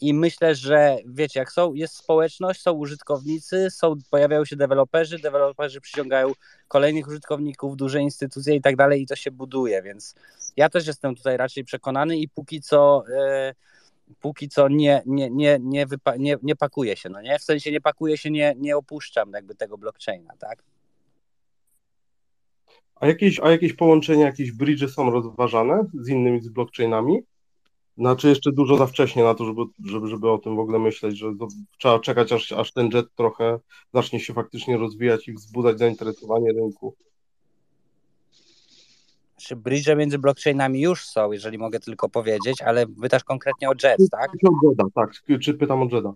i 0.00 0.14
myślę, 0.14 0.54
że 0.54 0.96
wiecie, 1.06 1.40
jak 1.40 1.52
są, 1.52 1.74
jest 1.74 1.94
społeczność, 1.94 2.62
są 2.62 2.72
użytkownicy, 2.72 3.70
są, 3.70 3.94
pojawiają 4.10 4.44
się 4.44 4.56
deweloperzy, 4.56 5.18
deweloperzy 5.18 5.80
przyciągają 5.80 6.32
kolejnych 6.68 7.08
użytkowników, 7.08 7.76
duże 7.76 8.00
instytucje 8.00 8.54
i 8.54 8.60
tak 8.60 8.76
dalej 8.76 9.02
i 9.02 9.06
to 9.06 9.16
się 9.16 9.30
buduje, 9.30 9.82
więc 9.82 10.14
ja 10.56 10.68
też 10.68 10.86
jestem 10.86 11.14
tutaj 11.14 11.36
raczej 11.36 11.64
przekonany 11.64 12.18
i 12.18 12.28
póki 12.28 12.60
co 12.60 13.02
e, 13.18 13.54
póki 14.20 14.48
co 14.48 14.68
nie, 14.68 15.02
nie, 15.06 15.30
nie, 15.30 15.58
nie, 15.60 15.86
wypa- 15.86 16.18
nie, 16.18 16.36
nie 16.42 16.56
pakuje 16.56 16.96
się, 16.96 17.08
no 17.08 17.20
nie? 17.20 17.38
W 17.38 17.42
sensie 17.42 17.72
nie 17.72 17.80
pakuje 17.80 18.18
się, 18.18 18.30
nie, 18.30 18.54
nie 18.58 18.76
opuszczam 18.76 19.32
jakby 19.32 19.54
tego 19.54 19.78
blockchaina, 19.78 20.34
tak? 20.38 20.62
A 23.00 23.06
jakieś, 23.06 23.40
a 23.40 23.50
jakieś 23.50 23.72
połączenia, 23.72 24.26
jakieś 24.26 24.52
bridge 24.52 24.90
są 24.90 25.10
rozważane 25.10 25.86
z 25.94 26.08
innymi 26.08 26.42
z 26.42 26.48
blockchainami? 26.48 27.18
Znaczy 27.98 28.28
jeszcze 28.28 28.52
dużo 28.52 28.76
za 28.76 28.86
wcześnie 28.86 29.24
na 29.24 29.34
to, 29.34 29.44
żeby, 29.44 29.62
żeby, 29.84 30.08
żeby 30.08 30.30
o 30.30 30.38
tym 30.38 30.56
w 30.56 30.58
ogóle 30.58 30.78
myśleć, 30.78 31.18
że 31.18 31.34
to, 31.38 31.48
trzeba 31.78 31.98
czekać, 31.98 32.32
aż, 32.32 32.52
aż 32.52 32.72
ten 32.72 32.90
jet 32.94 33.06
trochę 33.14 33.58
zacznie 33.94 34.20
się 34.20 34.34
faktycznie 34.34 34.76
rozwijać 34.76 35.28
i 35.28 35.32
wzbudzać 35.32 35.78
zainteresowanie 35.78 36.52
rynku. 36.52 36.94
Czy 39.36 39.56
bridge 39.56 39.96
między 39.96 40.18
blockchainami 40.18 40.80
już 40.80 41.04
są, 41.04 41.32
jeżeli 41.32 41.58
mogę 41.58 41.80
tylko 41.80 42.08
powiedzieć, 42.08 42.62
ale 42.62 42.86
pytasz 42.86 43.24
konkretnie 43.24 43.68
o 43.68 43.72
Jet, 43.72 44.10
tak? 44.10 44.30
O 44.44 44.68
Jeda, 44.68 44.84
tak. 44.94 45.10
Czy 45.40 45.54
pytam 45.54 45.82
o 45.82 45.88
Jeda? 45.96 46.12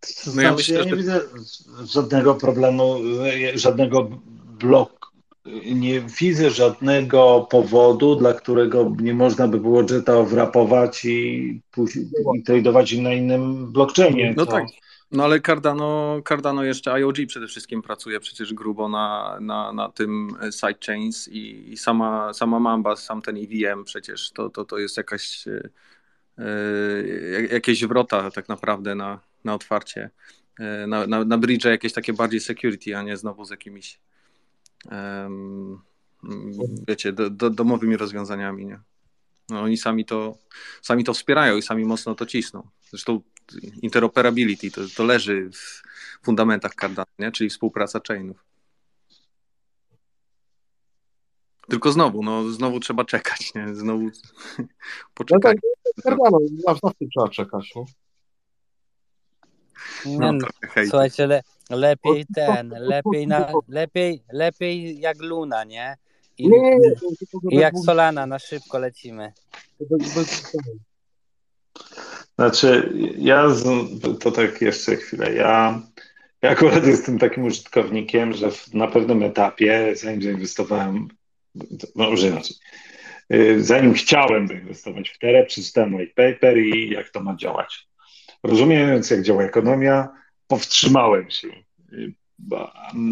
To 0.00 0.30
no 0.34 0.42
ja, 0.42 0.54
myślę, 0.54 0.78
ja 0.78 0.84
nie 0.84 0.90
że... 0.90 0.96
widzę 0.96 1.20
żadnego 1.84 2.34
problemu, 2.34 2.96
żadnego 3.54 4.10
bloku, 4.58 5.08
nie 5.74 6.00
widzę 6.00 6.50
żadnego 6.50 7.46
powodu, 7.50 8.16
dla 8.16 8.34
którego 8.34 8.92
nie 9.00 9.14
można 9.14 9.48
by 9.48 9.60
było 9.60 9.82
Jetta 9.90 10.22
wrapować 10.22 11.04
i, 11.04 11.60
i 12.34 12.42
tradować 12.42 12.92
na 12.92 13.12
innym 13.12 13.72
blockchainie. 13.72 14.34
No 14.36 14.46
tak. 14.46 14.64
No 15.12 15.24
ale 15.24 15.40
Cardano, 15.40 16.20
Cardano 16.28 16.64
jeszcze 16.64 16.92
IOG 16.92 17.16
przede 17.28 17.46
wszystkim 17.46 17.82
pracuje 17.82 18.20
przecież 18.20 18.54
grubo 18.54 18.88
na, 18.88 19.38
na, 19.40 19.72
na 19.72 19.88
tym 19.88 20.36
sidechains 20.50 21.28
i, 21.28 21.72
i 21.72 21.76
sama, 21.76 22.34
sama 22.34 22.60
Mamba, 22.60 22.96
sam 22.96 23.22
ten 23.22 23.36
EVM 23.36 23.84
przecież 23.84 24.30
to, 24.30 24.50
to, 24.50 24.64
to 24.64 24.78
jest 24.78 24.96
jakaś, 24.96 25.46
yy, 26.38 27.48
jakieś 27.52 27.84
wrota 27.84 28.30
tak 28.30 28.48
naprawdę 28.48 28.94
na, 28.94 29.20
na 29.44 29.54
otwarcie, 29.54 30.10
e, 30.58 30.86
na, 30.86 31.06
na, 31.06 31.24
na 31.24 31.38
bridge 31.38 31.64
jakieś 31.64 31.92
takie 31.92 32.12
bardziej 32.12 32.40
security, 32.40 32.96
a 32.96 33.02
nie 33.02 33.16
znowu 33.16 33.44
z 33.44 33.50
jakimiś 33.50 34.00
um, 34.90 35.82
wiecie, 36.88 37.12
do, 37.12 37.30
do, 37.30 37.50
domowymi 37.50 37.96
rozwiązaniami, 37.96 38.66
nie? 38.66 38.80
No, 39.48 39.60
oni 39.60 39.76
sami 39.76 40.04
to, 40.04 40.38
sami 40.82 41.04
to 41.04 41.14
wspierają 41.14 41.56
i 41.56 41.62
sami 41.62 41.84
mocno 41.84 42.14
to 42.14 42.26
cisną. 42.26 42.68
Zresztą 42.90 43.20
interoperability 43.82 44.70
to, 44.70 44.80
to 44.96 45.04
leży 45.04 45.50
w 45.52 45.82
fundamentach 46.24 46.74
Cardano, 46.74 47.10
nie? 47.18 47.32
czyli 47.32 47.50
współpraca 47.50 48.00
chainów. 48.08 48.44
Tylko 51.68 51.92
znowu, 51.92 52.22
no 52.22 52.50
znowu 52.50 52.80
trzeba 52.80 53.04
czekać, 53.04 53.54
nie? 53.54 53.74
Znowu 53.74 54.10
poczekać. 55.14 55.56
No 55.64 55.92
tak, 55.94 56.02
Cardano, 56.02 56.38
zawsze 56.66 57.06
trzeba 57.14 57.28
czekać, 57.28 57.74
nie? 57.76 57.82
No, 57.82 58.09
Słuchajcie, 60.88 61.26
le, 61.26 61.42
lepiej 61.70 62.26
ten, 62.34 62.74
lepiej, 62.78 63.26
na, 63.26 63.52
lepiej, 63.68 64.22
lepiej 64.32 65.00
jak 65.00 65.22
Luna, 65.22 65.64
nie? 65.64 65.96
I, 66.38 66.48
nie, 66.48 66.60
nie, 66.60 66.76
nie, 66.76 66.92
i 67.50 67.56
jak 67.56 67.74
Solana, 67.84 68.26
na 68.26 68.38
szybko 68.38 68.78
lecimy. 68.78 69.32
Znaczy, 72.34 72.92
ja 73.18 73.48
z, 73.48 73.64
to 74.20 74.30
tak 74.30 74.60
jeszcze 74.60 74.96
chwilę. 74.96 75.34
Ja, 75.34 75.82
ja 76.42 76.50
akurat 76.50 76.86
jestem 76.86 77.18
takim 77.18 77.44
użytkownikiem, 77.44 78.32
że 78.32 78.50
na 78.74 78.86
pewnym 78.86 79.22
etapie, 79.22 79.92
zanim 79.96 80.22
zainwestowałem, 80.22 81.08
no 81.96 82.10
może 82.10 82.28
inaczej, 82.28 82.56
y, 83.34 83.64
zanim 83.64 83.94
chciałem 83.94 84.48
zainwestować 84.48 85.10
w 85.10 85.18
Terę, 85.18 85.46
przeczytałem 85.46 85.94
white 85.94 86.12
paper 86.14 86.58
i 86.58 86.90
jak 86.90 87.10
to 87.10 87.20
ma 87.20 87.36
działać. 87.36 87.89
Rozumiejąc, 88.42 89.10
jak 89.10 89.22
działa 89.22 89.42
ekonomia, 89.42 90.08
powstrzymałem 90.46 91.30
się. 91.30 91.48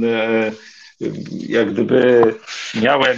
E, 0.03 0.53
jak 1.31 1.73
gdyby 1.73 2.35
miałem 2.83 3.17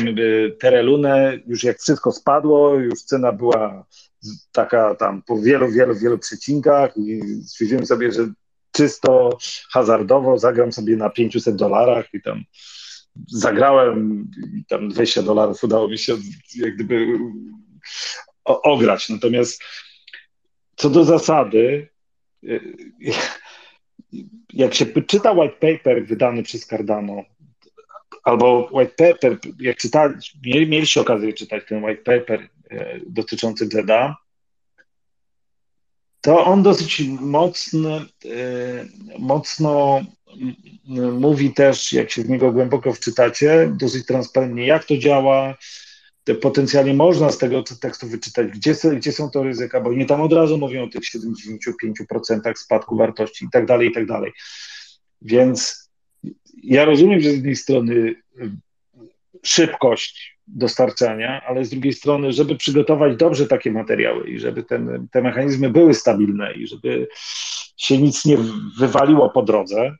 Terelunę, 0.60 1.38
już 1.46 1.64
jak 1.64 1.78
wszystko 1.78 2.12
spadło, 2.12 2.74
już 2.74 3.02
cena 3.02 3.32
była 3.32 3.86
taka 4.52 4.94
tam 4.94 5.22
po 5.22 5.40
wielu, 5.40 5.70
wielu, 5.70 5.94
wielu 5.94 6.18
przecinkach 6.18 6.96
i 6.96 7.20
stwierdziłem 7.44 7.86
sobie, 7.86 8.12
że 8.12 8.28
czysto 8.72 9.38
hazardowo 9.70 10.38
zagram 10.38 10.72
sobie 10.72 10.96
na 10.96 11.10
500 11.10 11.56
dolarach 11.56 12.14
i 12.14 12.22
tam 12.22 12.42
zagrałem 13.26 14.30
i 14.56 14.64
tam 14.64 14.88
20 14.88 15.22
dolarów 15.22 15.64
udało 15.64 15.88
mi 15.88 15.98
się 15.98 16.16
jak 16.56 16.74
gdyby 16.74 17.06
ograć. 18.44 19.08
Natomiast 19.08 19.62
co 20.76 20.90
do 20.90 21.04
zasady, 21.04 21.88
jak 24.52 24.74
się 24.74 24.86
czyta 24.86 25.32
white 25.32 25.56
paper 25.56 26.06
wydany 26.06 26.42
przez 26.42 26.66
Cardano, 26.66 27.24
albo 28.24 28.68
white 28.72 28.94
paper, 28.96 29.38
jak 29.60 29.76
czyta, 29.76 30.14
mieli, 30.44 30.66
mieliście 30.66 31.00
okazję 31.00 31.32
czytać 31.32 31.62
ten 31.68 31.84
white 31.84 32.02
paper 32.02 32.48
e, 32.70 33.00
dotyczący 33.06 33.68
Jeda, 33.74 34.16
to 36.20 36.44
on 36.44 36.62
dosyć 36.62 37.02
mocno, 37.20 37.96
e, 37.96 38.04
mocno 39.18 40.00
mówi 41.20 41.54
też, 41.54 41.92
jak 41.92 42.10
się 42.10 42.22
w 42.22 42.28
niego 42.28 42.52
głęboko 42.52 42.92
wczytacie, 42.92 43.72
dosyć 43.76 44.06
transparentnie, 44.06 44.66
jak 44.66 44.84
to 44.84 44.96
działa, 44.96 45.56
potencjalnie 46.34 46.94
można 46.94 47.30
z 47.30 47.38
tego 47.38 47.62
tekstu 47.62 48.06
wyczytać, 48.06 48.48
gdzie, 48.48 48.74
gdzie 48.96 49.12
są 49.12 49.30
to 49.30 49.42
ryzyka, 49.42 49.80
bo 49.80 49.92
nie 49.92 50.06
tam 50.06 50.20
od 50.20 50.32
razu 50.32 50.58
mówią 50.58 50.84
o 50.84 50.88
tych 50.88 51.02
75% 51.02 52.54
spadku 52.56 52.96
wartości 52.96 53.44
i 53.44 53.50
tak 53.50 53.66
dalej, 53.66 53.88
i 53.88 53.92
tak 53.92 54.06
dalej. 54.06 54.32
Więc 55.22 55.90
ja 56.62 56.84
rozumiem, 56.84 57.20
że 57.20 57.30
z 57.30 57.34
jednej 57.34 57.56
strony 57.56 57.94
y, 57.94 58.14
szybkość 59.42 60.38
dostarczania, 60.46 61.42
ale 61.46 61.64
z 61.64 61.70
drugiej 61.70 61.92
strony, 61.92 62.32
żeby 62.32 62.56
przygotować 62.56 63.16
dobrze 63.16 63.46
takie 63.46 63.72
materiały 63.72 64.28
i 64.30 64.38
żeby 64.38 64.62
ten, 64.62 65.08
te 65.12 65.22
mechanizmy 65.22 65.70
były 65.70 65.94
stabilne 65.94 66.52
i 66.52 66.66
żeby 66.66 67.08
się 67.76 67.98
nic 67.98 68.24
nie 68.24 68.38
wywaliło 68.78 69.30
po 69.30 69.42
drodze, 69.42 69.96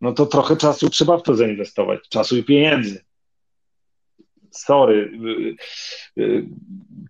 no 0.00 0.12
to 0.12 0.26
trochę 0.26 0.56
czasu 0.56 0.90
trzeba 0.90 1.18
w 1.18 1.22
to 1.22 1.34
zainwestować, 1.34 2.08
czasu 2.08 2.36
i 2.36 2.44
pieniędzy 2.44 3.04
sorry. 4.52 5.18
Y, 6.18 6.22
y, 6.22 6.46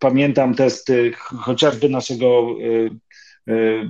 pamiętam 0.00 0.54
testy 0.54 1.12
chociażby 1.16 1.88
naszego 1.88 2.56
y, 2.60 2.90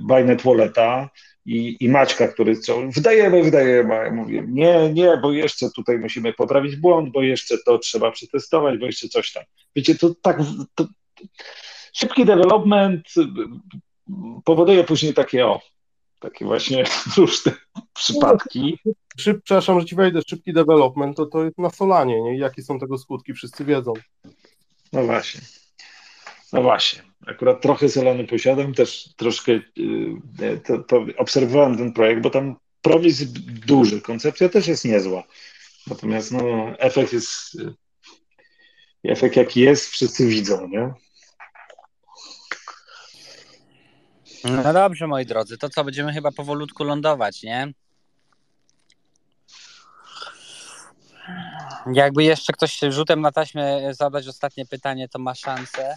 Bainet 0.07 0.41
Walleta 0.41 1.09
i, 1.45 1.77
i 1.79 1.89
Maćka, 1.89 2.27
który 2.27 2.55
strzał, 2.55 2.91
wydajemy, 2.91 3.43
wydajemy, 3.43 3.95
ja 3.95 4.11
mówię, 4.11 4.45
nie, 4.47 4.93
nie, 4.93 5.17
bo 5.21 5.31
jeszcze 5.31 5.69
tutaj 5.75 5.99
musimy 5.99 6.33
poprawić 6.33 6.75
błąd, 6.75 7.11
bo 7.11 7.21
jeszcze 7.21 7.57
to 7.65 7.77
trzeba 7.77 8.11
przetestować, 8.11 8.79
bo 8.79 8.85
jeszcze 8.85 9.07
coś 9.07 9.31
tam. 9.31 9.43
Wiecie, 9.75 9.95
to 9.95 10.15
tak, 10.21 10.37
to, 10.75 10.87
szybki 11.93 12.25
development 12.25 13.07
powoduje 14.45 14.83
później 14.83 15.13
takie, 15.13 15.45
o, 15.45 15.61
takie 16.23 16.45
właśnie 16.45 16.83
różne 17.17 17.51
przypadki. 17.93 18.79
Szyb, 19.17 19.41
przepraszam, 19.43 19.79
że 19.79 19.85
ci 19.85 19.95
wejdę, 19.95 20.21
szybki 20.27 20.53
development 20.53 21.17
to, 21.17 21.25
to 21.25 21.43
jest 21.43 21.57
na 21.57 21.69
Solanie, 21.69 22.21
nie? 22.21 22.37
Jakie 22.37 22.61
są 22.61 22.79
tego 22.79 22.97
skutki, 22.97 23.33
wszyscy 23.33 23.65
wiedzą. 23.65 23.93
No 24.93 25.03
właśnie. 25.03 25.41
No 26.53 26.61
właśnie, 26.61 27.01
akurat 27.27 27.61
trochę 27.61 27.89
Solany 27.89 28.27
posiadam, 28.27 28.73
też 28.73 29.09
troszkę 29.15 29.51
y, 29.51 29.61
to, 30.65 30.77
to 30.77 31.05
obserwowałem 31.17 31.77
ten 31.77 31.93
projekt, 31.93 32.21
bo 32.21 32.29
tam 32.29 32.55
prowizj 32.81 33.23
jest 33.23 33.39
duży, 33.65 34.01
koncepcja 34.01 34.49
też 34.49 34.67
jest 34.67 34.85
niezła. 34.85 35.23
Natomiast 35.87 36.31
no, 36.31 36.69
efekt 36.79 37.13
jest, 37.13 37.55
y, 37.55 37.73
efekt 39.03 39.35
jaki 39.35 39.61
jest, 39.61 39.89
wszyscy 39.89 40.27
widzą, 40.27 40.67
nie? 40.67 40.93
No 44.43 44.73
dobrze, 44.73 45.07
moi 45.07 45.25
drodzy, 45.25 45.57
to 45.57 45.69
co, 45.69 45.83
będziemy 45.83 46.13
chyba 46.13 46.31
powolutku 46.31 46.83
lądować, 46.83 47.43
nie? 47.43 47.73
Jakby 51.93 52.23
jeszcze 52.23 52.53
ktoś 52.53 52.79
rzutem 52.79 53.21
na 53.21 53.31
taśmę 53.31 53.93
zadać 53.93 54.27
ostatnie 54.27 54.65
pytanie, 54.65 55.09
to 55.09 55.19
ma 55.19 55.35
szansę. 55.35 55.95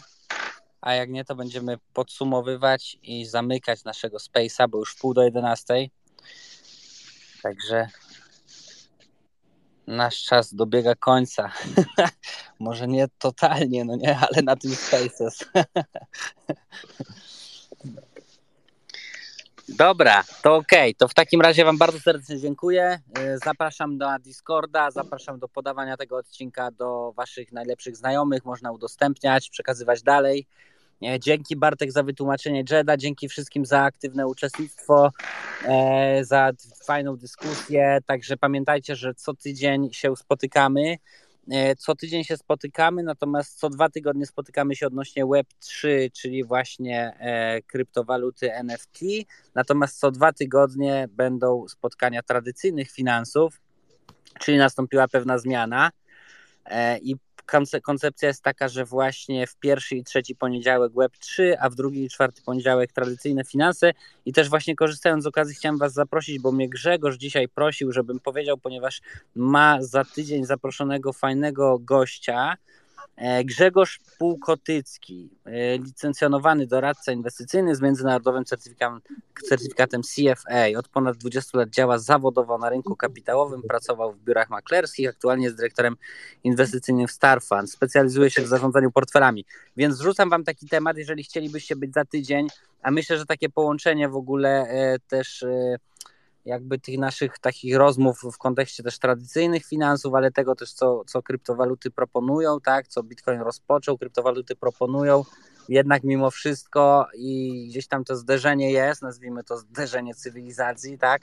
A 0.80 0.94
jak 0.94 1.10
nie, 1.10 1.24
to 1.24 1.34
będziemy 1.34 1.78
podsumowywać 1.92 2.98
i 3.02 3.24
zamykać 3.24 3.84
naszego 3.84 4.18
Space'a, 4.18 4.68
bo 4.68 4.78
już 4.78 4.94
pół 4.94 5.14
do 5.14 5.22
11. 5.22 5.74
Także 7.42 7.88
nasz 9.86 10.22
czas 10.22 10.54
dobiega 10.54 10.94
końca. 10.94 11.52
Może 12.58 12.88
nie 12.88 13.06
totalnie, 13.18 13.84
no 13.84 13.96
nie, 13.96 14.18
ale 14.18 14.42
na 14.42 14.56
tym 14.56 14.74
Spaces. 14.74 15.44
Dobra, 19.68 20.24
to 20.42 20.56
okej. 20.56 20.90
Okay. 20.90 20.94
To 20.94 21.08
w 21.08 21.14
takim 21.14 21.40
razie 21.40 21.64
Wam 21.64 21.78
bardzo 21.78 22.00
serdecznie 22.00 22.38
dziękuję. 22.38 23.00
E, 23.18 23.38
zapraszam 23.38 23.96
na 23.96 24.18
Discorda, 24.18 24.90
zapraszam 24.90 25.38
do 25.38 25.48
podawania 25.48 25.96
tego 25.96 26.16
odcinka 26.16 26.70
do 26.70 27.12
Waszych 27.16 27.52
najlepszych 27.52 27.96
znajomych. 27.96 28.44
Można 28.44 28.72
udostępniać, 28.72 29.50
przekazywać 29.50 30.02
dalej. 30.02 30.46
E, 31.02 31.20
dzięki 31.20 31.56
Bartek 31.56 31.92
za 31.92 32.02
wytłumaczenie 32.02 32.64
Jeda, 32.70 32.96
dzięki 32.96 33.28
wszystkim 33.28 33.66
za 33.66 33.82
aktywne 33.82 34.26
uczestnictwo, 34.26 35.10
e, 35.64 36.24
za 36.24 36.50
fajną 36.84 37.16
dyskusję. 37.16 37.98
Także 38.06 38.36
pamiętajcie, 38.36 38.96
że 38.96 39.14
co 39.14 39.34
tydzień 39.34 39.92
się 39.92 40.16
spotykamy. 40.16 40.96
E, 41.50 41.76
co 41.76 41.94
tydzień 41.94 42.24
się 42.24 42.36
spotykamy, 42.36 43.02
natomiast 43.02 43.58
co 43.58 43.70
dwa 43.70 43.88
tygodnie 43.88 44.26
spotykamy 44.26 44.76
się 44.76 44.86
odnośnie 44.86 45.24
Web3, 45.24 45.88
czyli 46.12 46.44
właśnie 46.44 47.16
kryptowaluty 47.66 48.52
NFT. 48.52 49.00
Natomiast 49.54 49.98
co 49.98 50.10
dwa 50.10 50.32
tygodnie 50.32 51.08
będą 51.10 51.68
spotkania 51.68 52.22
tradycyjnych 52.22 52.90
finansów, 52.90 53.60
czyli 54.40 54.58
nastąpiła 54.58 55.08
pewna 55.08 55.38
zmiana. 55.38 55.90
I 57.02 57.16
koncepcja 57.82 58.28
jest 58.28 58.42
taka, 58.42 58.68
że 58.68 58.84
właśnie 58.84 59.46
w 59.46 59.56
pierwszy 59.56 59.96
i 59.96 60.04
trzeci 60.04 60.36
poniedziałek 60.36 60.92
Web3, 60.92 61.54
a 61.60 61.70
w 61.70 61.74
drugi 61.74 62.04
i 62.04 62.08
czwarty 62.08 62.42
poniedziałek 62.42 62.92
tradycyjne 62.92 63.44
finanse. 63.44 63.92
I 64.26 64.32
też 64.32 64.48
właśnie 64.48 64.76
korzystając 64.76 65.24
z 65.24 65.26
okazji 65.26 65.54
chciałem 65.54 65.78
Was 65.78 65.92
zaprosić, 65.92 66.38
bo 66.38 66.52
mnie 66.52 66.68
Grzegorz 66.68 67.16
dzisiaj 67.16 67.48
prosił, 67.48 67.92
żebym 67.92 68.20
powiedział, 68.20 68.58
ponieważ 68.58 69.00
ma 69.34 69.82
za 69.82 70.04
tydzień 70.04 70.44
zaproszonego 70.44 71.12
fajnego 71.12 71.78
gościa, 71.78 72.56
Grzegorz 73.44 74.00
Półkotycki, 74.18 75.30
e, 75.44 75.78
licencjonowany 75.78 76.66
doradca 76.66 77.12
inwestycyjny 77.12 77.74
z 77.74 77.80
międzynarodowym 77.80 78.44
certyfikatem, 78.44 80.02
CFA. 80.02 80.78
Od 80.78 80.88
ponad 80.88 81.16
20 81.16 81.58
lat 81.58 81.70
działa 81.70 81.98
zawodowo 81.98 82.58
na 82.58 82.70
rynku 82.70 82.96
kapitałowym, 82.96 83.62
pracował 83.62 84.12
w 84.12 84.24
biurach 84.24 84.50
maklerskich, 84.50 85.08
aktualnie 85.08 85.44
jest 85.44 85.56
dyrektorem 85.56 85.96
inwestycyjnym 86.44 87.08
w. 87.08 87.66
Specjalizuje 87.66 88.30
się 88.30 88.42
w 88.42 88.46
zarządzaniu 88.46 88.90
portfelami. 88.90 89.44
Więc 89.76 90.00
rzucam 90.00 90.30
Wam 90.30 90.44
taki 90.44 90.68
temat, 90.68 90.96
jeżeli 90.96 91.24
chcielibyście 91.24 91.76
być 91.76 91.92
za 91.92 92.04
tydzień, 92.04 92.48
a 92.82 92.90
myślę, 92.90 93.18
że 93.18 93.26
takie 93.26 93.48
połączenie 93.48 94.08
w 94.08 94.16
ogóle 94.16 94.48
e, 94.68 94.98
też 94.98 95.44
jakby 96.46 96.78
tych 96.78 96.98
naszych 96.98 97.38
takich 97.38 97.76
rozmów 97.76 98.22
w 98.32 98.38
kontekście 98.38 98.82
też 98.82 98.98
tradycyjnych 98.98 99.64
finansów, 99.64 100.14
ale 100.14 100.30
tego 100.30 100.54
też, 100.54 100.72
co, 100.72 101.04
co 101.06 101.22
kryptowaluty 101.22 101.90
proponują, 101.90 102.60
tak, 102.60 102.88
co 102.88 103.02
Bitcoin 103.02 103.40
rozpoczął, 103.40 103.98
kryptowaluty 103.98 104.56
proponują, 104.56 105.24
jednak 105.68 106.04
mimo 106.04 106.30
wszystko 106.30 107.06
i 107.14 107.66
gdzieś 107.68 107.86
tam 107.86 108.04
to 108.04 108.16
zderzenie 108.16 108.72
jest, 108.72 109.02
nazwijmy 109.02 109.44
to 109.44 109.58
zderzenie 109.58 110.14
cywilizacji, 110.14 110.98
tak, 110.98 111.22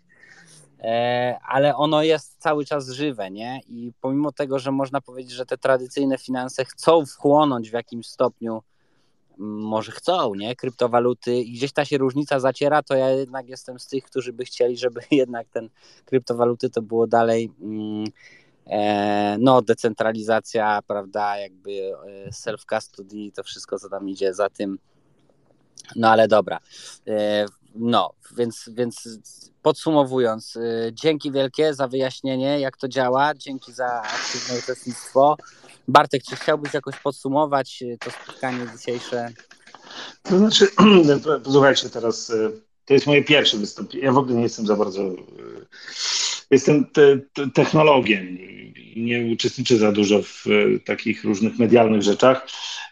e, 0.79 1.37
ale 1.47 1.75
ono 1.75 2.03
jest 2.03 2.41
cały 2.41 2.65
czas 2.65 2.89
żywe, 2.89 3.31
nie? 3.31 3.61
I 3.67 3.93
pomimo 4.01 4.31
tego, 4.31 4.59
że 4.59 4.71
można 4.71 5.01
powiedzieć, 5.01 5.31
że 5.31 5.45
te 5.45 5.57
tradycyjne 5.57 6.17
finanse 6.17 6.65
chcą 6.65 7.05
wchłonąć 7.05 7.69
w 7.69 7.73
jakimś 7.73 8.07
stopniu 8.07 8.63
może 9.37 9.91
chcą, 9.91 10.35
nie? 10.35 10.55
Kryptowaluty 10.55 11.35
i 11.35 11.53
gdzieś 11.53 11.73
ta 11.73 11.85
się 11.85 11.97
różnica 11.97 12.39
zaciera, 12.39 12.83
to 12.83 12.95
ja 12.95 13.09
jednak 13.09 13.49
jestem 13.49 13.79
z 13.79 13.87
tych, 13.87 14.03
którzy 14.03 14.33
by 14.33 14.45
chcieli, 14.45 14.77
żeby 14.77 15.01
jednak 15.11 15.47
ten 15.47 15.69
kryptowaluty 16.05 16.69
to 16.69 16.81
było 16.81 17.07
dalej 17.07 17.51
mm, 17.61 18.05
e, 18.67 19.37
no 19.39 19.61
decentralizacja, 19.61 20.79
prawda, 20.87 21.37
jakby 21.37 21.71
e, 21.71 22.29
self-custody, 22.29 23.31
to 23.31 23.43
wszystko, 23.43 23.79
co 23.79 23.89
tam 23.89 24.09
idzie 24.09 24.33
za 24.33 24.49
tym. 24.49 24.79
No 25.95 26.09
ale 26.09 26.27
dobra. 26.27 26.59
E, 27.07 27.45
no, 27.75 28.13
więc, 28.37 28.69
więc 28.73 29.09
podsumowując, 29.61 30.55
e, 30.55 30.61
dzięki 30.93 31.31
wielkie 31.31 31.73
za 31.73 31.87
wyjaśnienie, 31.87 32.59
jak 32.59 32.77
to 32.77 32.87
działa, 32.87 33.33
dzięki 33.33 33.73
za 33.73 34.01
aktywne 34.01 34.59
uczestnictwo. 34.59 35.37
Bartek, 35.87 36.23
czy 36.29 36.35
chciałbyś 36.35 36.73
jakoś 36.73 36.99
podsumować 36.99 37.81
y, 37.81 37.97
to 37.99 38.11
spotkanie 38.11 38.67
dzisiejsze? 38.77 39.29
To 40.23 40.37
znaczy, 40.37 40.67
posłuchajcie 41.43 41.89
teraz, 41.89 42.29
y, 42.29 42.51
to 42.85 42.93
jest 42.93 43.07
moje 43.07 43.23
pierwsze 43.23 43.57
wystąpienie. 43.57 44.03
Ja 44.03 44.11
w 44.11 44.17
ogóle 44.17 44.35
nie 44.35 44.43
jestem 44.43 44.65
za 44.65 44.75
bardzo. 44.75 45.01
Jestem 46.53 46.85
te, 46.85 47.17
te 47.33 47.49
technologiem 47.49 48.39
i 48.39 49.03
nie 49.03 49.33
uczestniczę 49.33 49.77
za 49.77 49.91
dużo 49.91 50.21
w 50.21 50.45
takich 50.85 51.23
różnych 51.23 51.59
medialnych 51.59 52.01
rzeczach, 52.01 52.47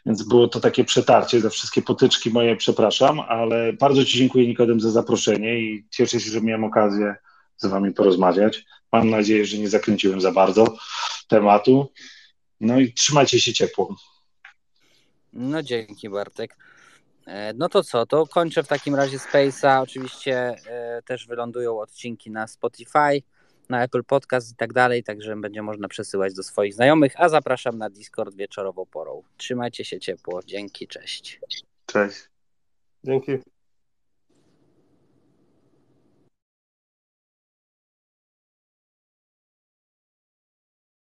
więc 0.06 0.24
było 0.24 0.48
to 0.48 0.60
takie 0.60 0.84
przetarcie. 0.84 1.40
Za 1.40 1.50
wszystkie 1.50 1.82
potyczki 1.82 2.30
moje 2.30 2.56
przepraszam, 2.56 3.20
ale 3.20 3.74
bardzo 3.74 4.06
Ci 4.06 4.18
dziękuję, 4.18 4.48
Nikodem, 4.48 4.80
za 4.80 4.92
zaproszenie 4.92 5.60
i 5.60 5.86
cieszę 5.90 6.20
się, 6.20 6.32
że 6.32 6.42
miałem 6.42 6.64
okazję 6.64 7.16
z 7.58 7.66
Wami 7.66 7.94
porozmawiać. 7.94 8.66
Mam 8.92 9.10
nadzieję, 9.10 9.46
że 9.46 9.58
nie 9.58 9.70
zakręciłem 9.70 10.22
za 10.22 10.32
bardzo 10.32 10.78
tematu. 11.28 11.92
No 12.60 12.80
i 12.80 12.94
trzymajcie 12.94 13.40
się 13.40 13.54
ciepło. 13.54 13.96
No 15.34 15.64
dzięki 15.64 16.10
Bartek. 16.10 16.58
E, 17.26 17.54
no 17.54 17.70
to 17.70 17.84
co, 17.84 18.06
to 18.06 18.28
kończę 18.28 18.64
w 18.64 18.68
takim 18.68 18.96
razie 18.96 19.18
Space'a. 19.18 19.82
Oczywiście 19.82 20.56
e, 20.68 21.02
też 21.06 21.28
wylądują 21.28 21.80
odcinki 21.80 22.32
na 22.32 22.48
Spotify, 22.48 23.22
na 23.72 23.84
Apple 23.84 24.04
Podcast 24.04 24.52
i 24.52 24.56
tak 24.56 24.74
dalej, 24.74 25.04
także 25.04 25.36
będzie 25.36 25.62
można 25.62 25.88
przesyłać 25.88 26.34
do 26.34 26.44
swoich 26.44 26.74
znajomych, 26.74 27.14
a 27.16 27.30
zapraszam 27.30 27.78
na 27.78 27.90
Discord 27.90 28.36
wieczorową 28.36 28.86
porą. 28.86 29.24
Trzymajcie 29.38 29.86
się 29.86 30.00
ciepło. 30.00 30.40
Dzięki, 30.46 30.88
cześć. 30.88 31.40
Cześć. 31.86 32.30
Dzięki. 33.04 33.51